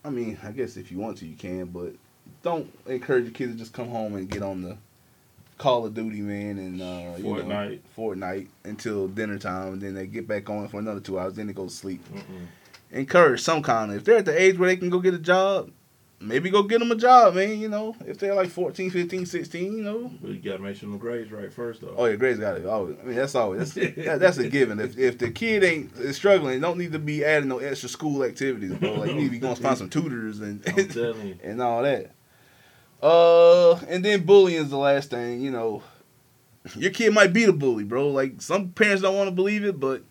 I 0.05 0.11
mean, 0.11 0.39
I 0.43 0.51
guess 0.51 0.77
if 0.77 0.93
you 0.93 0.99
want 0.99 1.19
to, 1.19 1.27
you 1.27 1.37
can, 1.37 1.67
but 1.67 1.95
don't 2.43 2.73
encourage 2.87 3.25
your 3.25 3.33
kids 3.33 3.53
to 3.53 3.59
just 3.59 3.73
come 3.73 3.89
home 3.89 4.15
and 4.17 4.29
get 4.29 4.43
on 4.43 4.63
the 4.63 4.77
Call 5.57 5.87
of 5.87 5.95
Duty, 5.95 6.21
man, 6.21 6.59
and 6.59 6.83
uh, 6.83 7.17
you 7.17 7.25
know, 7.25 7.43
Fortnite. 7.43 7.81
Fortnite 7.97 8.49
until 8.65 9.09
dinner 9.09 9.39
time, 9.39 9.75
and 9.75 9.81
then 9.81 9.95
they 9.95 10.07
get 10.07 10.29
back 10.29 10.51
on 10.51 10.69
for 10.69 10.79
another 10.79 11.01
two 11.01 11.19
hours. 11.19 11.35
Then 11.35 11.47
they 11.47 11.53
go 11.53 11.65
to 11.65 11.71
sleep. 11.71 12.05
Mm-mm. 12.13 12.47
Encourage 12.91 13.41
some 13.41 13.63
kind 13.63 13.91
of. 13.91 13.99
If 13.99 14.05
they're 14.05 14.19
at 14.19 14.25
the 14.25 14.41
age 14.41 14.59
where 14.59 14.69
they 14.69 14.77
can 14.77 14.91
go 14.91 14.99
get 14.99 15.15
a 15.15 15.19
job, 15.19 15.71
maybe 16.21 16.51
go 16.51 16.63
get 16.63 16.79
them 16.79 16.91
a 16.91 16.97
job, 16.97 17.35
man. 17.35 17.59
You 17.59 17.69
know, 17.69 17.97
if 18.07 18.19
they're 18.19 18.35
like 18.35 18.51
14, 18.51 18.91
15, 18.91 19.27
16, 19.27 19.77
you 19.77 19.83
know, 19.83 20.11
But 20.21 20.31
you 20.31 20.39
got 20.39 20.57
to 20.57 20.63
make 20.63 20.77
sure 20.77 20.91
the 20.91 20.97
grades 20.97 21.31
right 21.31 21.53
first, 21.53 21.81
though. 21.81 21.95
Oh 21.97 22.07
yeah, 22.07 22.17
grades 22.17 22.39
got 22.39 22.57
it. 22.57 22.65
Oh, 22.65 22.97
I 23.01 23.05
mean 23.05 23.17
that's 23.17 23.35
always 23.35 23.75
that's, 23.75 23.95
that, 24.05 24.21
that's 24.21 24.39
a 24.39 24.49
given. 24.49 24.81
If 24.81 24.99
if 24.99 25.19
the 25.19 25.31
kid 25.31 25.65
ain't 25.65 25.93
is 25.97 26.17
struggling, 26.17 26.61
don't 26.61 26.79
need 26.79 26.93
to 26.93 26.99
be 26.99 27.25
adding 27.25 27.49
no 27.49 27.59
extra 27.59 27.89
school 27.89 28.25
activities, 28.25 28.75
bro. 28.75 28.95
Like 28.95 29.11
you 29.11 29.17
need 29.17 29.25
to 29.25 29.31
be 29.31 29.39
going 29.39 29.57
to 29.57 29.63
find 29.63 29.79
some 29.79 29.91
tutors 29.91 30.41
and 30.41 30.63
I'm 30.69 30.89
telling 30.89 31.29
you. 31.29 31.39
and 31.43 31.61
all 31.61 31.83
that. 31.83 32.13
Uh, 33.03 33.75
and 33.89 34.05
then 34.05 34.25
bullying 34.25 34.63
is 34.63 34.71
the 34.71 34.79
last 34.79 35.11
thing. 35.11 35.43
You 35.43 35.51
know, 35.51 35.83
your 36.75 36.91
kid 36.91 37.13
might 37.13 37.33
be 37.33 37.45
the 37.45 37.53
bully, 37.53 37.85
bro. 37.85 38.09
Like 38.09 38.41
some 38.41 38.71
parents 38.71 39.03
don't 39.03 39.17
want 39.17 39.29
to 39.29 39.35
believe 39.35 39.65
it, 39.65 39.79
but 39.79 40.03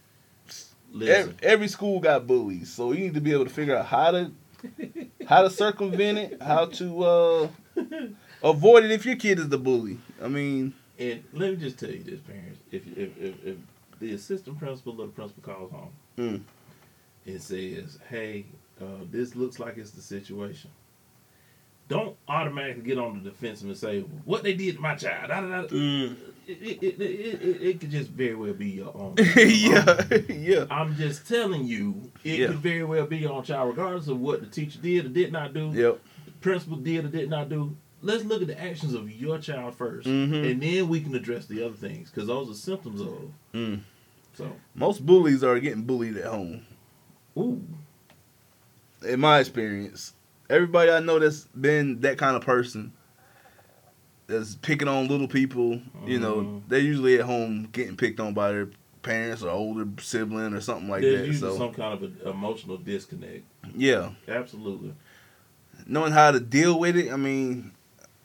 every 1.41 1.67
school 1.67 1.99
got 1.99 2.27
bullies, 2.27 2.71
so 2.71 2.91
you 2.91 2.99
need 2.99 3.15
to 3.15 3.21
be 3.21 3.31
able 3.31 3.45
to 3.45 3.49
figure 3.49 3.75
out 3.75 3.85
how 3.85 4.11
to 4.11 4.31
how 5.28 5.41
to 5.43 5.49
circumvent 5.49 6.17
it, 6.17 6.41
how 6.41 6.65
to 6.65 7.04
uh 7.04 7.47
avoid 8.43 8.84
it 8.84 8.91
if 8.91 9.06
your 9.06 9.15
kid 9.15 9.39
is 9.39 9.49
the 9.49 9.58
bully. 9.58 9.97
I 10.21 10.28
mean, 10.28 10.73
and 10.99 11.23
let 11.34 11.52
me 11.52 11.56
just 11.58 11.80
tell 11.80 11.89
you 11.91 12.04
this, 12.04 12.19
parents. 12.21 12.60
If 12.71 12.86
if 12.97 13.17
if, 13.17 13.45
if 13.45 13.58
the 13.99 14.13
assistant 14.13 14.60
principal 14.60 15.02
or 15.02 15.08
the 15.08 15.12
principal 15.13 15.43
calls 15.43 15.71
home 15.71 15.89
Mm. 16.17 16.41
and 17.26 17.41
says, 17.41 17.97
"Hey, 18.10 18.45
uh, 18.82 18.86
this 19.12 19.36
looks 19.36 19.60
like 19.60 19.78
it's 19.78 19.91
the 19.91 20.02
situation," 20.02 20.69
don't 21.89 22.15
automatically 22.27 22.83
get 22.83 22.97
on 22.97 23.21
the 23.23 23.29
defensive 23.29 23.67
and 23.67 23.77
say, 23.77 24.01
"What 24.25 24.43
they 24.43 24.53
did 24.53 24.75
to 24.75 24.81
my 24.81 24.95
child." 24.95 25.29
Da, 25.29 25.41
da, 25.41 25.61
da. 25.63 25.67
mm. 25.67 26.15
It, 26.45 26.83
it, 26.83 27.01
it, 27.01 27.61
it, 27.61 27.79
could 27.79 27.89
just 27.89 28.09
very 28.09 28.35
well 28.35 28.51
be 28.53 28.69
your 28.71 28.91
own. 28.97 29.15
yeah, 29.37 30.03
yeah. 30.27 30.65
I'm 30.69 30.93
just 30.97 31.25
telling 31.25 31.63
you, 31.63 32.11
it 32.25 32.37
Yeah. 32.39 32.47
could 32.47 32.57
very 32.57 32.83
well 32.83 33.05
be 33.05 33.19
your 33.19 33.31
own 33.31 33.43
child, 33.43 33.69
regardless 33.69 34.09
of 34.09 34.19
what 34.19 34.41
the 34.41 34.47
teacher 34.47 34.77
did 34.81 35.05
or 35.05 35.09
did 35.09 35.31
not 35.31 35.53
do. 35.53 35.71
Yep. 35.73 36.01
the 36.25 36.31
principal 36.41 36.75
did 36.77 37.05
or 37.05 37.07
did 37.07 37.29
not 37.29 37.47
do. 37.47 37.77
Let's 38.01 38.25
look 38.25 38.41
at 38.41 38.49
the 38.49 38.61
actions 38.61 38.93
of 38.93 39.09
your 39.09 39.39
child 39.39 39.77
1st 39.77 40.03
Mhm. 40.03 40.51
and 40.51 40.61
then 40.61 40.89
we 40.89 40.99
can 40.99 41.15
address 41.15 41.45
the 41.45 41.63
other 41.63 41.75
things 41.77 42.09
because 42.11 42.27
those 42.27 42.49
are 42.49 42.53
symptoms 42.55 42.99
of. 42.99 43.31
Mm. 43.53 43.79
So, 44.33 44.51
Most 44.75 45.05
bullies 45.05 45.45
are 45.45 45.57
getting 45.61 45.83
bullied 45.83 46.17
at 46.17 46.25
home. 46.25 46.65
ooh, 47.37 47.63
In 49.07 49.21
my 49.21 49.39
experience, 49.39 50.11
everybody 50.49 50.91
I 50.91 50.99
know 50.99 51.19
that's 51.19 51.45
been 51.60 52.01
that 52.01 52.17
kind 52.17 52.36
of 52.36 52.43
person 52.43 52.93
that's 54.27 54.56
picking 54.56 54.88
on 54.88 55.08
little 55.08 55.27
people, 55.27 55.82
you 56.06 56.19
know, 56.19 56.36
Mhm. 56.38 56.62
they're 56.67 56.79
usually 56.79 57.19
at 57.19 57.25
home 57.25 57.67
getting 57.71 57.95
picked 57.97 58.19
on 58.19 58.34
by 58.34 58.51
their 58.51 58.69
parents 59.01 59.43
or 59.43 59.49
older 59.49 59.86
sibling 60.01 60.53
or 60.53 60.62
something 60.62 60.88
like 60.89 61.01
there's 61.01 61.21
that. 61.21 61.27
usually 61.27 61.51
So 61.51 61.58
some 61.58 61.73
kind 61.73 61.93
of 61.93 62.03
an 62.03 62.17
emotional 62.25 62.77
disconnect. 62.77 63.43
yeah, 63.75 64.12
Absolutely. 64.27 64.93
knowing 65.86 66.13
how 66.13 66.32
to 66.32 66.39
deal 66.39 66.79
with 66.79 66.95
it. 66.95 67.12
I 67.12 67.17
mean, 67.17 67.71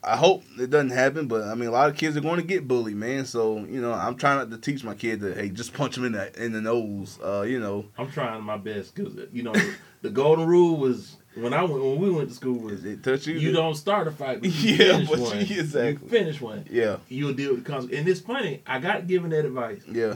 I 0.05 0.17
hope 0.17 0.45
it 0.61 0.71
doesn't 0.71 0.91
happen, 0.91 1.27
but 1.27 1.43
I 1.43 1.57
mean, 1.57 1.69
a 1.69 1.73
lot 1.73 1.91
of 1.91 1.97
kids 1.97 2.17
are 2.17 2.21
going 2.21 2.37
to 2.37 2.47
get 2.47 2.69
bullied, 2.69 2.95
man. 2.97 3.25
So 3.25 3.59
you 3.65 3.81
know, 3.81 3.93
I'm 3.93 4.15
trying 4.15 4.39
not 4.39 4.51
to 4.53 4.59
teach 4.59 4.85
my 4.85 4.95
kid 4.95 5.19
to 5.21 5.35
hey, 5.35 5.49
just 5.49 5.73
punch 5.75 5.97
him 5.99 6.05
in 6.05 6.13
the 6.13 6.43
in 6.45 6.53
the 6.53 6.61
nose. 6.61 7.19
Uh, 7.23 7.43
you 7.43 7.59
know, 7.59 7.87
I'm 7.99 8.09
trying 8.11 8.45
my 8.45 8.57
best 8.57 8.95
because 8.95 9.15
you 9.33 9.43
know 9.43 9.55
the 10.03 10.11
golden 10.11 10.47
rule 10.47 10.77
was 10.77 11.17
when 11.43 11.53
I 11.55 11.63
went 11.63 11.83
when 11.83 11.99
we 11.99 12.11
went 12.11 12.29
to 12.29 12.35
school 12.35 12.59
was 12.59 12.85
it 12.85 13.03
touch 13.03 13.27
you? 13.27 13.35
you 13.39 13.53
don't 13.53 13.75
start 13.75 14.07
a 14.09 14.11
fight, 14.11 14.41
but 14.41 14.51
you 14.55 14.75
Yeah, 14.75 14.93
finish 14.93 15.09
but 15.11 15.19
one. 15.19 15.37
you- 15.47 15.61
exactly. 15.61 16.05
You 16.05 16.11
finish 16.11 16.41
one. 16.41 16.65
Yeah, 16.71 16.97
You'll 17.09 17.35
deal 17.35 17.51
with 17.55 17.65
the 17.65 17.71
consequences. 17.71 17.99
And 18.01 18.09
it's 18.09 18.21
funny. 18.21 18.63
I 18.67 18.79
got 18.79 19.07
given 19.07 19.31
that 19.31 19.45
advice. 19.45 19.83
yeah. 19.87 20.15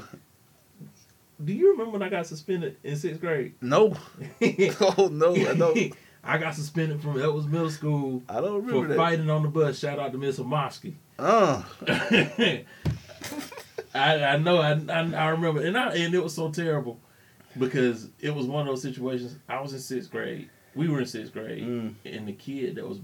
Do 1.42 1.52
you 1.52 1.72
remember 1.72 1.92
when 1.92 2.02
I 2.02 2.08
got 2.08 2.26
suspended 2.26 2.76
in 2.84 2.94
sixth 2.96 3.20
grade? 3.20 3.54
No. 3.60 3.96
oh 4.80 5.08
no, 5.10 5.34
I 5.34 5.54
don't. 5.54 5.92
I 6.24 6.38
got 6.38 6.54
suspended 6.54 7.02
from 7.02 7.20
Edwards 7.20 7.48
Middle 7.48 7.68
School 7.70 8.22
I 8.28 8.34
don't 8.40 8.60
for 8.62 8.66
remember 8.68 8.88
that. 8.88 8.96
fighting 8.96 9.28
on 9.28 9.42
the 9.42 9.48
bus. 9.48 9.76
Shout 9.80 9.98
out 9.98 10.12
to 10.12 10.18
Miss 10.18 10.38
Amosky. 10.38 10.94
Uh, 11.18 11.62
I, 13.94 14.24
I 14.24 14.36
know 14.38 14.58
I, 14.58 14.72
I 14.88 15.00
I 15.14 15.28
remember 15.30 15.60
and 15.62 15.76
I 15.76 15.94
and 15.96 16.14
it 16.14 16.22
was 16.22 16.34
so 16.34 16.50
terrible 16.50 16.98
because 17.58 18.08
it 18.20 18.34
was 18.34 18.46
one 18.46 18.62
of 18.62 18.66
those 18.68 18.82
situations. 18.82 19.36
I 19.48 19.60
was 19.60 19.72
in 19.72 19.80
sixth 19.80 20.10
grade. 20.10 20.48
We 20.74 20.88
were 20.88 21.00
in 21.00 21.06
sixth 21.06 21.32
grade, 21.32 21.62
Mm. 21.64 21.94
and 22.04 22.26
the 22.28 22.32
kid 22.32 22.76
that 22.76 22.88
was 22.88 23.00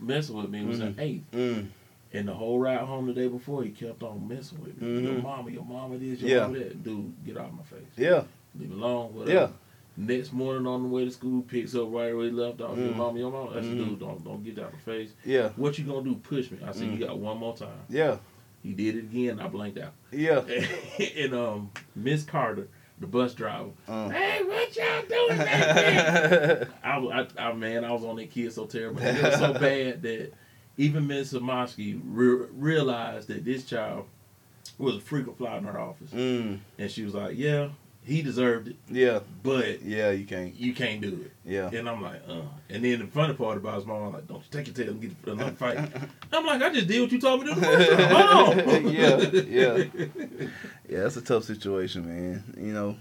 messing 0.00 0.36
with 0.36 0.50
me 0.50 0.64
was 0.64 0.80
in 0.80 0.94
eighth. 0.98 1.30
mm, 1.32 1.66
And 2.14 2.28
the 2.28 2.34
whole 2.34 2.58
ride 2.58 2.80
home 2.80 3.06
the 3.06 3.14
day 3.14 3.26
before, 3.28 3.62
he 3.62 3.70
kept 3.70 4.02
on 4.02 4.28
messing 4.28 4.60
with 4.62 4.80
me. 4.82 5.00
Your 5.02 5.14
Mhm. 5.14 5.22
mama, 5.22 5.50
your 5.50 5.64
mama 5.64 5.96
this, 5.98 6.20
your 6.20 6.30
Yeah. 6.30 6.46
mama 6.46 6.58
that. 6.58 6.82
Dude, 6.82 7.12
get 7.24 7.36
out 7.38 7.46
of 7.48 7.54
my 7.54 7.62
face. 7.62 7.86
yeah, 7.96 8.24
Leave 8.58 8.68
me 8.70 8.76
alone. 8.76 9.14
Whatever. 9.14 9.32
yeah. 9.34 9.48
Next 9.96 10.32
morning 10.32 10.66
on 10.66 10.82
the 10.82 10.88
way 10.88 11.04
to 11.04 11.10
school, 11.10 11.42
picks 11.42 11.74
up 11.74 11.84
right 11.92 12.14
where 12.14 12.24
he 12.26 12.30
left 12.30 12.60
off. 12.60 12.76
Your 12.76 12.88
Mhm. 12.88 12.96
mama, 12.96 13.18
your 13.18 13.30
mama. 13.32 13.50
I 13.50 13.54
said, 13.62 13.64
Mhm. 13.64 13.76
dude, 13.90 14.00
don't 14.00 14.24
don't 14.24 14.42
get 14.44 14.58
out 14.58 14.66
of 14.68 14.72
my 14.74 14.78
face. 14.80 15.12
Yeah, 15.24 15.50
What 15.56 15.78
you 15.78 15.84
gonna 15.86 16.02
do? 16.04 16.14
Push 16.16 16.50
me. 16.50 16.58
I 16.66 16.72
said, 16.72 16.88
Mm. 16.88 16.98
you 16.98 17.06
got 17.06 17.18
one 17.18 17.38
more 17.38 17.56
time. 17.56 17.80
yeah, 17.88 18.18
He 18.62 18.72
did 18.74 18.96
it 18.96 19.04
again. 19.04 19.38
I 19.40 19.48
blanked 19.48 19.78
out. 19.78 19.92
yeah. 20.10 20.40
and 21.16 21.34
um, 21.34 21.70
Miss 21.96 22.24
Carter, 22.24 22.68
the 23.02 23.06
bus 23.06 23.34
driver. 23.34 23.70
Uh. 23.86 24.08
Hey, 24.08 24.42
what 24.44 24.74
y'all 24.76 25.02
doing 25.08 25.38
back 25.38 25.74
there? 25.76 26.68
I, 26.82 26.96
I, 26.98 27.26
I, 27.38 27.52
man, 27.52 27.84
I 27.84 27.92
was 27.92 28.04
on 28.04 28.16
that 28.16 28.30
kid 28.30 28.52
so 28.52 28.64
terrible. 28.66 29.02
It 29.02 29.22
was 29.22 29.34
so 29.38 29.52
bad 29.52 30.02
that 30.02 30.32
even 30.78 31.06
Ms. 31.06 31.34
Samosky 31.34 32.00
re- 32.04 32.46
realized 32.52 33.28
that 33.28 33.44
this 33.44 33.64
child 33.64 34.06
was 34.78 34.96
a 34.96 35.00
frequent 35.00 35.36
flyer 35.38 35.58
in 35.58 35.64
her 35.64 35.78
office, 35.78 36.10
Mm. 36.10 36.58
and 36.78 36.90
she 36.90 37.02
was 37.04 37.14
like, 37.14 37.36
"Yeah, 37.36 37.68
he 38.04 38.20
deserved 38.22 38.68
it, 38.68 38.76
Yeah. 38.90 39.20
but 39.42 39.82
Yeah. 39.82 40.10
You 40.10 40.24
can't. 40.26 40.54
you 40.54 40.72
can't 40.74 41.00
do 41.00 41.08
it." 41.26 41.32
Yeah. 41.44 41.70
And 41.72 41.88
I'm 41.88 42.02
like, 42.02 42.22
"Uh." 42.28 42.42
And 42.68 42.84
then 42.84 42.98
the 43.00 43.06
funny 43.06 43.34
part 43.34 43.56
about 43.58 43.76
his 43.76 43.86
mom, 43.86 44.12
like, 44.12 44.26
"Don't 44.26 44.38
you 44.38 44.44
take 44.50 44.66
your 44.66 44.74
tail 44.74 44.90
and 44.94 45.00
get 45.00 45.12
another 45.26 45.52
fight?" 45.52 45.78
I'm 46.32 46.44
like, 46.46 46.60
"I 46.62 46.72
just 46.72 46.88
did 46.88 47.00
what 47.00 47.12
you 47.12 47.20
told 47.20 47.44
me 47.44 47.48
to 47.48 47.54
do." 47.54 47.60
the 47.60 47.66
first 47.66 47.90
time. 47.90 48.14
Hold 48.14 48.58
on. 48.60 48.88
Yeah, 48.92 49.16
yeah. 49.18 49.84
Yeah, 50.88 51.00
that's 51.04 51.16
a 51.16 51.22
tough 51.22 51.44
situation, 51.44 52.04
man. 52.06 52.44
You 52.58 52.74
know, 52.74 52.96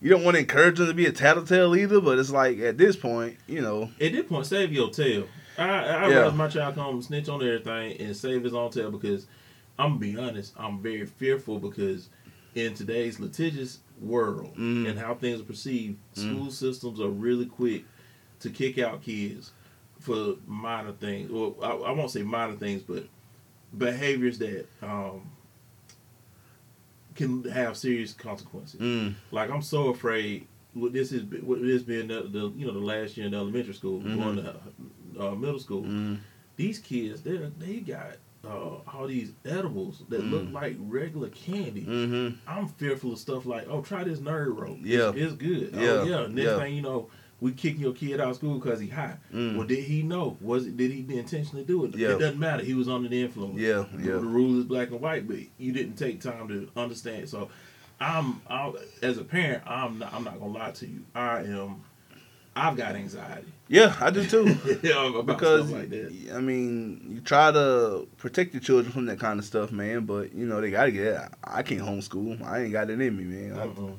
you 0.00 0.10
don't 0.10 0.24
want 0.24 0.34
to 0.34 0.40
encourage 0.40 0.78
them 0.78 0.88
to 0.88 0.94
be 0.94 1.06
a 1.06 1.12
tattletale 1.12 1.76
either, 1.76 2.00
but 2.00 2.18
it's 2.18 2.30
like 2.30 2.58
at 2.58 2.76
this 2.78 2.96
point, 2.96 3.36
you 3.46 3.60
know, 3.60 3.90
At 4.00 4.12
this 4.12 4.26
point, 4.26 4.46
save 4.46 4.72
your 4.72 4.90
tail. 4.90 5.28
I 5.58 5.64
I 5.68 6.08
Yeah. 6.10 6.30
my 6.30 6.48
child 6.48 6.74
come 6.76 7.00
snitch 7.02 7.28
on 7.28 7.42
everything 7.42 8.00
and 8.00 8.16
save 8.16 8.42
his 8.42 8.54
own 8.54 8.70
tail 8.70 8.90
because 8.90 9.26
I'm 9.78 9.90
gonna 9.90 10.00
be 10.00 10.16
honest, 10.18 10.54
I'm 10.58 10.80
very 10.82 11.06
fearful 11.06 11.58
because 11.58 12.08
in 12.54 12.74
today's 12.74 13.18
litigious 13.20 13.78
world 14.00 14.54
Mm. 14.56 14.88
and 14.90 14.98
how 14.98 15.14
things 15.14 15.40
are 15.40 15.44
perceived, 15.44 15.96
Mm. 16.14 16.18
school 16.18 16.50
systems 16.50 17.00
are 17.00 17.08
really 17.08 17.46
quick 17.46 17.84
to 18.40 18.50
kick 18.50 18.78
out 18.78 19.02
kids 19.02 19.52
for 20.00 20.36
minor 20.46 20.92
things. 20.92 21.30
Well, 21.30 21.56
I, 21.62 21.70
I 21.70 21.92
won't 21.92 22.10
say 22.10 22.22
minor 22.22 22.56
things, 22.56 22.82
but 22.82 23.06
behaviors 23.76 24.38
that 24.38 24.66
um, 24.82 25.30
can 27.14 27.44
have 27.44 27.76
serious 27.76 28.12
consequences. 28.12 28.80
mm, 28.80 29.14
Like 29.30 29.50
I'm 29.50 29.62
so 29.62 29.88
afraid. 29.88 30.46
With 30.74 30.94
this 30.94 31.12
is 31.12 31.24
with 31.42 31.60
this 31.60 31.82
being 31.82 32.08
the, 32.08 32.22
the 32.22 32.50
you 32.56 32.66
know 32.66 32.72
the 32.72 32.78
last 32.78 33.16
year 33.18 33.26
in 33.26 33.34
elementary 33.34 33.74
school, 33.74 34.00
Mhm. 34.00 34.16
going 34.16 34.36
to 34.36 34.54
uh, 35.20 35.34
middle 35.34 35.58
school. 35.60 35.82
mm, 35.82 36.18
These 36.56 36.78
kids, 36.78 37.20
they 37.22 37.36
they 37.58 37.80
got 37.80 38.16
uh, 38.44 38.48
all 38.92 39.06
these 39.06 39.32
edibles 39.44 40.02
that 40.08 40.22
look 40.24 40.42
Mm. 40.44 40.52
like 40.52 40.76
regular 40.80 41.28
candy. 41.28 41.82
mm-hmm. 41.84 42.36
I'm 42.48 42.68
fearful 42.68 43.12
of 43.12 43.18
stuff 43.18 43.46
like, 43.46 43.66
oh, 43.68 43.82
try 43.82 44.04
this 44.04 44.18
nerd 44.18 44.58
rope. 44.58 44.78
Yeah. 44.82 45.10
it's, 45.10 45.18
it's 45.18 45.32
good. 45.34 45.70
Yeah. 45.74 45.80
Oh 45.88 46.04
yeah. 46.04 46.26
Next 46.26 46.36
Yeah. 46.50 46.58
thing 46.58 46.74
you 46.74 46.82
know, 46.82 47.08
we 47.40 47.52
kicking 47.52 47.80
your 47.80 47.92
kid 47.92 48.20
out 48.20 48.30
of 48.30 48.36
school 48.36 48.58
because 48.58 48.78
he 48.80 48.88
high. 48.88 49.16
Mm. 49.32 49.56
Well, 49.56 49.66
did 49.66 49.84
he 49.84 50.02
know? 50.02 50.36
Was 50.40 50.66
it? 50.66 50.76
Did 50.76 50.90
he 50.92 51.00
intentionally 51.18 51.64
do 51.64 51.84
it? 51.84 51.96
Yeah. 51.96 52.10
It 52.14 52.18
doesn't 52.18 52.38
matter. 52.38 52.62
He 52.64 52.74
was 52.74 52.88
under 52.88 53.08
the 53.08 53.20
influence. 53.22 53.58
Yeah, 53.58 53.84
The- 53.92 53.98
yeah. 54.02 54.12
The 54.14 54.20
rule 54.20 54.58
is 54.58 54.64
black 54.64 54.90
and 54.90 55.00
white, 55.00 55.26
but 55.28 55.38
you 55.58 55.72
didn't 55.72 55.94
take 55.96 56.20
time 56.20 56.48
to 56.48 56.68
understand. 56.76 57.28
So, 57.28 57.48
I'm, 58.00 58.40
i 58.50 58.72
as 59.02 59.18
a 59.18 59.24
parent, 59.24 59.62
I'm 59.66 59.98
not, 60.00 60.12
I'm 60.12 60.24
not 60.24 60.40
gonna 60.40 60.52
lie 60.52 60.72
to 60.72 60.86
you. 60.88 61.04
I 61.14 61.40
am. 61.42 61.82
I've 62.54 62.76
got 62.76 62.94
anxiety 62.94 63.52
Yeah, 63.68 63.96
I 64.00 64.10
do 64.10 64.26
too. 64.26 64.42
about 64.84 65.26
because 65.26 65.70
like 65.70 65.90
that. 65.90 66.32
I 66.34 66.40
mean, 66.40 67.12
you 67.14 67.20
try 67.20 67.50
to 67.50 68.06
protect 68.18 68.52
your 68.52 68.60
children 68.60 68.92
from 68.92 69.06
that 69.06 69.18
kind 69.18 69.38
of 69.38 69.44
stuff, 69.44 69.72
man. 69.72 70.04
But 70.04 70.34
you 70.34 70.46
know 70.46 70.60
they 70.60 70.70
gotta 70.70 70.90
get. 70.90 71.06
It. 71.06 71.20
I 71.44 71.62
can't 71.62 71.80
homeschool. 71.80 72.42
I 72.42 72.62
ain't 72.62 72.72
got 72.72 72.90
it 72.90 73.00
in 73.00 73.16
me, 73.16 73.24
man. 73.24 73.58
I, 73.58 73.62
Uh-uh. 73.62 73.92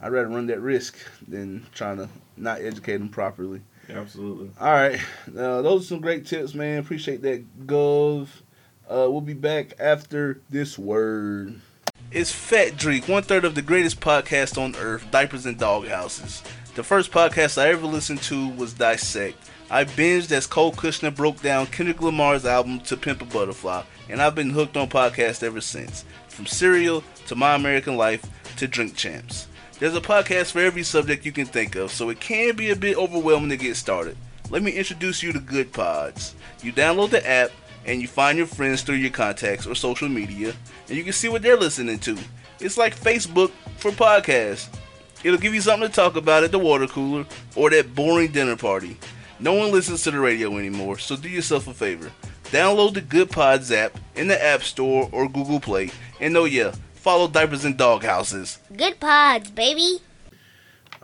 I'd 0.00 0.12
rather 0.12 0.28
run 0.28 0.46
that 0.48 0.60
risk 0.60 0.96
than 1.28 1.66
trying 1.72 1.98
to 1.98 2.08
not 2.36 2.60
educate 2.60 2.98
them 2.98 3.08
properly. 3.08 3.60
Absolutely. 3.88 4.50
All 4.60 4.72
right, 4.72 4.98
uh, 5.28 5.62
those 5.62 5.82
are 5.82 5.86
some 5.86 6.00
great 6.00 6.26
tips, 6.26 6.54
man. 6.54 6.78
Appreciate 6.78 7.22
that, 7.22 7.66
Gov. 7.66 8.28
Uh, 8.88 9.06
we'll 9.10 9.20
be 9.20 9.34
back 9.34 9.74
after 9.78 10.40
this 10.50 10.78
word. 10.78 11.60
It's 12.10 12.32
Fat 12.32 12.76
Drink, 12.76 13.08
one 13.08 13.22
third 13.22 13.44
of 13.44 13.54
the 13.54 13.62
greatest 13.62 14.00
podcast 14.00 14.60
on 14.60 14.76
earth, 14.76 15.10
Diapers 15.10 15.46
and 15.46 15.58
Dog 15.58 15.86
Houses. 15.86 16.42
The 16.74 16.82
first 16.82 17.12
podcast 17.12 17.60
I 17.60 17.68
ever 17.68 17.86
listened 17.86 18.22
to 18.22 18.48
was 18.48 18.72
Dissect. 18.72 19.36
I 19.70 19.84
binged 19.84 20.32
as 20.32 20.46
Cole 20.46 20.72
Cuchna 20.72 21.14
broke 21.14 21.42
down 21.42 21.66
Kendrick 21.66 22.00
Lamar's 22.00 22.46
album 22.46 22.80
To 22.80 22.96
Pimp 22.96 23.20
a 23.20 23.26
Butterfly, 23.26 23.82
and 24.08 24.22
I've 24.22 24.34
been 24.34 24.48
hooked 24.48 24.78
on 24.78 24.88
podcasts 24.88 25.42
ever 25.42 25.60
since. 25.60 26.06
From 26.28 26.46
Serial 26.46 27.04
to 27.26 27.34
My 27.34 27.56
American 27.56 27.98
Life 27.98 28.24
to 28.56 28.66
Drink 28.66 28.96
Champs. 28.96 29.48
There's 29.80 29.94
a 29.94 30.00
podcast 30.00 30.52
for 30.52 30.60
every 30.60 30.82
subject 30.82 31.26
you 31.26 31.32
can 31.32 31.44
think 31.44 31.76
of, 31.76 31.90
so 31.90 32.08
it 32.08 32.20
can 32.20 32.56
be 32.56 32.70
a 32.70 32.76
bit 32.76 32.96
overwhelming 32.96 33.50
to 33.50 33.58
get 33.58 33.76
started. 33.76 34.16
Let 34.48 34.62
me 34.62 34.72
introduce 34.72 35.22
you 35.22 35.30
to 35.34 35.40
Good 35.40 35.74
Pods. 35.74 36.34
You 36.62 36.72
download 36.72 37.10
the 37.10 37.28
app 37.28 37.50
and 37.84 38.00
you 38.00 38.08
find 38.08 38.38
your 38.38 38.46
friends 38.46 38.80
through 38.80 38.94
your 38.94 39.10
contacts 39.10 39.66
or 39.66 39.74
social 39.74 40.08
media, 40.08 40.54
and 40.88 40.96
you 40.96 41.04
can 41.04 41.12
see 41.12 41.28
what 41.28 41.42
they're 41.42 41.58
listening 41.58 41.98
to. 41.98 42.16
It's 42.60 42.78
like 42.78 42.98
Facebook 42.98 43.50
for 43.76 43.90
podcasts. 43.90 44.68
It'll 45.24 45.38
give 45.38 45.54
you 45.54 45.60
something 45.60 45.88
to 45.88 45.94
talk 45.94 46.16
about 46.16 46.44
at 46.44 46.50
the 46.52 46.58
water 46.58 46.86
cooler 46.86 47.26
or 47.54 47.70
that 47.70 47.94
boring 47.94 48.32
dinner 48.32 48.56
party. 48.56 48.96
No 49.38 49.54
one 49.54 49.72
listens 49.72 50.02
to 50.04 50.10
the 50.10 50.20
radio 50.20 50.56
anymore, 50.58 50.98
so 50.98 51.16
do 51.16 51.28
yourself 51.28 51.66
a 51.68 51.74
favor. 51.74 52.10
Download 52.44 52.94
the 52.94 53.00
Good 53.00 53.30
Pods 53.30 53.72
app 53.72 53.98
in 54.14 54.28
the 54.28 54.42
App 54.42 54.62
Store 54.62 55.08
or 55.10 55.28
Google 55.28 55.58
Play, 55.58 55.90
and 56.20 56.36
oh 56.36 56.44
yeah, 56.44 56.72
follow 56.94 57.26
Diapers 57.28 57.64
and 57.64 57.76
Dog 57.76 58.04
Houses. 58.04 58.58
Good 58.76 59.00
pods, 59.00 59.50
baby. 59.50 59.98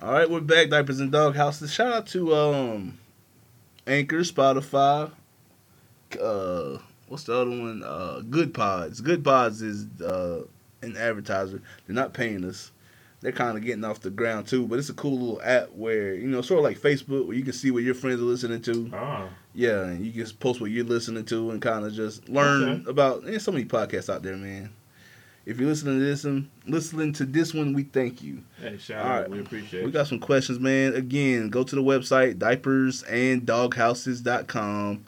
All 0.00 0.12
right, 0.12 0.30
we're 0.30 0.40
back, 0.40 0.68
Diapers 0.68 1.00
and 1.00 1.10
Dog 1.10 1.34
Houses. 1.34 1.72
Shout 1.72 1.92
out 1.92 2.06
to 2.08 2.34
um, 2.34 2.98
Anchor, 3.86 4.20
Spotify. 4.20 5.10
Uh, 6.20 6.78
what's 7.08 7.24
the 7.24 7.34
other 7.34 7.50
one? 7.50 7.82
Uh, 7.84 8.22
Good 8.28 8.54
Pods. 8.54 9.00
Good 9.00 9.24
Pods 9.24 9.62
is 9.62 9.86
uh, 10.00 10.42
an 10.82 10.96
advertiser. 10.96 11.60
They're 11.86 11.96
not 11.96 12.12
paying 12.12 12.44
us. 12.44 12.70
They're 13.20 13.32
kind 13.32 13.58
of 13.58 13.64
getting 13.64 13.82
off 13.84 13.98
the 14.00 14.10
ground 14.10 14.46
too, 14.46 14.64
but 14.68 14.78
it's 14.78 14.90
a 14.90 14.94
cool 14.94 15.18
little 15.18 15.42
app 15.42 15.70
where 15.72 16.14
you 16.14 16.28
know, 16.28 16.40
sort 16.40 16.58
of 16.58 16.64
like 16.64 16.78
Facebook, 16.78 17.26
where 17.26 17.36
you 17.36 17.42
can 17.42 17.52
see 17.52 17.72
what 17.72 17.82
your 17.82 17.94
friends 17.94 18.20
are 18.20 18.24
listening 18.24 18.62
to. 18.62 18.90
Ah, 18.94 19.28
Yeah, 19.54 19.86
and 19.86 20.06
you 20.06 20.12
can 20.24 20.32
post 20.36 20.60
what 20.60 20.70
you're 20.70 20.84
listening 20.84 21.24
to 21.26 21.50
and 21.50 21.60
kind 21.60 21.84
of 21.84 21.92
just 21.92 22.28
learn 22.28 22.82
Okay. 22.82 22.90
about. 22.90 23.24
There's 23.24 23.42
so 23.42 23.50
many 23.50 23.64
podcasts 23.64 24.08
out 24.12 24.22
there, 24.22 24.36
man. 24.36 24.70
If 25.46 25.58
you're 25.58 25.68
listening 25.68 25.98
to 25.98 26.04
this 26.04 26.22
one, 26.24 26.48
listening 26.66 27.12
to 27.14 27.24
this 27.24 27.52
one, 27.54 27.72
we 27.72 27.82
thank 27.84 28.22
you. 28.22 28.42
hey, 28.60 28.76
shout 28.76 29.04
All 29.04 29.10
out. 29.12 29.20
right. 29.22 29.30
We 29.30 29.40
appreciate 29.40 29.84
We 29.84 29.90
got 29.90 30.06
some 30.06 30.20
questions, 30.20 30.60
man. 30.60 30.94
Again, 30.94 31.48
go 31.48 31.64
to 31.64 31.74
the 31.74 31.82
website, 31.82 32.34
diapersanddoghouses.com. 32.36 35.04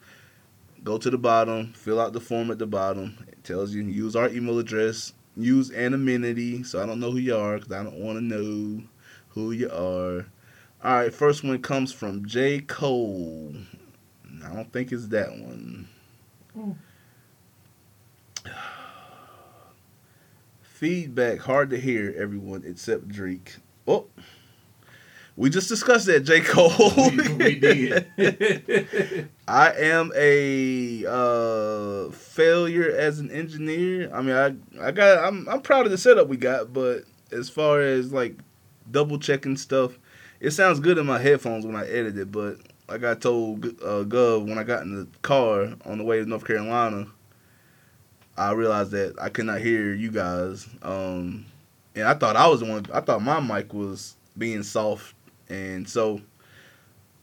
Go 0.82 0.96
to 0.98 1.10
the 1.10 1.18
bottom, 1.18 1.72
fill 1.74 2.00
out 2.00 2.14
the 2.14 2.20
form 2.20 2.50
at 2.50 2.58
the 2.58 2.66
bottom. 2.66 3.18
It 3.28 3.44
tells 3.44 3.72
you 3.74 3.82
use 3.82 4.16
our 4.16 4.30
email 4.30 4.58
address, 4.58 5.12
use 5.42 5.70
anonymity, 5.72 6.62
so 6.62 6.82
I 6.82 6.86
don't 6.86 7.00
know 7.00 7.10
who 7.10 7.18
you 7.18 7.36
are 7.36 7.58
because 7.58 7.72
I 7.72 7.82
don't 7.82 7.98
want 8.00 8.18
to 8.18 8.24
know 8.24 8.82
who 9.30 9.52
you 9.52 9.70
are. 9.70 10.26
All 10.82 10.94
right, 10.96 11.12
first 11.12 11.44
one 11.44 11.60
comes 11.60 11.92
from 11.92 12.26
J. 12.26 12.60
Cole. 12.60 13.54
I 14.44 14.54
don't 14.54 14.72
think 14.72 14.92
it's 14.92 15.08
that 15.08 15.30
one. 15.30 15.88
Hmm. 16.54 16.72
Feedback 20.62 21.40
hard 21.40 21.70
to 21.70 21.78
hear, 21.78 22.14
everyone 22.16 22.64
except 22.64 23.08
Drake. 23.08 23.56
Oh, 23.86 24.06
we 25.40 25.48
just 25.48 25.70
discussed 25.70 26.04
that, 26.04 26.20
J. 26.20 26.42
Cole. 26.42 26.70
we, 26.96 27.32
we 27.32 27.54
did. 27.58 29.30
I 29.48 29.72
am 29.72 30.12
a 30.14 31.06
uh, 31.08 32.10
failure 32.10 32.94
as 32.94 33.20
an 33.20 33.30
engineer. 33.30 34.10
I 34.12 34.20
mean, 34.20 34.36
I 34.36 34.86
I 34.86 34.90
got 34.90 35.24
I'm 35.24 35.48
I'm 35.48 35.62
proud 35.62 35.86
of 35.86 35.92
the 35.92 35.96
setup 35.96 36.28
we 36.28 36.36
got, 36.36 36.74
but 36.74 37.04
as 37.32 37.48
far 37.48 37.80
as 37.80 38.12
like 38.12 38.36
double 38.90 39.18
checking 39.18 39.56
stuff, 39.56 39.98
it 40.40 40.50
sounds 40.50 40.78
good 40.78 40.98
in 40.98 41.06
my 41.06 41.18
headphones 41.18 41.64
when 41.64 41.74
I 41.74 41.88
edit 41.88 42.18
it. 42.18 42.30
But 42.30 42.58
like 42.86 43.02
I 43.02 43.14
told 43.14 43.64
uh, 43.64 44.04
Gov 44.04 44.46
when 44.46 44.58
I 44.58 44.62
got 44.62 44.82
in 44.82 44.94
the 44.94 45.08
car 45.22 45.72
on 45.86 45.96
the 45.96 46.04
way 46.04 46.18
to 46.18 46.26
North 46.26 46.44
Carolina, 46.44 47.06
I 48.36 48.52
realized 48.52 48.90
that 48.90 49.14
I 49.18 49.30
could 49.30 49.46
not 49.46 49.62
hear 49.62 49.94
you 49.94 50.10
guys. 50.10 50.68
Um, 50.82 51.46
and 51.94 52.04
I 52.04 52.12
thought 52.12 52.36
I 52.36 52.46
was 52.46 52.60
the 52.60 52.66
one. 52.66 52.84
I 52.92 53.00
thought 53.00 53.22
my 53.22 53.40
mic 53.40 53.72
was 53.72 54.16
being 54.36 54.62
soft, 54.62 55.14
and 55.50 55.88
so 55.88 56.20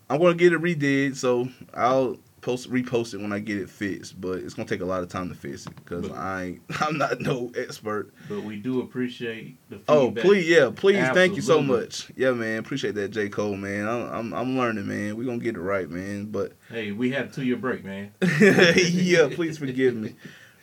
I'm 0.09 0.19
gonna 0.19 0.35
get 0.35 0.53
it 0.53 0.61
redid. 0.61 1.15
So 1.15 1.49
I'll 1.73 2.17
post 2.41 2.71
repost 2.71 3.13
it 3.13 3.17
when 3.17 3.33
I 3.33 3.39
get 3.39 3.57
it 3.57 3.69
fixed. 3.69 4.19
But 4.21 4.39
it's 4.39 4.53
gonna 4.53 4.67
take 4.67 4.81
a 4.81 4.85
lot 4.85 5.03
of 5.03 5.09
time 5.09 5.29
to 5.29 5.35
fix 5.35 5.65
it 5.65 5.75
because 5.75 6.09
I 6.11 6.43
ain't, 6.43 6.61
I'm 6.81 6.97
not 6.97 7.19
no 7.19 7.51
expert. 7.57 8.13
but 8.29 8.43
we 8.43 8.57
do 8.57 8.81
appreciate 8.81 9.57
the 9.69 9.77
feedback. 9.77 9.95
Oh 9.95 10.11
please, 10.11 10.47
yeah, 10.47 10.69
please, 10.73 11.07
thank 11.09 11.35
you 11.35 11.41
so 11.41 11.61
much. 11.61 12.11
Yeah, 12.15 12.31
man, 12.31 12.59
appreciate 12.59 12.95
that, 12.95 13.09
J 13.09 13.29
Cole, 13.29 13.57
man. 13.57 13.87
I'm 13.87 14.13
I'm, 14.13 14.33
I'm 14.33 14.57
learning, 14.57 14.87
man. 14.87 15.17
We 15.17 15.25
gonna 15.25 15.39
get 15.39 15.55
it 15.55 15.61
right, 15.61 15.89
man. 15.89 16.25
But 16.25 16.53
Hey, 16.69 16.91
we 16.91 17.11
had 17.11 17.25
a 17.25 17.29
two 17.29 17.43
year 17.43 17.57
break, 17.57 17.83
man. 17.83 18.11
yeah, 18.41 19.29
please 19.31 19.57
forgive 19.57 19.95
me. 19.95 20.15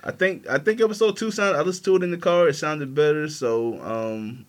I 0.03 0.11
think 0.11 0.47
I 0.49 0.59
think 0.59 0.81
episode 0.81 1.17
two 1.17 1.31
sounded. 1.31 1.59
I 1.59 1.63
listened 1.63 1.87
to 1.87 1.97
it 1.97 2.03
in 2.03 2.11
the 2.11 2.19
car. 2.19 2.49
It 2.49 2.55
sounded 2.57 2.95
better. 2.95 3.29
So 3.29 3.81
um, 3.83 4.45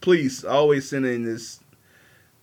please 0.00 0.44
always 0.44 0.88
send 0.88 1.06
in 1.06 1.24
this. 1.24 1.60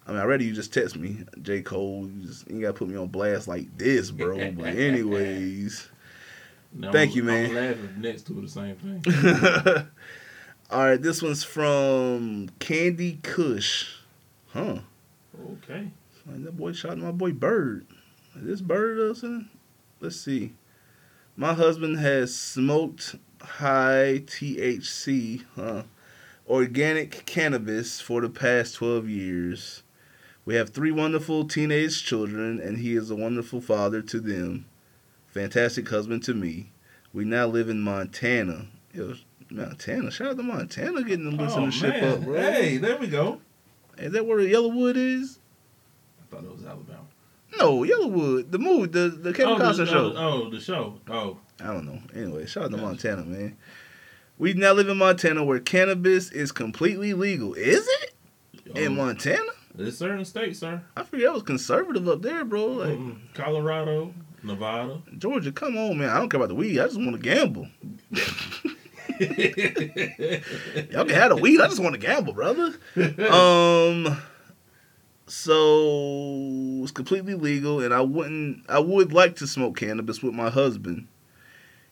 I 0.07 0.11
mean, 0.11 0.19
already 0.21 0.45
you 0.45 0.53
just 0.53 0.73
text 0.73 0.95
me, 0.95 1.17
J 1.41 1.61
Cole. 1.61 2.07
You 2.07 2.21
just 2.27 2.49
you 2.49 2.61
gotta 2.61 2.73
put 2.73 2.87
me 2.87 2.95
on 2.95 3.07
blast 3.07 3.47
like 3.47 3.77
this, 3.77 4.09
bro. 4.09 4.37
But 4.51 4.65
anyways, 4.75 5.89
Now, 6.73 6.91
Thank 6.93 7.09
I'm- 7.11 7.17
you, 7.17 7.23
man. 7.23 7.45
I'm 7.49 7.55
laughing 7.55 7.95
next 8.01 8.21
to 8.27 8.33
the 8.33 8.47
same 8.47 8.75
thing. 8.77 9.03
all 10.71 10.83
right. 10.85 11.01
This 11.01 11.21
one's 11.21 11.43
from 11.43 12.49
Candy 12.59 13.19
Kush. 13.21 13.95
Huh? 14.49 14.79
Okay. 15.53 15.89
Man, 16.25 16.43
that 16.45 16.55
boy 16.57 16.71
shot 16.71 16.97
my 16.97 17.11
boy 17.11 17.31
Bird. 17.33 17.85
Is 18.37 18.45
this 18.45 18.61
Bird 18.61 18.99
uh, 18.99 19.11
or 19.11 19.15
something? 19.15 19.49
let's 19.99 20.15
see. 20.15 20.53
My 21.35 21.53
husband 21.53 21.99
has 21.99 22.35
smoked 22.35 23.15
high 23.41 24.23
THC, 24.25 25.43
huh? 25.55 25.83
Organic 26.47 27.25
cannabis 27.25 27.99
for 27.99 28.21
the 28.21 28.29
past 28.29 28.75
12 28.75 29.09
years. 29.09 29.83
We 30.47 30.55
have 30.55 30.69
three 30.69 30.91
wonderful 30.91 31.45
teenage 31.45 32.05
children, 32.05 32.61
and 32.61 32.77
he 32.77 32.95
is 32.95 33.11
a 33.11 33.17
wonderful 33.17 33.59
father 33.59 34.01
to 34.03 34.19
them. 34.21 34.63
Fantastic 35.27 35.89
husband 35.89 36.23
to 36.23 36.33
me. 36.33 36.71
We 37.11 37.25
now 37.25 37.47
live 37.47 37.67
in 37.67 37.81
Montana. 37.81 38.67
Yo, 38.93 39.15
Montana. 39.51 40.09
Shout 40.09 40.29
out 40.29 40.37
to 40.37 40.43
Montana 40.43 41.03
getting 41.03 41.25
the 41.25 41.43
listen 41.43 41.63
Oh, 41.63 41.65
to 41.65 41.71
shit 41.73 41.89
man. 41.89 42.03
up, 42.05 42.21
bro. 42.21 42.39
Hey, 42.39 42.77
there 42.77 42.95
we 42.95 43.07
go. 43.07 43.41
Is 43.97 44.13
that 44.13 44.25
where 44.25 44.37
Yellowwood 44.37 44.95
is? 44.95 45.39
I 46.21 46.33
thought 46.33 46.45
it 46.45 46.51
was 46.53 46.65
Alabama. 46.65 47.01
No, 47.59 47.81
Yellowwood. 47.81 48.49
The 48.49 48.59
movie, 48.59 48.87
the, 48.87 49.09
the 49.09 49.33
Kevin 49.33 49.55
oh, 49.55 49.59
Costner 49.59 49.85
show. 49.85 50.13
Oh, 50.15 50.43
oh, 50.45 50.49
the 50.49 50.61
show. 50.61 50.97
Oh, 51.09 51.39
I 51.59 51.73
don't 51.73 51.85
know. 51.85 51.99
Anyway, 52.15 52.45
shout 52.45 52.63
out 52.63 52.71
to. 52.71 52.77
Montana, 52.77 53.23
man. 53.23 53.57
We 54.37 54.53
now 54.53 54.71
live 54.71 54.87
in 54.87 54.95
Montana 54.95 55.43
where 55.43 55.59
cannabis 55.59 56.31
is 56.31 56.53
completely 56.53 57.13
legal. 57.13 57.53
Is 57.53 57.85
it? 58.01 58.13
In 58.75 58.93
oh, 58.93 59.03
Montana? 59.03 59.51
There's 59.77 59.97
certain 59.97 60.25
states, 60.25 60.59
sir. 60.59 60.81
I 60.97 61.03
figured 61.03 61.29
that 61.29 61.33
was 61.33 61.43
conservative 61.43 62.07
up 62.09 62.21
there, 62.21 62.43
bro. 62.43 62.65
Like 62.65 62.97
Mm, 62.97 63.17
Colorado, 63.35 64.13
Nevada. 64.43 65.01
Georgia, 65.17 65.51
come 65.51 65.77
on, 65.77 65.99
man. 65.99 66.09
I 66.09 66.17
don't 66.17 66.29
care 66.29 66.39
about 66.39 66.49
the 66.49 66.55
weed. 66.55 66.79
I 66.79 66.85
just 66.87 66.97
want 66.97 67.13
to 67.13 67.19
gamble. 67.21 67.67
Y'all 69.19 71.05
can 71.05 71.15
have 71.15 71.29
the 71.29 71.39
weed. 71.39 71.61
I 71.61 71.67
just 71.67 71.79
want 71.79 71.93
to 71.93 71.99
gamble, 71.99 72.33
brother. 72.33 72.73
Um, 73.29 74.17
so 75.27 76.81
it's 76.83 76.91
completely 76.91 77.33
legal, 77.35 77.81
and 77.81 77.93
I 77.93 78.01
wouldn't. 78.01 78.65
I 78.69 78.79
would 78.79 79.13
like 79.13 79.35
to 79.37 79.47
smoke 79.47 79.77
cannabis 79.77 80.21
with 80.23 80.33
my 80.33 80.49
husband. 80.49 81.07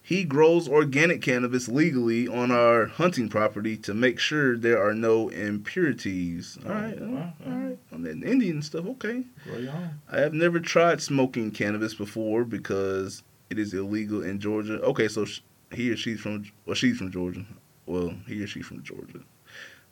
He 0.07 0.23
grows 0.23 0.69
organic 0.69 1.23
cannabis 1.23 1.67
legally 1.67 2.27
on 2.27 2.51
our 2.51 2.85
hunting 2.85 3.27
property 3.27 3.75
to 3.77 3.93
make 3.95 4.19
sure 4.19 4.55
there 4.55 4.79
are 4.79 4.93
no 4.93 5.29
impurities. 5.29 6.59
Oh, 6.63 6.69
all 6.69 6.75
right, 6.75 6.97
Oh, 7.01 7.09
wow. 7.09 7.33
all 7.43 7.51
right, 7.53 7.79
on 7.91 8.03
that 8.03 8.21
Indian 8.23 8.61
stuff. 8.61 8.85
Okay. 8.85 9.23
Where 9.49 9.59
you 9.61 9.69
on? 9.69 9.99
I 10.11 10.19
have 10.19 10.33
never 10.33 10.59
tried 10.59 11.01
smoking 11.01 11.49
cannabis 11.49 11.95
before 11.95 12.43
because 12.43 13.23
it 13.49 13.57
is 13.57 13.73
illegal 13.73 14.21
in 14.23 14.39
Georgia. 14.39 14.79
Okay, 14.81 15.07
so 15.07 15.25
he 15.71 15.89
or 15.89 15.97
she's 15.97 16.19
from 16.19 16.45
well, 16.67 16.75
she's 16.75 16.97
from 16.97 17.11
Georgia. 17.11 17.43
Well, 17.87 18.13
he 18.27 18.43
or 18.43 18.47
she's 18.47 18.67
from 18.67 18.83
Georgia. 18.83 19.21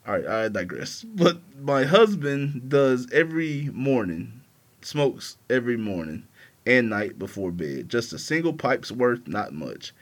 All 0.05 0.13
right, 0.13 0.27
I 0.27 0.47
digress. 0.49 1.03
But 1.03 1.39
my 1.59 1.85
husband 1.85 2.69
does 2.69 3.07
every 3.11 3.71
morning, 3.73 4.41
smokes 4.83 5.37
every 5.49 5.77
morning 5.77 6.27
and 6.65 6.89
night 6.89 7.17
before 7.19 7.51
bed. 7.51 7.89
Just 7.89 8.13
a 8.13 8.19
single 8.19 8.53
pipe's 8.53 8.91
worth, 8.91 9.27
not 9.27 9.53
much. 9.53 9.93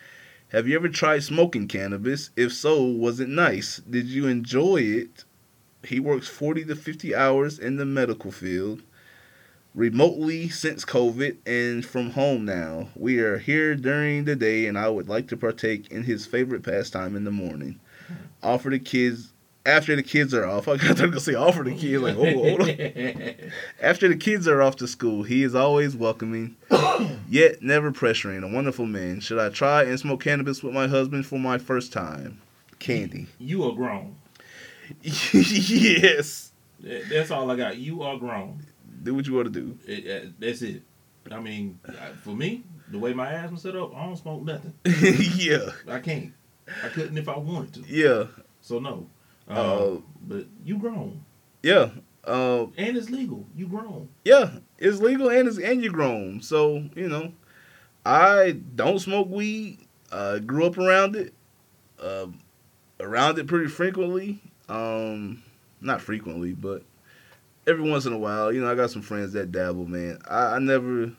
Have 0.52 0.68
you 0.68 0.76
ever 0.76 0.90
tried 0.90 1.24
smoking 1.24 1.70
cannabis? 1.70 2.30
If 2.36 2.52
so, 2.52 2.84
was 2.84 3.22
it 3.22 3.30
nice? 3.30 3.78
Did 3.90 4.08
you 4.08 4.28
enjoy 4.28 4.82
it? 4.82 5.24
He 5.86 5.98
works 5.98 6.28
40 6.28 6.66
to 6.66 6.76
50 6.76 7.16
hours 7.16 7.58
in 7.58 7.78
the 7.78 7.86
medical 7.86 8.32
field 8.32 8.82
remotely 9.74 10.50
since 10.50 10.84
COVID 10.84 11.38
and 11.46 11.86
from 11.86 12.10
home 12.10 12.44
now. 12.44 12.90
We 12.98 13.20
are 13.20 13.38
here 13.38 13.76
during 13.76 14.26
the 14.26 14.36
day, 14.36 14.66
and 14.68 14.78
I 14.78 14.90
would 14.90 15.08
like 15.08 15.30
to 15.30 15.38
partake 15.38 15.90
in 15.90 16.04
his 16.04 16.26
favorite 16.26 16.64
pastime 16.64 17.16
in 17.16 17.24
the 17.24 17.32
morning. 17.32 17.80
Offer 18.44 18.72
the 18.72 18.80
kids 18.80 19.31
after 19.66 19.96
the 19.96 20.04
kids 20.04 20.34
are 20.34 20.46
off. 20.46 20.68
I 20.68 20.78
got 20.78 20.98
to 20.98 21.08
go 21.08 21.20
say 21.20 21.34
offer 21.34 21.64
the 21.64 21.76
kids 21.76 22.02
like 22.02 22.16
oh 22.16 22.34
hold 22.34 22.62
on. 22.62 22.70
After 23.82 24.08
the 24.08 24.16
kids 24.16 24.48
are 24.48 24.62
off 24.62 24.78
to 24.78 24.88
school, 24.88 25.24
he 25.24 25.44
is 25.44 25.56
always 25.56 25.96
welcoming, 25.96 26.56
yet 27.30 27.62
never 27.62 27.92
pressuring. 27.92 28.44
A 28.44 28.54
wonderful 28.54 28.86
man. 28.86 29.20
Should 29.20 29.40
I 29.40 29.50
try 29.50 29.84
and 29.84 30.00
smoke 30.00 30.24
cannabis 30.24 30.64
with 30.64 30.74
my 30.74 30.88
husband 30.88 31.26
for 31.26 31.40
my 31.40 31.58
first 31.58 31.94
time? 31.94 32.42
Candy. 32.80 33.28
you 33.38 33.64
are 33.64 33.74
grown. 33.74 34.16
yes. 35.02 36.52
That's 36.80 37.30
all 37.30 37.52
I 37.52 37.56
got. 37.56 37.78
You 37.78 38.02
are 38.02 38.18
grown. 38.18 38.66
Do 39.04 39.14
what 39.14 39.28
you 39.28 39.36
want 39.36 39.54
to 39.54 39.60
do. 39.60 39.78
It, 39.86 40.26
uh, 40.26 40.30
that's 40.40 40.62
it. 40.64 40.82
I 41.32 41.40
mean, 41.40 41.80
for 42.24 42.32
me, 42.32 42.64
the 42.90 42.98
way 42.98 43.14
my 43.14 43.32
asthma 43.32 43.60
set 43.60 43.76
up, 43.76 43.96
I 43.96 44.06
don't 44.06 44.18
smoke 44.18 44.44
nothing. 44.44 44.74
yeah. 45.36 45.70
I 45.88 46.00
can't. 46.00 46.34
I 46.84 46.88
couldn't 46.90 47.18
if 47.18 47.30
I 47.30 47.38
wanted 47.38 47.74
to. 47.76 47.84
Yeah. 47.88 48.26
So 48.62 48.80
no. 48.80 49.08
Uh, 49.52 49.56
Uh, 49.96 49.98
but 50.28 50.46
you 50.66 50.78
grown, 50.78 51.24
Yeah. 51.64 51.90
Uh, 52.24 52.68
and 52.78 52.96
it's 52.96 53.10
legal. 53.10 53.46
You 53.56 53.68
grown. 53.68 54.08
yeah, 54.24 54.52
it's 54.78 55.00
legal 55.00 55.30
and 55.30 55.48
it's 55.48 55.58
and 55.58 55.84
you're 55.84 55.92
grown. 55.92 56.40
So 56.42 56.88
you 56.96 57.08
know, 57.10 57.34
I 58.06 58.52
don't 58.76 59.00
smoke 59.00 59.28
weed. 59.30 59.80
Uh, 60.12 60.38
grew 60.40 60.66
up 60.68 60.78
around 60.78 61.16
it, 61.16 61.34
uh, 62.00 62.28
around 63.00 63.40
it 63.40 63.48
pretty 63.48 63.68
frequently. 63.68 64.40
Um, 64.70 65.42
not 65.82 66.00
frequently, 66.02 66.54
but 66.54 66.84
every 67.66 67.90
once 67.90 68.06
in 68.06 68.14
a 68.14 68.20
while. 68.20 68.54
You 68.54 68.62
know, 68.62 68.72
I 68.72 68.76
got 68.76 68.92
some 68.92 69.02
friends 69.02 69.34
that 69.34 69.52
dabble. 69.52 69.88
Man, 69.88 70.20
I, 70.30 70.56
I 70.56 70.60
never. 70.60 71.12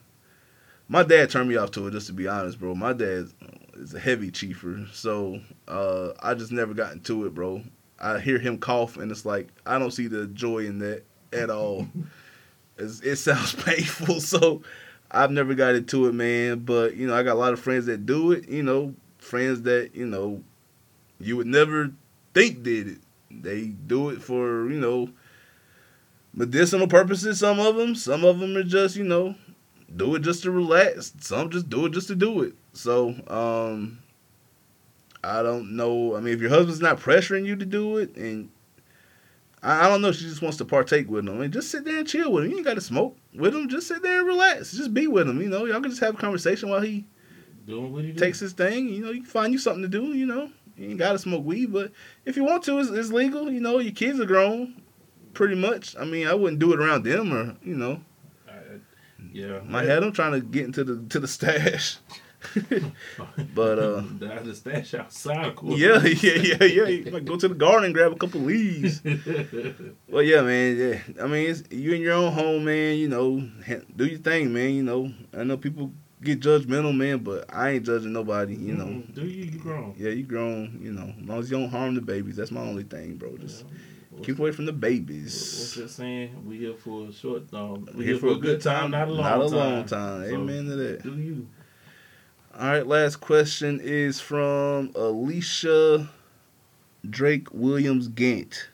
My 0.89 1.03
dad 1.03 1.31
turned 1.31 1.49
me 1.49 1.57
off 1.57 1.73
to 1.73 1.87
it. 1.89 1.93
Just 1.93 2.07
to 2.09 2.13
be 2.13 2.29
honest, 2.29 2.61
bro. 2.61 2.77
My 2.77 2.93
dad 2.93 3.29
is 3.75 3.93
a 3.95 3.99
heavy 3.99 4.31
chiefer, 4.31 4.89
so 4.95 5.41
uh, 5.67 6.11
I 6.23 6.35
just 6.35 6.53
never 6.53 6.75
got 6.75 6.93
into 6.93 7.27
it, 7.27 7.35
bro. 7.35 7.63
I 8.03 8.19
hear 8.19 8.39
him 8.39 8.59
cough, 8.59 8.97
and 8.97 9.11
it's 9.11 9.25
like 9.25 9.49
I 9.65 9.79
don't 9.79 9.93
see 9.93 10.09
the 10.09 10.27
joy 10.27 10.67
in 10.67 10.79
that 10.81 11.05
at 11.33 11.51
all. 11.51 11.89
It 12.79 13.17
sounds 13.17 13.55
painful, 13.65 14.21
so 14.21 14.63
I've 15.11 15.31
never 15.31 15.55
got 15.55 15.75
into 15.75 16.07
it, 16.07 16.15
man. 16.15 16.61
But 16.61 16.97
you 16.97 17.07
know, 17.07 17.15
I 17.15 17.23
got 17.23 17.35
a 17.35 17.39
lot 17.39 17.53
of 17.53 17.61
friends 17.61 17.87
that 17.87 18.07
do 18.07 18.33
it. 18.33 18.49
You 18.49 18.63
know, 18.63 18.95
friends 19.19 19.63
that 19.63 19.91
you 19.95 20.07
know 20.07 20.43
you 21.21 21.37
would 21.37 21.47
never 21.47 21.93
think 22.35 22.63
did 22.63 22.89
it. 22.89 22.99
They 23.31 23.67
do 23.67 24.09
it 24.09 24.23
for 24.23 24.71
you 24.71 24.81
know 24.81 25.11
medicinal 26.33 26.89
purposes. 26.89 27.39
Some 27.39 27.61
of 27.61 27.77
them, 27.77 27.95
some 27.95 28.25
of 28.25 28.41
them 28.41 28.57
are 28.57 28.65
just 28.65 28.97
you 28.97 29.05
know 29.05 29.37
do 29.95 30.15
it 30.15 30.21
just 30.21 30.43
to 30.45 30.51
relax. 30.51 31.13
Some 31.21 31.51
just 31.51 31.69
do 31.69 31.87
it 31.87 31.93
just 31.93 32.09
to 32.09 32.17
do 32.17 32.43
it. 32.43 32.55
So 32.73 33.15
um, 33.29 33.99
I 35.25 35.43
don't 35.43 35.77
know. 35.77 36.17
I 36.17 36.21
mean, 36.21 36.35
if 36.35 36.41
your 36.41 36.51
husband's 36.51 36.81
not 36.81 36.99
pressuring 36.99 37.47
you 37.47 37.57
to 37.57 37.65
do 37.65 37.99
it, 37.99 38.17
and 38.17 38.51
I, 39.63 39.87
I 39.87 39.89
don't 39.89 40.03
know, 40.03 40.13
she 40.13 40.25
just 40.25 40.43
wants 40.43 40.57
to 40.59 40.65
partake 40.65 41.09
with 41.09 41.27
him. 41.27 41.35
I 41.37 41.39
mean, 41.43 41.53
just 41.53 41.71
sit 41.71 41.85
there 41.85 41.99
and 41.99 42.09
chill 42.09 42.33
with 42.33 42.45
him. 42.45 42.51
You 42.51 42.57
ain't 42.57 42.67
got 42.67 42.75
to 42.75 42.81
smoke 42.81 43.17
with 43.35 43.55
him. 43.55 43.69
Just 43.69 43.87
sit 43.89 44.03
there 44.03 44.19
and 44.19 44.27
relax. 44.27 44.73
Just 44.73 44.93
be 44.93 45.07
with 45.07 45.29
him. 45.29 45.41
You 45.41 45.49
know, 45.49 45.65
y'all 45.65 45.81
can 45.81 45.91
just 45.91 46.03
have 46.03 46.15
a 46.15 46.19
conversation 46.19 46.69
while 46.71 46.81
he 46.81 47.05
Doing 47.67 47.93
what 47.93 48.05
he 48.05 48.13
do. 48.13 48.19
takes 48.19 48.41
his 48.41 48.53
thing. 48.53 48.89
You 48.89 49.05
know, 49.05 49.11
you 49.13 49.23
can 49.23 49.31
find 49.31 49.53
you 49.53 49.59
something 49.59 49.83
to 49.83 49.89
do. 49.89 50.13
You 50.13 50.27
know, 50.27 50.51
you 50.77 50.91
ain't 50.91 50.99
got 50.99 51.13
to 51.13 51.19
smoke 51.19 51.45
weed, 51.45 51.73
but 51.73 51.93
if 52.25 52.37
you 52.37 52.43
want 52.43 52.65
to, 52.65 52.79
it's, 52.81 52.91
it's 52.91 53.13
legal. 53.13 53.51
You 53.51 53.61
know, 53.61 53.79
your 53.79 53.93
kids 53.93 54.19
are 54.19 54.25
grown, 54.27 54.83
pretty 55.35 55.55
much. 55.55 55.95
I 55.97 56.05
mean, 56.05 56.27
I 56.27 56.35
wouldn't 56.35 56.59
do 56.59 56.73
it 56.73 56.81
around 56.81 57.05
them 57.05 57.33
or 57.33 57.57
you 57.63 57.77
know, 57.77 58.01
I, 58.49 58.55
yeah. 59.33 59.61
my 59.65 59.85
head. 59.85 60.03
I'm 60.03 60.13
trying 60.13 60.33
to 60.33 60.41
get 60.41 60.65
into 60.65 60.83
the 60.83 61.09
to 61.11 61.21
the 61.21 61.29
stash. 61.29 61.99
But, 63.55 63.79
uh, 63.79 64.03
the, 64.19 64.41
the 64.45 64.55
stash 64.55 64.95
outside. 64.95 65.47
Of 65.47 65.57
course. 65.57 65.79
yeah, 65.79 66.03
yeah, 66.05 66.35
yeah, 66.65 66.65
yeah. 66.87 67.11
Might 67.11 67.25
go 67.25 67.37
to 67.37 67.49
the 67.49 67.55
garden 67.55 67.85
and 67.87 67.95
grab 67.95 68.13
a 68.13 68.17
couple 68.17 68.41
leaves. 68.41 69.01
Well, 70.09 70.23
yeah, 70.23 70.43
man. 70.43 70.77
Yeah, 70.77 71.23
I 71.25 71.27
mean, 71.27 71.51
it's 71.51 71.63
you 71.71 71.93
in 71.95 72.03
your 72.03 72.15
own 72.15 72.33
home, 72.33 72.65
man. 72.67 72.97
You 72.99 73.09
know, 73.09 73.49
do 73.97 74.05
your 74.07 74.19
thing, 74.19 74.53
man. 74.53 74.71
You 74.75 74.83
know, 74.83 75.13
I 75.37 75.43
know 75.45 75.57
people 75.57 75.93
get 76.23 76.41
judgmental, 76.41 76.95
man, 76.95 77.19
but 77.19 77.47
I 77.53 77.71
ain't 77.71 77.87
judging 77.87 78.13
nobody. 78.13 78.55
You 78.55 78.75
know, 78.75 78.85
Mm, 78.85 79.15
do 79.15 79.23
you? 79.27 79.45
You 79.45 79.59
grown. 79.59 79.95
yeah, 79.99 80.11
you 80.11 80.25
grown. 80.25 80.79
You 80.83 80.93
know, 80.93 81.13
as 81.21 81.27
long 81.29 81.39
as 81.39 81.51
you 81.51 81.59
don't 81.59 81.71
harm 81.71 81.95
the 81.95 82.03
babies, 82.03 82.37
that's 82.37 82.51
my 82.51 82.61
only 82.61 82.83
thing, 82.85 83.17
bro. 83.17 83.37
Just 83.39 83.65
Yeah. 83.65 83.73
What's, 84.11 84.27
keep 84.27 84.39
away 84.39 84.53
from 84.53 84.67
the 84.67 84.73
what's 84.73 84.81
babies. 84.83 85.75
that 85.77 85.89
saying? 85.89 86.45
We 86.47 86.59
here 86.59 86.75
for 86.75 87.09
a 87.09 87.13
short. 87.13 87.45
Um, 87.55 87.87
we 87.95 88.01
We're 88.01 88.05
here 88.09 88.19
for 88.19 88.29
a 88.33 88.35
good 88.37 88.61
time, 88.61 88.91
not 88.91 89.09
a 89.09 89.13
long 89.13 89.23
not 89.25 89.47
a 89.47 89.49
time. 89.49 89.57
long 89.59 89.85
time. 89.87 90.29
So, 90.29 90.35
Amen 90.35 90.67
to 90.67 90.77
that. 90.77 91.03
Do 91.03 91.17
you? 91.19 91.49
All 92.59 92.69
right, 92.69 92.87
last 92.87 93.17
question 93.17 93.81
is 93.83 94.21
from 94.21 94.91
Alicia 94.95 96.11
Drake 97.09 97.49
Williams 97.51 98.09
Gant. 98.09 98.69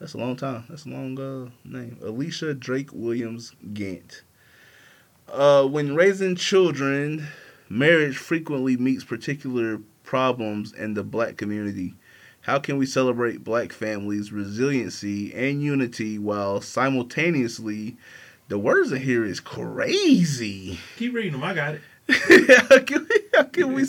That's 0.00 0.14
a 0.14 0.18
long 0.18 0.34
time. 0.34 0.64
That's 0.68 0.84
a 0.84 0.88
long 0.88 1.16
uh, 1.16 1.50
name. 1.64 1.98
Alicia 2.02 2.54
Drake 2.54 2.90
Williams 2.92 3.54
Gant. 3.72 4.24
Uh, 5.32 5.64
when 5.64 5.94
raising 5.94 6.34
children, 6.34 7.28
marriage 7.68 8.16
frequently 8.16 8.76
meets 8.76 9.04
particular 9.04 9.80
problems 10.02 10.72
in 10.72 10.94
the 10.94 11.04
black 11.04 11.36
community. 11.36 11.94
How 12.40 12.58
can 12.58 12.78
we 12.78 12.86
celebrate 12.86 13.44
black 13.44 13.72
families' 13.72 14.32
resiliency 14.32 15.32
and 15.32 15.62
unity 15.62 16.18
while 16.18 16.60
simultaneously, 16.60 17.96
the 18.48 18.58
words 18.58 18.90
in 18.90 19.02
here 19.02 19.24
is 19.24 19.38
crazy. 19.38 20.80
Keep 20.96 21.14
reading 21.14 21.32
them. 21.32 21.44
I 21.44 21.54
got 21.54 21.76
it. 21.76 21.82
How, 22.08 22.78
can 22.80 23.06
we, 23.08 23.20
how 23.34 23.42
can 23.44 23.72
we 23.72 23.84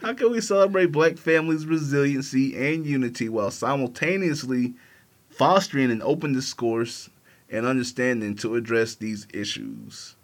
how 0.00 0.12
can 0.12 0.30
we 0.30 0.40
celebrate 0.40 0.86
black 0.86 1.16
families' 1.16 1.66
resiliency 1.66 2.56
and 2.56 2.84
unity 2.84 3.28
while 3.28 3.50
simultaneously 3.50 4.74
fostering 5.30 5.90
an 5.90 6.02
open 6.02 6.32
discourse 6.32 7.08
and 7.50 7.66
understanding 7.66 8.34
to 8.36 8.56
address 8.56 8.96
these 8.96 9.26
issues? 9.32 10.16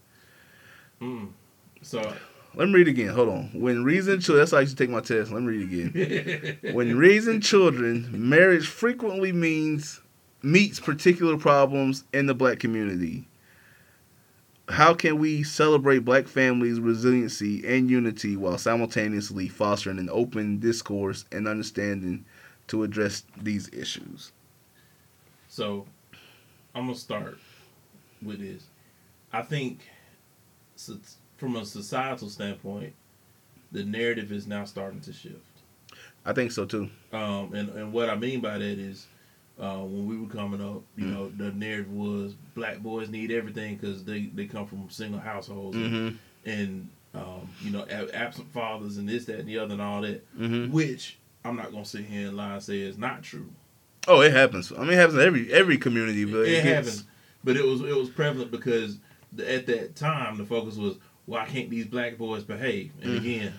Mm. 1.01 1.31
So 1.83 2.01
Let 2.55 2.69
me 2.69 2.75
read 2.75 2.89
again. 2.89 3.09
Hold 3.09 3.29
on. 3.29 3.51
When 3.55 3.85
reason 3.85 4.21
children, 4.21 4.41
that's 4.41 4.51
how 4.51 4.59
I 4.59 4.63
used 4.63 4.77
to 4.77 4.83
take 4.83 4.91
my 4.91 5.01
test. 5.01 5.31
Let 5.31 5.43
me 5.43 5.57
read 5.57 5.73
again. 5.73 6.59
when 6.75 6.99
raising 6.99 7.41
children, 7.41 8.09
marriage 8.13 8.67
frequently 8.67 9.33
means 9.33 10.01
meets 10.43 10.81
particular 10.81 11.37
problems 11.37 12.05
in 12.13 12.27
the 12.27 12.35
black 12.35 12.59
community. 12.59 13.29
How 14.71 14.95
can 14.95 15.19
we 15.19 15.43
celebrate 15.43 16.05
black 16.05 16.29
families' 16.29 16.79
resiliency 16.79 17.67
and 17.67 17.91
unity 17.91 18.37
while 18.37 18.57
simultaneously 18.57 19.49
fostering 19.49 19.99
an 19.99 20.09
open 20.11 20.61
discourse 20.61 21.25
and 21.33 21.49
understanding 21.49 22.25
to 22.69 22.85
address 22.85 23.25
these 23.37 23.69
issues? 23.73 24.31
So, 25.49 25.87
I'm 26.75 26.87
gonna 26.87 26.97
start 26.97 27.39
with 28.23 28.39
this. 28.39 28.65
I 29.33 29.43
think, 29.43 29.81
from 31.37 31.57
a 31.57 31.65
societal 31.65 32.29
standpoint, 32.29 32.95
the 33.73 33.85
narrative 33.85 34.31
is 34.31 34.47
now 34.47 34.65
starting 34.65 35.01
to 35.01 35.13
shift. 35.13 35.37
I 36.25 36.33
think 36.33 36.53
so 36.53 36.65
too. 36.65 36.91
Um, 37.13 37.55
and 37.55 37.71
and 37.71 37.93
what 37.93 38.09
I 38.09 38.15
mean 38.15 38.41
by 38.41 38.59
that 38.59 38.79
is, 38.79 39.07
uh, 39.61 39.79
when 39.79 40.07
we 40.07 40.17
were 40.19 40.27
coming 40.29 40.61
up, 40.61 40.83
you 40.97 41.05
Mm. 41.05 41.13
know, 41.13 41.29
the 41.37 41.53
narrative 41.53 41.91
was 41.93 42.35
black 42.55 42.79
boys 42.79 43.09
need 43.11 43.31
everything 43.31 43.77
because 43.77 44.05
they 44.05 44.23
they 44.35 44.47
come 44.47 44.67
from 44.67 44.89
single 44.91 45.21
households 45.21 45.77
and, 45.77 45.87
Mm-hmm. 45.93 46.51
and 46.51 46.89
um, 47.15 47.49
you 47.61 47.71
know 47.71 47.85
ab- 47.91 48.11
absent 48.15 48.53
fathers 48.53 48.97
and 48.97 49.09
this 49.09 49.25
that 49.27 49.41
and 49.41 49.49
the 49.49 49.59
other 49.59 49.73
and 49.73 49.83
all 49.83 50.01
that, 50.03 50.25
Mm-hmm. 50.39 50.73
which 50.73 51.19
I'm 51.45 51.57
not 51.57 51.73
gonna 51.73 51.85
sit 51.85 52.05
here 52.05 52.29
and 52.29 52.37
lie 52.37 52.55
and 52.55 52.63
say 52.63 52.81
is 52.81 52.97
not 52.99 53.23
true. 53.23 53.51
Oh, 54.09 54.23
it 54.23 54.33
happens. 54.33 54.73
I 54.73 54.81
mean, 54.81 54.91
it 54.91 54.97
happens 54.97 55.15
in 55.19 55.27
every 55.27 55.53
every 55.53 55.77
community, 55.79 56.25
but 56.25 56.41
it, 56.41 56.49
it, 56.49 56.63
gets- 56.63 56.67
happens, 56.89 57.05
but 57.45 57.57
it 57.57 57.65
was 57.65 57.81
it 57.83 57.95
was 57.97 58.09
prevalent 58.09 58.51
because 58.51 58.99
the, 59.33 59.53
at 59.53 59.67
that 59.67 59.95
time 59.97 60.39
the 60.39 60.45
focus 60.45 60.77
was 60.77 60.97
why 61.27 61.45
can't 61.47 61.69
these 61.71 61.87
black 61.87 62.17
boys 62.17 62.43
behave? 62.45 62.93
And 63.03 63.13
Mhm. 63.13 63.17
again, 63.19 63.55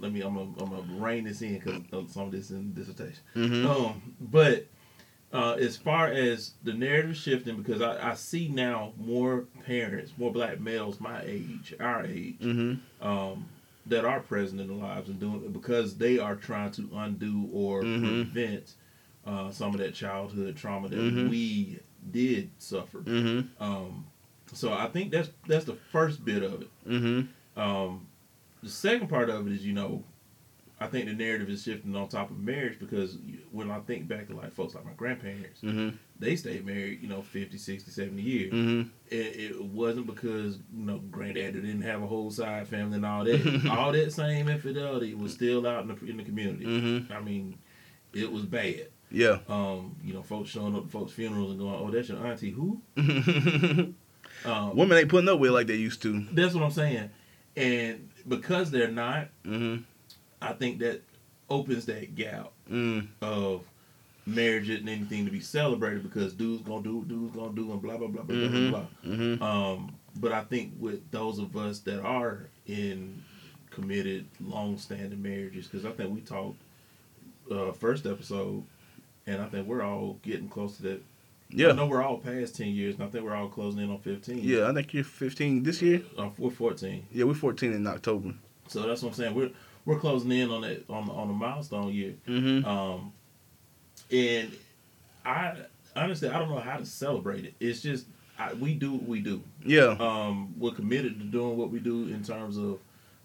let 0.00 0.12
me 0.12 0.22
I'm 0.22 0.34
gonna, 0.34 0.50
I'm 0.60 0.70
gonna 0.70 0.82
rein 1.04 1.24
this 1.24 1.42
in 1.42 1.58
because 1.58 2.12
some 2.12 2.24
of 2.26 2.32
this 2.32 2.50
in 2.50 2.72
dissertation. 2.72 3.20
Mhm. 3.36 3.66
Um, 3.66 4.14
but 4.20 4.66
uh, 5.32 5.56
as 5.58 5.76
far 5.76 6.08
as 6.08 6.52
the 6.62 6.74
narrative 6.74 7.16
shifting, 7.16 7.56
because 7.56 7.80
I, 7.80 8.10
I 8.10 8.14
see 8.14 8.48
now 8.48 8.92
more 8.98 9.44
parents, 9.64 10.12
more 10.18 10.32
black 10.32 10.60
males 10.60 11.00
my 11.00 11.22
age, 11.24 11.74
our 11.80 12.04
age, 12.04 12.38
Mhm. 12.40 12.78
um, 13.00 13.46
that 13.86 14.04
are 14.04 14.20
present 14.20 14.60
in 14.60 14.68
the 14.68 14.74
lives 14.74 15.08
and 15.08 15.18
doing 15.18 15.42
it 15.44 15.52
because 15.52 15.96
they 15.96 16.18
are 16.18 16.36
trying 16.36 16.70
to 16.72 16.88
undo 16.94 17.48
or 17.52 17.82
Mhm. 17.82 18.32
prevent 18.32 18.74
uh, 19.24 19.50
some 19.52 19.72
of 19.72 19.78
that 19.78 19.94
childhood 19.94 20.56
trauma 20.56 20.88
that 20.88 20.98
Mhm. 20.98 21.28
we 21.28 21.78
did 22.10 22.50
suffer. 22.58 22.98
Mhm. 23.02 23.46
Um, 23.60 24.04
so 24.52 24.72
I 24.72 24.86
think 24.88 25.12
that's 25.12 25.30
that's 25.46 25.64
the 25.64 25.76
first 25.92 26.24
bit 26.24 26.42
of 26.42 26.62
it. 26.62 26.68
Mhm. 26.88 27.28
Um, 27.56 28.06
the 28.64 28.68
second 28.68 29.06
part 29.08 29.30
of 29.30 29.46
it 29.46 29.52
is, 29.52 29.64
you 29.64 29.72
know, 29.74 30.02
I 30.82 30.86
think 30.88 31.06
the 31.06 31.14
narrative 31.14 31.48
is 31.48 31.62
shifting 31.62 31.94
on 31.96 32.08
top 32.08 32.30
of 32.30 32.38
marriage 32.38 32.78
because 32.78 33.18
when 33.50 33.70
I 33.70 33.80
think 33.80 34.08
back 34.08 34.28
to 34.28 34.34
like 34.36 34.52
folks 34.52 34.74
like 34.74 34.84
my 34.84 34.92
grandparents, 34.96 35.60
Mhm. 35.62 35.94
they 36.18 36.36
stayed 36.36 36.64
married, 36.66 37.00
you 37.02 37.08
know, 37.08 37.22
50, 37.22 37.56
60, 37.58 37.90
70 37.90 38.22
years. 38.22 38.52
Mhm. 38.52 38.88
It, 39.08 39.16
it 39.50 39.64
wasn't 39.64 40.06
because, 40.06 40.58
you 40.76 40.84
know, 40.86 40.98
granddaddy 41.10 41.60
didn't 41.60 41.82
have 41.82 42.02
a 42.02 42.06
whole 42.06 42.30
side 42.30 42.66
family 42.68 42.96
and 42.96 43.06
all 43.06 43.24
that. 43.24 43.66
all 43.70 43.92
that 43.92 44.12
same 44.12 44.48
infidelity 44.48 45.14
was 45.14 45.32
still 45.32 45.66
out 45.66 45.82
in 45.82 45.88
the, 45.88 46.10
in 46.10 46.16
the 46.16 46.24
community. 46.24 46.64
Mhm. 46.64 47.10
I 47.10 47.20
mean, 47.20 47.58
it 48.12 48.30
was 48.30 48.44
bad. 48.44 48.88
Yeah. 49.10 49.38
Um, 49.48 49.96
you 50.02 50.14
know, 50.14 50.22
folks 50.22 50.50
showing 50.50 50.74
up 50.74 50.84
at 50.86 50.90
folks' 50.90 51.12
funerals 51.12 51.50
and 51.50 51.60
going, 51.60 51.74
oh, 51.74 51.90
that's 51.90 52.08
your 52.08 52.26
auntie. 52.26 52.50
Who? 52.50 52.82
Um, 54.44 54.76
Women 54.76 54.98
ain't 54.98 55.08
putting 55.08 55.28
up 55.28 55.38
with 55.38 55.50
it 55.50 55.52
like 55.52 55.66
they 55.68 55.76
used 55.76 56.02
to. 56.02 56.26
That's 56.32 56.54
what 56.54 56.64
I'm 56.64 56.70
saying. 56.72 57.10
And 57.56 58.08
because 58.26 58.70
they're 58.70 58.90
not, 58.90 59.28
Mhm. 59.44 59.84
I 60.42 60.52
think 60.52 60.78
that 60.80 61.02
opens 61.50 61.86
that 61.86 62.14
gap 62.14 62.52
Mm. 62.70 63.08
of 63.20 63.62
marriage 64.26 64.68
isn't 64.70 64.88
anything 64.88 65.24
to 65.24 65.30
be 65.30 65.40
celebrated 65.40 66.02
because 66.02 66.32
dudes 66.34 66.62
gonna 66.62 66.82
do, 66.82 67.04
dudes 67.06 67.34
gonna 67.34 67.52
do, 67.54 67.72
and 67.72 67.82
blah 67.82 67.96
blah 67.96 68.06
blah 68.08 68.22
blah 68.22 68.36
Mhm. 68.36 68.70
blah 68.70 68.86
Mhm. 69.04 69.42
Um, 69.42 69.94
but 70.20 70.32
I 70.32 70.44
think 70.44 70.74
with 70.78 71.10
those 71.10 71.38
of 71.38 71.56
us 71.56 71.80
that 71.80 72.00
are 72.00 72.48
in 72.66 73.22
committed, 73.70 74.26
long-standing 74.40 75.20
marriages, 75.22 75.66
because 75.66 75.84
I 75.84 75.90
think 75.92 76.14
we 76.14 76.20
talked 76.20 76.60
uh, 77.50 77.72
first 77.72 78.06
episode, 78.06 78.62
and 79.26 79.42
I 79.42 79.46
think 79.48 79.66
we're 79.66 79.82
all 79.82 80.18
getting 80.22 80.48
close 80.48 80.76
to 80.76 80.82
that. 80.84 81.02
Yeah, 81.50 81.68
I 81.70 81.72
know 81.72 81.86
we're 81.86 82.02
all 82.02 82.16
past 82.18 82.56
ten 82.56 82.68
years, 82.68 82.94
and 82.94 83.02
I 83.04 83.08
think 83.08 83.24
we're 83.24 83.34
all 83.34 83.48
closing 83.48 83.82
in 83.82 83.90
on 83.90 83.98
fifteen. 83.98 84.38
Yeah. 84.42 84.70
I 84.70 84.72
think 84.72 84.94
you're 84.94 85.04
15 85.04 85.62
this 85.64 85.82
year. 85.82 86.02
uh, 86.16 86.30
we're 86.38 86.50
fourteen. 86.50 87.04
Yeah, 87.12 87.24
we're 87.24 87.34
14 87.34 87.72
in 87.72 87.86
October. 87.86 88.34
So 88.68 88.86
that's 88.86 89.02
what 89.02 89.08
I'm 89.10 89.14
saying. 89.14 89.34
We're 89.34 89.50
we're 89.84 89.98
closing 89.98 90.30
in 90.32 90.50
on 90.50 90.62
that 90.62 90.84
on 90.88 91.08
on 91.10 91.28
the 91.28 91.34
milestone 91.34 91.92
year. 91.92 92.14
Mhm. 92.26 92.64
Um, 92.66 93.12
and 94.10 94.52
I 95.24 95.54
honestly 95.96 96.28
I 96.28 96.38
don't 96.38 96.48
know 96.50 96.58
how 96.60 96.76
to 96.78 96.86
celebrate 96.86 97.44
it. 97.44 97.54
It's 97.60 97.80
just 97.82 98.06
I, 98.38 98.54
we 98.54 98.74
do 98.74 98.92
what 98.92 99.06
we 99.06 99.20
do. 99.20 99.42
Yeah. 99.64 99.96
Um, 100.00 100.54
we're 100.58 100.72
committed 100.72 101.18
to 101.20 101.24
doing 101.26 101.56
what 101.56 101.70
we 101.70 101.78
do 101.80 102.08
in 102.08 102.22
terms 102.24 102.56
of 102.56 102.78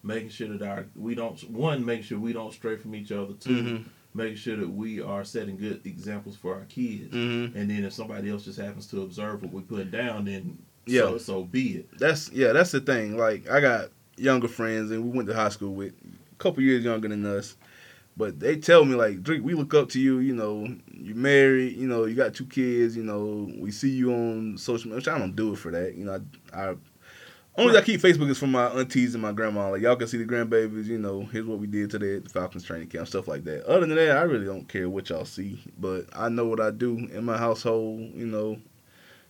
making 0.03 0.29
sure 0.29 0.49
that 0.57 0.61
our 0.67 0.85
we 0.95 1.15
don't 1.15 1.37
one 1.49 1.83
make 1.85 2.03
sure 2.03 2.19
we 2.19 2.33
don't 2.33 2.53
stray 2.53 2.75
from 2.77 2.95
each 2.95 3.11
other. 3.11 3.33
2 3.33 3.49
Mhm. 3.49 3.83
making 4.13 4.35
sure 4.37 4.55
that 4.57 4.69
we 4.69 4.99
are 5.01 5.23
setting 5.23 5.57
good 5.57 5.81
examples 5.85 6.35
for 6.35 6.55
our 6.55 6.65
kids. 6.65 7.13
Mhm. 7.13 7.55
And 7.55 7.69
then 7.69 7.83
if 7.83 7.93
somebody 7.93 8.29
else 8.29 8.45
just 8.45 8.59
happens 8.59 8.87
to 8.87 9.01
observe 9.03 9.43
what 9.43 9.51
we 9.53 9.61
put 9.61 9.91
down, 9.91 10.25
then 10.25 10.57
Yeah. 10.85 11.01
so, 11.01 11.17
so 11.17 11.43
be 11.43 11.77
it. 11.77 11.89
That's 11.99 12.31
yeah, 12.31 12.51
that's 12.53 12.71
the 12.71 12.79
thing. 12.81 13.17
Like 13.17 13.49
I 13.49 13.59
got 13.61 13.89
younger 14.17 14.47
friends 14.47 14.89
and 14.91 15.03
we 15.03 15.15
went 15.15 15.27
to 15.29 15.35
high 15.35 15.49
school 15.49 15.73
with 15.73 15.93
a 16.37 16.43
couple 16.43 16.63
years 16.63 16.83
younger 16.83 17.07
than 17.07 17.25
us. 17.25 17.55
But 18.15 18.39
they 18.39 18.55
tell 18.57 18.83
me 18.83 18.95
like, 18.95 19.21
Drake, 19.21 19.43
we 19.43 19.53
look 19.53 19.73
up 19.75 19.89
to 19.89 19.99
you, 19.99 20.19
you 20.19 20.33
know, 20.33 20.67
you 20.91 21.13
married, 21.13 21.77
you 21.77 21.87
know, 21.87 22.05
you 22.05 22.15
got 22.15 22.33
two 22.33 22.47
kids, 22.47 22.97
you 22.97 23.03
know, 23.03 23.47
we 23.59 23.71
see 23.71 23.91
you 23.91 24.11
on 24.11 24.57
social 24.57 24.89
media, 24.89 24.95
which 24.95 25.07
I 25.07 25.19
don't 25.19 25.35
do 25.35 25.53
it 25.53 25.57
for 25.57 25.69
that. 25.71 25.93
You 25.93 26.05
know, 26.05 26.19
I, 26.51 26.69
I 26.69 26.75
only 27.57 27.69
reason 27.69 27.83
I 27.83 27.85
keep 27.85 28.01
Facebook 28.01 28.29
is 28.29 28.37
for 28.37 28.47
my 28.47 28.67
aunties 28.67 29.13
and 29.13 29.21
my 29.21 29.31
grandma. 29.31 29.69
Like 29.69 29.81
y'all 29.81 29.95
can 29.95 30.07
see 30.07 30.17
the 30.17 30.25
grandbabies, 30.25 30.85
you 30.85 30.97
know, 30.97 31.23
here's 31.31 31.45
what 31.45 31.59
we 31.59 31.67
did 31.67 31.91
today 31.91 32.17
at 32.17 32.23
the 32.23 32.29
Falcons 32.29 32.63
training 32.63 32.87
camp, 32.87 33.07
stuff 33.07 33.27
like 33.27 33.43
that. 33.45 33.65
Other 33.65 33.85
than 33.85 33.95
that, 33.95 34.17
I 34.17 34.21
really 34.21 34.45
don't 34.45 34.67
care 34.67 34.89
what 34.89 35.09
y'all 35.09 35.25
see. 35.25 35.59
But 35.79 36.05
I 36.15 36.29
know 36.29 36.45
what 36.45 36.59
I 36.59 36.71
do 36.71 36.97
in 36.97 37.23
my 37.23 37.37
household, 37.37 37.99
you 38.13 38.27
know, 38.27 38.59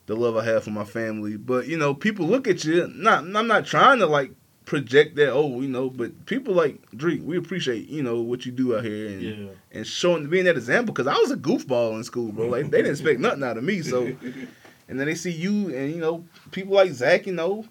the 0.07 0.15
love 0.15 0.37
I 0.37 0.45
have 0.45 0.63
for 0.63 0.71
my 0.71 0.83
family. 0.83 1.37
But 1.37 1.67
you 1.67 1.77
know, 1.77 1.93
people 1.93 2.25
look 2.25 2.47
at 2.47 2.63
you. 2.63 2.87
Not, 2.95 3.19
I'm 3.19 3.47
not 3.47 3.65
trying 3.65 3.99
to 3.99 4.07
like 4.07 4.31
project 4.67 5.15
that. 5.15 5.31
Oh, 5.31 5.59
you 5.61 5.67
know, 5.67 5.89
but 5.89 6.27
people 6.27 6.53
like 6.53 6.77
Drake. 6.95 7.21
We 7.23 7.37
appreciate 7.37 7.89
you 7.89 8.03
know 8.03 8.21
what 8.21 8.45
you 8.45 8.51
do 8.51 8.77
out 8.77 8.83
here 8.85 9.07
and 9.07 9.21
Yeah. 9.23 9.35
and 9.71 9.87
showing 9.87 10.27
being 10.29 10.45
that 10.45 10.55
example. 10.57 10.93
Because 10.93 11.07
I 11.07 11.17
was 11.17 11.31
a 11.31 11.37
goofball 11.37 11.95
in 11.95 12.03
school, 12.03 12.31
bro. 12.31 12.47
Like 12.47 12.69
they 12.69 12.77
didn't 12.77 12.91
expect 12.91 13.19
nothing 13.19 13.41
out 13.43 13.57
of 13.57 13.63
me. 13.63 13.81
So 13.81 14.05
and 14.87 14.99
then 14.99 15.07
they 15.07 15.15
see 15.15 15.31
you 15.31 15.75
and 15.75 15.91
you 15.95 15.99
know 15.99 16.23
people 16.51 16.75
like 16.75 16.91
Zach. 16.91 17.25
You 17.25 17.33
know, 17.33 17.65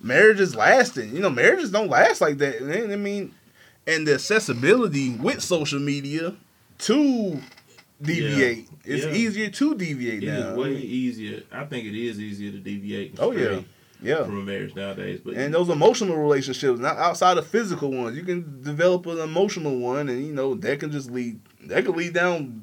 marriage 0.00 0.40
is 0.40 0.56
lasting. 0.56 1.14
You 1.14 1.20
know, 1.20 1.30
marriages 1.30 1.70
don't 1.70 1.88
last 1.90 2.20
like 2.20 2.38
that. 2.38 2.60
man. 2.62 2.90
I 2.90 2.96
mean, 2.96 3.32
and 3.86 4.06
the 4.06 4.14
accessibility 4.14 5.10
with 5.10 5.42
social 5.42 5.78
media 5.78 6.34
to 6.78 7.38
deviate. 8.02 8.68
It's 8.84 9.04
Yeah. 9.04 9.12
easier 9.14 9.50
to 9.50 9.74
deviate 9.74 10.22
It 10.22 10.26
now. 10.26 10.54
way 10.56 10.74
easier. 10.76 11.42
I 11.52 11.64
think 11.64 11.86
it 11.86 11.94
is 11.94 12.18
easier 12.20 12.50
to 12.52 12.58
deviate. 12.58 13.14
Oh, 13.18 13.30
yeah. 13.32 13.60
Yeah. 14.02 14.24
from 14.24 14.38
a 14.38 14.42
marriage 14.42 14.74
nowadays. 14.74 15.20
But 15.24 15.34
And 15.34 15.52
those 15.54 15.68
emotional 15.68 16.16
relationships, 16.16 16.78
not 16.80 16.96
outside 16.96 17.38
of 17.38 17.46
physical 17.46 17.90
ones, 17.92 18.16
you 18.16 18.22
can 18.24 18.62
develop 18.62 19.06
an 19.06 19.18
emotional 19.18 19.78
one, 19.78 20.08
and 20.08 20.24
you 20.26 20.32
know 20.32 20.54
that 20.54 20.80
can 20.80 20.90
just 20.92 21.10
lead 21.10 21.40
that 21.66 21.84
can 21.84 21.96
lead 21.96 22.12
down 22.14 22.62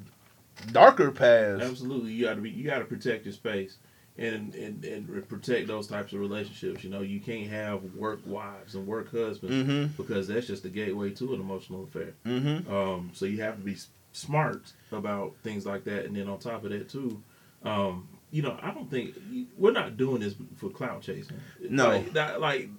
darker 0.71 1.11
paths. 1.11 1.63
absolutely, 1.63 2.11
you 2.13 2.25
got 2.25 2.35
to 2.35 2.41
be 2.41 2.49
you 2.49 2.63
got 2.65 2.79
to 2.79 2.85
protect 2.85 3.25
your 3.25 3.33
space 3.33 3.77
and, 4.17 4.53
and 4.55 4.83
and 4.85 5.27
protect 5.29 5.67
those 5.67 5.87
types 5.87 6.13
of 6.13 6.19
relationships. 6.19 6.83
You 6.83 6.89
know, 6.89 7.01
you 7.01 7.19
can't 7.19 7.47
have 7.49 7.81
work 7.95 8.19
wives 8.25 8.75
and 8.75 8.85
work 8.85 9.11
husbands 9.11 9.55
Mm-hmm. 9.55 10.01
because 10.01 10.27
that's 10.27 10.47
just 10.47 10.63
the 10.63 10.69
gateway 10.69 11.11
to 11.11 11.33
an 11.33 11.41
emotional 11.41 11.83
affair. 11.85 12.13
Mm-hmm. 12.25 12.71
Um, 12.73 13.11
so 13.13 13.25
you 13.25 13.41
have 13.41 13.57
to 13.57 13.63
be 13.63 13.77
smart 14.11 14.73
about 14.91 15.33
things 15.43 15.65
like 15.65 15.85
that, 15.85 16.05
and 16.05 16.15
then 16.15 16.27
on 16.27 16.37
top 16.37 16.63
of 16.65 16.71
that 16.71 16.89
too, 16.89 17.23
um, 17.63 18.07
you 18.31 18.41
know, 18.41 18.57
I 18.61 18.71
don't 18.71 18.89
think 18.89 19.15
we're 19.57 19.71
not 19.73 19.97
doing 19.97 20.21
this 20.21 20.35
for 20.55 20.69
clout 20.69 21.01
chasing. 21.01 21.37
No. 21.69 21.89
like, 21.89 22.13
that, 22.13 22.39
like 22.41 22.69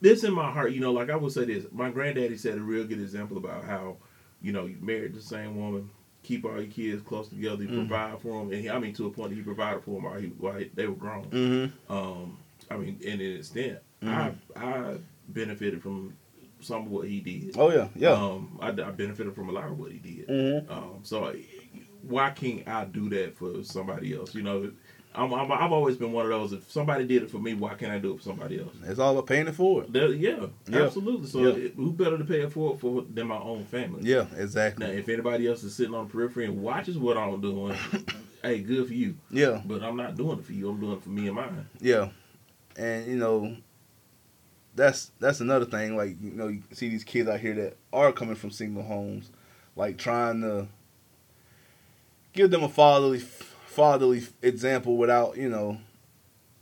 this 0.00 0.24
in 0.24 0.32
my 0.32 0.50
heart. 0.50 0.72
You 0.72 0.80
know, 0.80 0.92
like 0.92 1.10
I 1.10 1.16
will 1.16 1.30
say 1.30 1.44
this. 1.44 1.66
My 1.72 1.90
granddaddy 1.90 2.36
said 2.36 2.56
a 2.58 2.60
real 2.60 2.84
good 2.84 3.00
example 3.00 3.36
about 3.36 3.64
how, 3.64 3.96
you 4.40 4.52
know, 4.52 4.66
you 4.66 4.76
married 4.80 5.14
the 5.14 5.20
same 5.22 5.56
woman, 5.58 5.90
keep 6.22 6.44
all 6.44 6.60
your 6.60 6.70
kids 6.70 7.02
close 7.02 7.28
together, 7.28 7.62
you 7.64 7.68
Mhm. 7.68 7.88
provide 7.88 8.20
for 8.20 8.38
them, 8.44 8.52
and 8.52 8.60
he, 8.62 8.70
I 8.70 8.78
mean 8.78 8.94
to 8.94 9.06
a 9.06 9.10
point 9.10 9.30
that 9.30 9.36
he 9.36 9.42
provided 9.42 9.82
for 9.82 9.94
them 9.94 10.04
while, 10.04 10.18
he, 10.20 10.28
while 10.28 10.62
they 10.74 10.86
were 10.86 10.94
grown. 10.94 11.24
Mm-hmm. 11.26 11.92
Um, 11.92 12.38
I 12.70 12.76
mean, 12.76 12.98
in 13.02 13.20
an 13.20 13.36
extent, 13.36 13.78
Mhm. 14.02 14.34
I 14.56 14.64
I 14.64 14.96
benefited 15.28 15.82
from 15.82 16.16
some 16.60 16.82
of 16.86 16.90
what 16.90 17.08
he 17.08 17.20
did. 17.20 17.56
Oh 17.58 17.70
yeah, 17.70 17.88
yeah. 17.96 18.12
Um, 18.12 18.58
I, 18.60 18.68
I 18.68 18.90
benefited 18.90 19.34
from 19.34 19.48
a 19.48 19.52
lot 19.52 19.64
of 19.70 19.78
what 19.78 19.90
he 19.92 19.98
did. 19.98 20.28
mm-hmm. 20.28 20.72
Um, 20.72 21.00
so 21.02 21.34
why 22.02 22.30
can't 22.30 22.66
I 22.68 22.84
do 22.84 23.08
that 23.10 23.36
for 23.36 23.62
somebody 23.64 24.14
else? 24.14 24.34
You 24.34 24.42
know, 24.42 24.70
I'm, 25.16 25.32
I'm, 25.32 25.52
I've 25.52 25.70
always 25.70 25.96
been 25.96 26.10
one 26.12 26.24
of 26.24 26.30
those. 26.30 26.52
If 26.52 26.70
somebody 26.72 27.06
did 27.06 27.22
it 27.22 27.30
for 27.30 27.38
me, 27.38 27.54
why 27.54 27.74
can't 27.74 27.92
I 27.92 27.98
do 27.98 28.14
it 28.14 28.16
for 28.18 28.22
somebody 28.24 28.58
else? 28.58 28.72
It's 28.84 28.98
all 28.98 29.12
about 29.12 29.26
paying 29.28 29.46
it 29.46 29.54
forward. 29.54 29.92
That- 29.92 30.16
yeah, 30.16 30.46
Yeah. 30.68 30.82
absolutely. 30.82 31.28
So 31.28 31.40
Yeah. 31.40 31.54
it- 31.66 31.74
who 31.74 31.92
better 31.92 32.18
to 32.18 32.24
pay 32.24 32.40
it 32.42 32.52
for 32.52 32.74
it 32.74 32.80
for 32.80 33.02
than 33.02 33.28
my 33.28 33.38
own 33.38 33.64
family? 33.66 34.00
Yeah, 34.02 34.26
exactly. 34.36 34.84
Now, 34.86 34.92
if 34.92 35.08
anybody 35.08 35.46
else 35.46 35.62
is 35.62 35.74
sitting 35.74 35.94
on 35.94 36.06
the 36.08 36.12
periphery 36.12 36.46
and 36.46 36.60
watches 36.62 36.98
what 36.98 37.16
I'm 37.16 37.40
doing, 37.40 37.76
hey, 38.42 38.60
good 38.60 38.88
for 38.88 38.94
you. 38.94 39.14
Yeah, 39.30 39.62
But 39.64 39.82
I'm 39.84 39.96
not 39.96 40.16
doing 40.16 40.38
it 40.40 40.44
for 40.44 40.52
you. 40.52 40.68
I'm 40.68 40.80
doing 40.80 40.94
it 40.96 41.02
for 41.04 41.10
me 41.10 41.26
and 41.28 41.36
mine. 41.36 41.66
yeah, 41.80 42.08
and 42.76 43.06
you 43.06 43.16
know, 43.16 43.56
that's 44.74 45.12
that's 45.20 45.40
another 45.40 45.64
thing. 45.66 45.96
Like 45.96 46.16
you 46.20 46.32
know, 46.32 46.48
you 46.48 46.62
see 46.72 46.88
these 46.88 47.04
kids 47.04 47.28
out 47.28 47.38
here 47.38 47.54
that 47.54 47.76
are 47.92 48.10
coming 48.12 48.34
from 48.34 48.50
single 48.50 48.82
homes, 48.82 49.30
like 49.76 49.96
trying 49.96 50.40
to 50.40 50.66
give 52.32 52.50
them 52.50 52.64
a 52.64 52.68
fatherly 52.68 53.20
fatherly 53.74 54.22
example 54.42 54.96
without 54.96 55.36
you 55.36 55.48
know. 55.48 55.78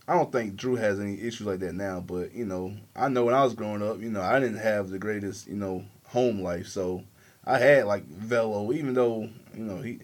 I 0.08 0.14
don't 0.14 0.32
think 0.32 0.56
Drew 0.56 0.74
has 0.74 0.98
any 0.98 1.20
issues 1.20 1.46
like 1.46 1.60
that 1.60 1.74
now, 1.74 2.00
but 2.00 2.34
you 2.34 2.44
know, 2.44 2.74
I 2.96 3.08
know 3.08 3.24
when 3.24 3.34
I 3.34 3.44
was 3.44 3.54
growing 3.54 3.88
up, 3.88 4.00
you 4.00 4.10
know, 4.10 4.20
I 4.20 4.40
didn't 4.40 4.58
have 4.58 4.90
the 4.90 4.98
greatest, 4.98 5.46
you 5.46 5.54
know, 5.54 5.84
home 6.08 6.40
life, 6.40 6.66
so 6.66 7.04
I 7.44 7.58
had 7.58 7.86
like 7.86 8.04
Velo, 8.06 8.72
even 8.72 8.94
though 8.94 9.28
you 9.54 9.64
know 9.64 9.76
he, 9.76 10.00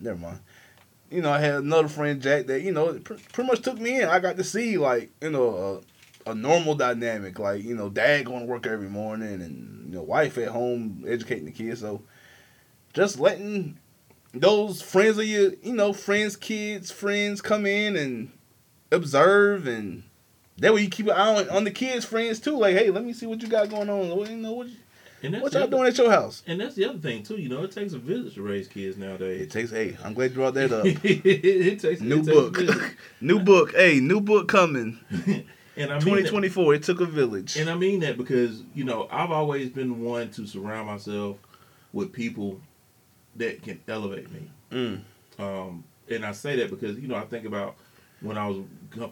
never 0.00 0.18
mind. 0.18 0.40
You 1.10 1.20
know, 1.20 1.30
I 1.30 1.40
had 1.40 1.56
another 1.56 1.88
friend 1.88 2.22
Jack 2.22 2.46
that 2.46 2.62
you 2.62 2.72
know 2.72 2.94
pr- 3.00 3.14
pretty 3.32 3.48
much 3.48 3.62
took 3.62 3.78
me 3.78 4.00
in. 4.00 4.08
I 4.08 4.20
got 4.20 4.36
to 4.36 4.44
see 4.44 4.78
like 4.78 5.10
you 5.20 5.30
know 5.30 5.82
a, 6.26 6.30
a 6.30 6.34
normal 6.34 6.74
dynamic, 6.74 7.38
like 7.38 7.62
you 7.62 7.74
know, 7.74 7.88
dad 7.88 8.26
going 8.26 8.40
to 8.40 8.46
work 8.46 8.66
every 8.66 8.88
morning 8.88 9.42
and 9.42 9.88
you 9.88 9.96
know, 9.96 10.02
wife 10.02 10.38
at 10.38 10.48
home 10.48 11.04
educating 11.06 11.46
the 11.46 11.52
kids. 11.52 11.80
So 11.80 12.02
just 12.92 13.18
letting 13.18 13.78
those 14.34 14.80
friends 14.82 15.18
of 15.18 15.24
your, 15.26 15.52
you 15.62 15.74
know, 15.74 15.92
friends, 15.92 16.36
kids, 16.36 16.90
friends 16.90 17.40
come 17.40 17.66
in 17.66 17.96
and 17.96 18.30
observe 18.90 19.66
and 19.66 20.02
that 20.58 20.72
way 20.74 20.82
you 20.82 20.88
keep 20.88 21.06
an 21.06 21.12
eye 21.12 21.34
on, 21.40 21.48
on 21.50 21.64
the 21.64 21.70
kids' 21.70 22.04
friends 22.04 22.38
too. 22.40 22.56
Like, 22.56 22.76
hey, 22.76 22.90
let 22.90 23.04
me 23.04 23.12
see 23.12 23.26
what 23.26 23.42
you 23.42 23.48
got 23.48 23.68
going 23.68 23.88
on. 23.88 24.08
What 24.16 24.30
you 24.30 24.36
know, 24.36 24.52
what, 24.52 24.68
and 25.22 25.34
that's 25.34 25.42
what 25.42 25.52
y'all 25.54 25.62
other- 25.62 25.70
doing 25.70 25.86
at 25.88 25.98
your 25.98 26.10
house? 26.10 26.42
And 26.46 26.60
that's 26.60 26.74
the 26.74 26.84
other 26.84 26.98
thing 26.98 27.22
too. 27.22 27.36
You 27.36 27.48
know, 27.48 27.62
it 27.64 27.72
takes 27.72 27.94
a 27.94 27.98
village 27.98 28.34
to 28.34 28.42
raise 28.42 28.68
kids 28.68 28.96
nowadays. 28.96 29.40
It 29.40 29.50
takes. 29.50 29.70
Hey, 29.70 29.96
I'm 30.04 30.14
glad 30.14 30.30
you 30.30 30.36
brought 30.36 30.54
that 30.54 30.72
up. 30.72 30.84
it 31.04 31.80
takes 31.80 32.00
new 32.00 32.20
it 32.20 32.24
takes 32.24 32.28
book, 32.28 32.56
village. 32.56 32.96
new 33.20 33.40
book. 33.40 33.72
Hey, 33.74 33.98
new 33.98 34.20
book 34.20 34.46
coming. 34.48 34.98
and 35.10 35.90
I 35.90 35.98
mean 36.00 36.16
that- 36.16 36.30
2024. 36.30 36.74
It 36.74 36.82
took 36.82 37.00
a 37.00 37.06
village. 37.06 37.56
And 37.56 37.70
I 37.70 37.74
mean 37.74 38.00
that 38.00 38.16
because, 38.18 38.62
you 38.74 38.84
know, 38.84 39.08
I've 39.10 39.30
always 39.30 39.70
been 39.70 40.00
one 40.02 40.30
to 40.32 40.46
surround 40.46 40.86
myself 40.86 41.38
with 41.92 42.12
people 42.12 42.60
that 43.36 43.62
can 43.62 43.80
elevate 43.88 44.30
me. 44.32 44.50
Mm. 44.70 45.00
Um, 45.38 45.84
and 46.08 46.24
I 46.24 46.32
say 46.32 46.56
that 46.56 46.70
because, 46.70 46.98
you 46.98 47.08
know, 47.08 47.16
I 47.16 47.22
think 47.22 47.46
about 47.46 47.76
when 48.20 48.38
I 48.38 48.46
was 48.46 48.58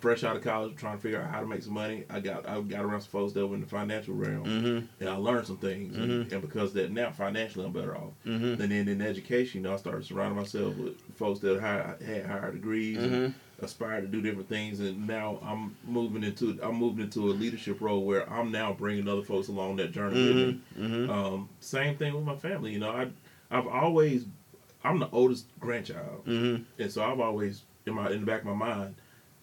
fresh 0.00 0.22
out 0.22 0.36
of 0.36 0.42
college 0.42 0.76
trying 0.76 0.96
to 0.96 1.02
figure 1.02 1.20
out 1.20 1.30
how 1.30 1.40
to 1.40 1.46
make 1.46 1.62
some 1.62 1.74
money. 1.74 2.04
I 2.08 2.20
got 2.20 2.48
I 2.48 2.60
got 2.60 2.84
around 2.84 3.00
some 3.00 3.10
folks 3.10 3.32
that 3.32 3.44
were 3.44 3.54
in 3.56 3.60
the 3.60 3.66
financial 3.66 4.14
realm 4.14 4.44
Mm-hmm. 4.44 4.86
and 5.00 5.08
I 5.08 5.16
learned 5.16 5.46
some 5.48 5.56
things. 5.56 5.96
And, 5.96 6.30
and 6.32 6.40
because 6.42 6.70
of 6.70 6.74
that 6.74 6.92
now 6.92 7.10
financially 7.10 7.64
I'm 7.64 7.72
better 7.72 7.96
off. 7.96 8.12
Mm-hmm. 8.24 8.62
And 8.62 8.70
then 8.70 8.86
in 8.88 9.02
education, 9.02 9.62
you 9.62 9.68
know, 9.68 9.74
I 9.74 9.78
started 9.78 10.04
surrounding 10.04 10.36
myself 10.36 10.76
with 10.76 11.00
folks 11.16 11.40
that 11.40 11.60
high, 11.60 11.94
had 12.04 12.26
higher 12.26 12.52
degrees 12.52 12.98
and 12.98 13.10
Mm-hmm. 13.12 13.64
aspired 13.64 14.02
to 14.02 14.06
do 14.06 14.22
different 14.22 14.48
things. 14.48 14.78
And 14.78 15.06
now 15.08 15.40
I'm 15.42 15.76
moving 15.84 16.22
into 16.22 16.56
I'm 16.62 16.76
moving 16.76 17.02
into 17.04 17.30
a 17.30 17.32
leadership 17.32 17.80
role 17.80 18.04
where 18.04 18.30
I'm 18.32 18.52
now 18.52 18.72
bringing 18.74 19.08
other 19.08 19.22
folks 19.22 19.48
along 19.48 19.76
that 19.76 19.90
journey 19.90 20.24
with 20.24 20.36
me. 20.36 20.60
Mm-hmm. 20.78 21.10
Um, 21.10 21.48
same 21.58 21.96
thing 21.96 22.14
with 22.14 22.24
my 22.24 22.36
family. 22.36 22.72
You 22.72 22.78
know, 22.78 22.90
I 22.90 23.08
I've 23.50 23.66
always 23.66 24.24
I'm 24.84 24.98
the 24.98 25.08
oldest 25.10 25.46
grandchild, 25.60 26.24
Mm-hmm. 26.26 26.62
and 26.82 26.92
so 26.92 27.02
I've 27.04 27.20
always 27.20 27.62
in 27.86 27.94
my 27.94 28.10
in 28.10 28.20
the 28.20 28.26
back 28.26 28.40
of 28.40 28.46
my 28.46 28.54
mind. 28.54 28.94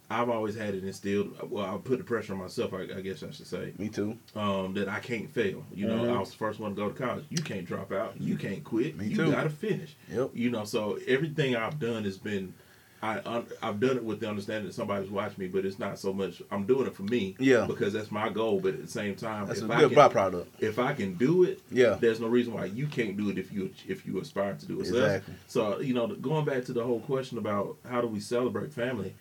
I've 0.10 0.30
always 0.30 0.56
had 0.56 0.74
it 0.74 0.86
instilled. 0.86 1.36
Well, 1.52 1.66
I 1.66 1.78
put 1.78 1.98
the 1.98 2.04
pressure 2.06 2.32
on 2.32 2.40
myself. 2.40 2.74
I, 2.74 2.84
I 2.84 3.02
guess 3.02 3.24
I 3.24 3.32
should 3.32 3.46
say 3.46 3.74
Me 3.78 3.90
too. 3.90 4.18
um, 4.38 4.74
that 4.76 4.88
I 4.88 5.00
can't 5.02 5.30
fail. 5.30 5.66
You 5.74 5.86
know, 5.88 6.04
Mhm. 6.04 6.16
I 6.16 6.20
was 6.22 6.32
the 6.32 6.38
first 6.38 6.62
one 6.62 6.72
to 6.72 6.76
go 6.78 6.88
to 6.90 6.94
college. 6.98 7.26
You 7.30 7.44
can't 7.44 7.66
drop 7.66 7.92
out. 7.92 8.14
You 8.20 8.38
can't 8.38 8.64
quit. 8.64 8.96
Me 8.98 9.08
you 9.08 9.18
too. 9.18 9.32
gotta 9.32 9.50
finish. 9.50 9.98
Yep. 10.10 10.30
You 10.34 10.50
know, 10.50 10.64
so 10.64 10.98
everything 11.08 11.58
I've 11.58 11.78
done 11.78 12.06
has 12.06 12.18
been, 12.18 12.54
I 13.02 13.20
un, 13.26 13.46
I've 13.62 13.80
done 13.80 13.98
it 13.98 14.04
with 14.04 14.20
the 14.20 14.28
understanding 14.30 14.66
that 14.68 14.74
somebody's 14.74 15.10
watching 15.12 15.38
me, 15.38 15.48
but 15.48 15.66
it's 15.66 15.78
not 15.78 16.00
so 16.00 16.12
much. 16.14 16.42
I'm 16.50 16.66
doing 16.66 16.88
it 16.88 16.96
for 16.96 17.04
me. 17.04 17.36
Yeah. 17.40 17.66
Because 17.68 17.94
that's 17.94 18.12
my 18.12 18.30
goal. 18.30 18.60
But 18.60 18.74
at 18.74 18.82
the 18.82 18.88
same 18.92 19.16
time, 19.16 19.46
That's 19.48 19.62
a 19.62 19.66
if 19.66 19.72
I 19.72 19.80
good 19.82 19.92
can, 19.94 19.98
byproduct. 20.10 20.46
if 20.60 20.80
I 20.80 20.94
can 20.94 21.14
do 21.14 21.44
it, 21.44 21.62
Yeah. 21.72 21.98
there's 22.00 22.20
no 22.20 22.28
reason 22.28 22.54
why 22.54 22.66
you 22.66 22.88
can't 22.88 23.16
do 23.16 23.30
it 23.30 23.38
if 23.38 23.52
you 23.54 23.72
if 23.88 24.06
you 24.08 24.20
aspire 24.20 24.56
to 24.56 24.66
do 24.66 24.82
it. 24.82 24.88
So, 24.88 24.96
Exactly. 24.96 25.34
so 25.48 25.80
you 25.80 25.94
know, 25.94 26.08
going 26.08 26.46
back 26.46 26.66
to 26.66 26.74
the 26.74 26.84
whole 26.84 27.02
question 27.02 27.38
about 27.38 27.78
how 27.88 28.02
do 28.02 28.08
we 28.08 28.20
celebrate 28.20 28.74
family. 28.74 29.14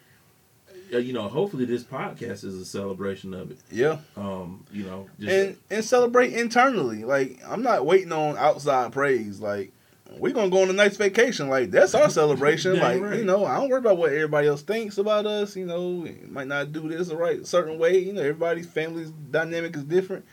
uh, 0.95 0.99
You 0.99 1.12
know, 1.12 1.29
hopefully 1.29 1.64
this 1.66 1.83
podcast 1.83 2.45
is 2.45 2.55
a 2.55 2.64
celebration 2.64 3.35
of 3.35 3.51
it. 3.51 3.59
Yeah. 3.70 3.99
Um, 4.16 4.64
you 4.72 4.85
know, 4.85 5.09
just 5.20 5.33
And 5.33 5.57
and 5.70 5.85
celebrate 5.85 6.33
internally. 6.33 7.05
Like 7.05 7.41
I'm 7.47 7.62
not 7.62 7.85
waiting 7.85 8.12
on 8.12 8.39
outside 8.39 8.93
praise. 8.93 9.41
Like 9.41 9.72
we're 10.19 10.33
gonna 10.33 10.51
go 10.51 10.63
on 10.63 10.71
a 10.71 10.73
nice 10.73 10.97
vacation. 10.97 11.49
Like 11.49 11.71
that's 11.71 11.95
our 11.95 12.11
celebration. 12.11 12.77
Like 12.87 13.01
right. 13.01 13.19
you 13.19 13.25
know, 13.25 13.45
I 13.45 13.57
don't 13.57 13.69
worry 13.69 13.79
about 13.79 13.97
what 13.97 14.13
everybody 14.13 14.49
else 14.49 14.63
thinks 14.63 14.99
about 14.99 15.27
us. 15.27 15.57
You 15.57 15.67
know, 15.67 15.91
we 15.91 16.19
might 16.29 16.47
not 16.47 16.73
do 16.73 16.89
this 16.89 17.09
the 17.09 17.17
right 17.17 17.45
certain 17.47 17.79
way. 17.79 17.99
You 17.99 18.13
know, 18.13 18.21
everybody's 18.21 18.67
family's 18.67 19.11
dynamic 19.11 19.75
is 19.77 19.85
different. 19.85 20.25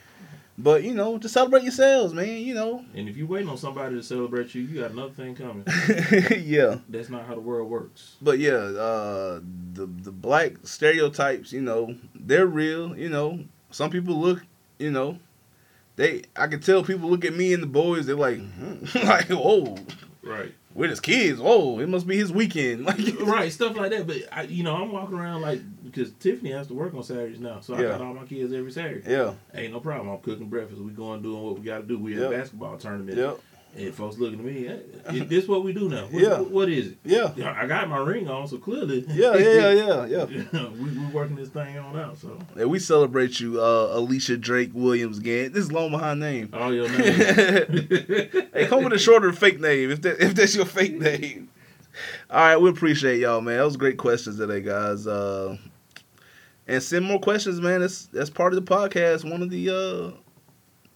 But 0.58 0.84
you 0.84 0.94
know, 0.94 1.18
just 1.18 1.34
celebrate 1.34 1.64
yourselves, 1.64 2.14
man. 2.14 2.42
You 2.42 2.54
know. 2.54 2.86
And 2.94 3.10
if 3.10 3.18
you're 3.18 3.28
waiting 3.28 3.50
on 3.50 3.58
somebody 3.58 3.96
to 3.96 4.04
celebrate 4.04 4.54
you, 4.54 4.62
you 4.64 4.82
got 4.82 4.92
another 4.92 5.14
thing 5.14 5.36
coming. 5.36 5.64
yeah. 6.46 6.78
That's 6.90 7.10
not 7.10 7.26
how 7.26 7.36
the 7.36 7.42
world 7.42 7.70
works. 7.70 8.18
But 8.22 8.40
yeah, 8.40 8.58
uh, 8.58 9.40
the 9.74 9.86
the 9.86 10.12
black 10.12 10.54
stereotypes, 10.64 11.52
you 11.52 11.62
know, 11.62 11.96
they're 12.14 12.46
real. 12.48 12.96
You 12.96 13.10
know, 13.10 13.40
some 13.72 13.90
people 13.90 14.20
look, 14.20 14.46
you 14.78 14.92
know, 14.92 15.18
they. 15.96 16.24
I 16.36 16.48
can 16.48 16.60
tell 16.60 16.84
people 16.84 17.10
look 17.10 17.26
at 17.26 17.34
me 17.36 17.54
and 17.54 17.62
the 17.64 17.68
boys. 17.68 18.06
They're 18.06 18.16
like, 18.16 18.40
hmm, 18.40 18.86
like, 19.08 19.28
whoa, 19.30 19.78
Right. 20.24 20.54
we're 20.74 20.88
just 20.88 21.04
kids. 21.04 21.40
Whoa, 21.40 21.80
it 21.80 21.90
must 21.90 22.08
be 22.08 22.16
his 22.18 22.32
weekend. 22.32 22.86
Like, 22.86 23.00
right, 23.22 23.52
stuff 23.52 23.76
like 23.76 23.92
that. 23.92 24.08
But 24.08 24.18
I, 24.32 24.44
you 24.44 24.64
know, 24.64 24.76
I'm 24.76 24.92
walking 24.92 25.18
around 25.18 25.42
like 25.42 25.62
because 25.84 26.12
Tiffany 26.14 26.52
has 26.52 26.68
to 26.68 26.74
work 26.74 26.94
on 26.94 27.04
Saturdays 27.04 27.40
now, 27.40 27.60
so 27.60 27.74
I 27.76 27.82
Yeah. 27.82 27.88
got 27.90 28.02
all 28.02 28.14
my 28.14 28.26
kids 28.26 28.54
every 28.54 28.72
Saturday. 28.72 29.10
yeah, 29.12 29.34
Ain't 29.54 29.74
no 29.74 29.80
problem. 29.80 30.10
I'm 30.10 30.20
cooking 30.20 30.48
breakfast. 30.48 30.82
We 30.82 30.92
going 30.92 31.22
doing 31.22 31.44
what 31.44 31.60
we 31.60 31.66
got 31.66 31.80
to 31.80 31.84
do. 31.84 32.00
We 32.00 32.14
at 32.16 32.22
Yep. 32.22 32.32
a 32.32 32.36
basketball 32.38 32.78
tournament. 32.78 33.18
yep, 33.18 33.40
And 33.76 33.94
folks 33.96 34.20
looking 34.20 34.38
at 34.40 34.46
me, 34.46 34.66
hey, 34.66 34.82
is 35.18 35.28
this 35.28 35.48
what 35.48 35.64
we 35.64 35.74
do 35.74 35.90
now? 35.90 36.04
What, 36.06 36.22
Yeah. 36.22 36.40
what 36.42 36.70
is 36.70 36.90
it? 36.90 36.98
yeah, 37.04 37.32
Yeah, 37.36 37.56
I 37.60 37.66
got 37.66 37.90
my 37.90 37.98
ring 37.98 38.28
on, 38.30 38.48
so 38.48 38.58
clearly. 38.60 39.04
yeah, 39.10 39.36
yeah, 39.36 39.72
yeah, 39.72 40.06
yeah, 40.06 40.26
yeah. 40.28 40.68
we 40.80 40.92
we 40.92 41.06
working 41.08 41.36
this 41.36 41.50
thing 41.50 41.78
on 41.80 41.98
out. 42.00 42.18
So 42.20 42.38
And 42.56 42.70
we 42.70 42.78
celebrate 42.78 43.40
you, 43.40 43.60
uh, 43.60 43.90
Alicia 43.94 44.38
Drake 44.38 44.70
Williams. 44.74 45.18
Again, 45.18 45.54
this 45.54 45.64
is 45.66 45.72
long 45.72 45.90
behind 45.90 46.20
name. 46.20 46.50
all 46.54 46.72
your 46.74 46.88
name. 46.98 48.50
hey, 48.54 48.68
come 48.68 48.84
with 48.84 48.94
a 48.94 49.00
shorter 49.00 49.34
fake 49.34 49.60
name 49.60 49.90
if 49.90 50.02
that 50.04 50.20
if 50.24 50.36
that's 50.36 50.56
your 50.56 50.66
fake 50.66 51.00
name. 51.00 51.50
All 52.30 52.40
right, 52.40 52.58
we 52.58 52.70
appreciate 52.70 53.20
y'all, 53.20 53.42
man. 53.42 53.58
That 53.58 53.66
was 53.66 53.78
great 53.78 53.98
questions 53.98 54.38
today, 54.38 54.62
guys. 54.62 55.06
Uh, 55.08 55.58
and 56.68 56.82
send 56.82 57.06
more 57.06 57.20
questions, 57.20 57.60
man. 57.60 57.82
That's 57.82 58.06
that's 58.06 58.30
part 58.30 58.54
of 58.54 58.64
the 58.64 58.72
podcast. 58.72 59.30
One 59.30 59.42
of 59.42 59.50
the 59.50 59.70
uh, 59.70 60.18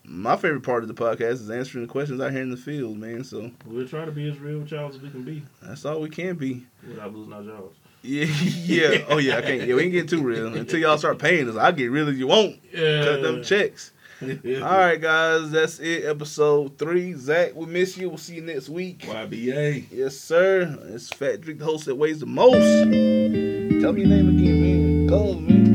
my 0.08 0.38
favorite 0.38 0.64
part 0.64 0.84
of 0.84 0.88
the 0.88 0.94
podcast 0.94 1.34
is 1.34 1.50
answering 1.50 1.86
the 1.86 1.92
questions 1.92 2.22
out 2.22 2.32
here 2.32 2.42
in 2.42 2.50
the 2.50 2.58
field, 2.58 2.98
man. 2.98 3.24
So 3.24 3.52
we'll 3.66 3.88
try 3.88 4.06
to 4.06 4.12
be 4.12 4.30
as 4.30 4.40
real 4.40 4.60
with 4.60 4.72
y'all 4.72 4.90
as 4.90 5.00
we 5.00 5.10
can 5.10 5.24
be 5.24 5.44
that's 5.62 5.86
all 5.86 6.00
we 6.02 6.10
can 6.10 6.36
be. 6.36 6.66
without 6.88 7.14
losing 7.14 7.34
our 7.34 7.44
jobs. 7.44 7.76
Yeah, 8.02 8.26
yeah. 8.26 9.06
Oh 9.10 9.18
yeah, 9.18 9.38
I 9.38 9.42
can't. 9.42 9.68
Yeah, 9.68 9.76
we 9.76 9.84
ain't 9.84 9.92
get 9.92 10.08
too 10.10 10.24
real 10.24 10.56
until 10.56 10.80
y'all 10.80 10.98
start 10.98 11.20
paying 11.20 11.50
us. 11.50 11.58
I'll 11.58 11.74
get 11.74 11.92
real 11.92 12.08
as 12.08 12.18
you 12.18 12.28
won't. 12.28 12.58
Yeah. 12.74 13.04
Cut 13.04 13.22
them 13.22 13.44
checks. 13.44 13.92
All 14.22 14.28
right, 14.62 15.00
guys. 15.00 15.52
That's 15.52 15.80
it. 15.80 16.06
Episode 16.06 16.78
three. 16.80 17.14
Zach, 17.14 17.54
we 17.54 17.66
miss 17.68 17.98
you. 17.98 18.10
We'll 18.10 18.18
see 18.18 18.36
you 18.36 18.42
next 18.42 18.70
week. 18.70 19.00
YBA. 19.02 19.86
Yes, 19.92 20.18
sir. 20.18 20.76
It's 20.86 21.10
Fat 21.10 21.42
Drink, 21.42 21.60
the 21.60 21.66
host 21.66 21.86
that 21.86 21.96
weighs 21.96 22.20
the 22.20 22.26
most. 22.26 22.56
Tell 22.56 23.94
me 23.94 24.02
your 24.02 24.10
name 24.10 24.30
again, 24.30 24.62
man. 24.62 25.08
Go, 25.08 25.34
man. 25.34 25.68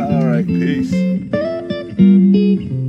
All 0.00 0.26
right, 0.26 0.46
peace. 0.46 1.45
Música 1.98 2.85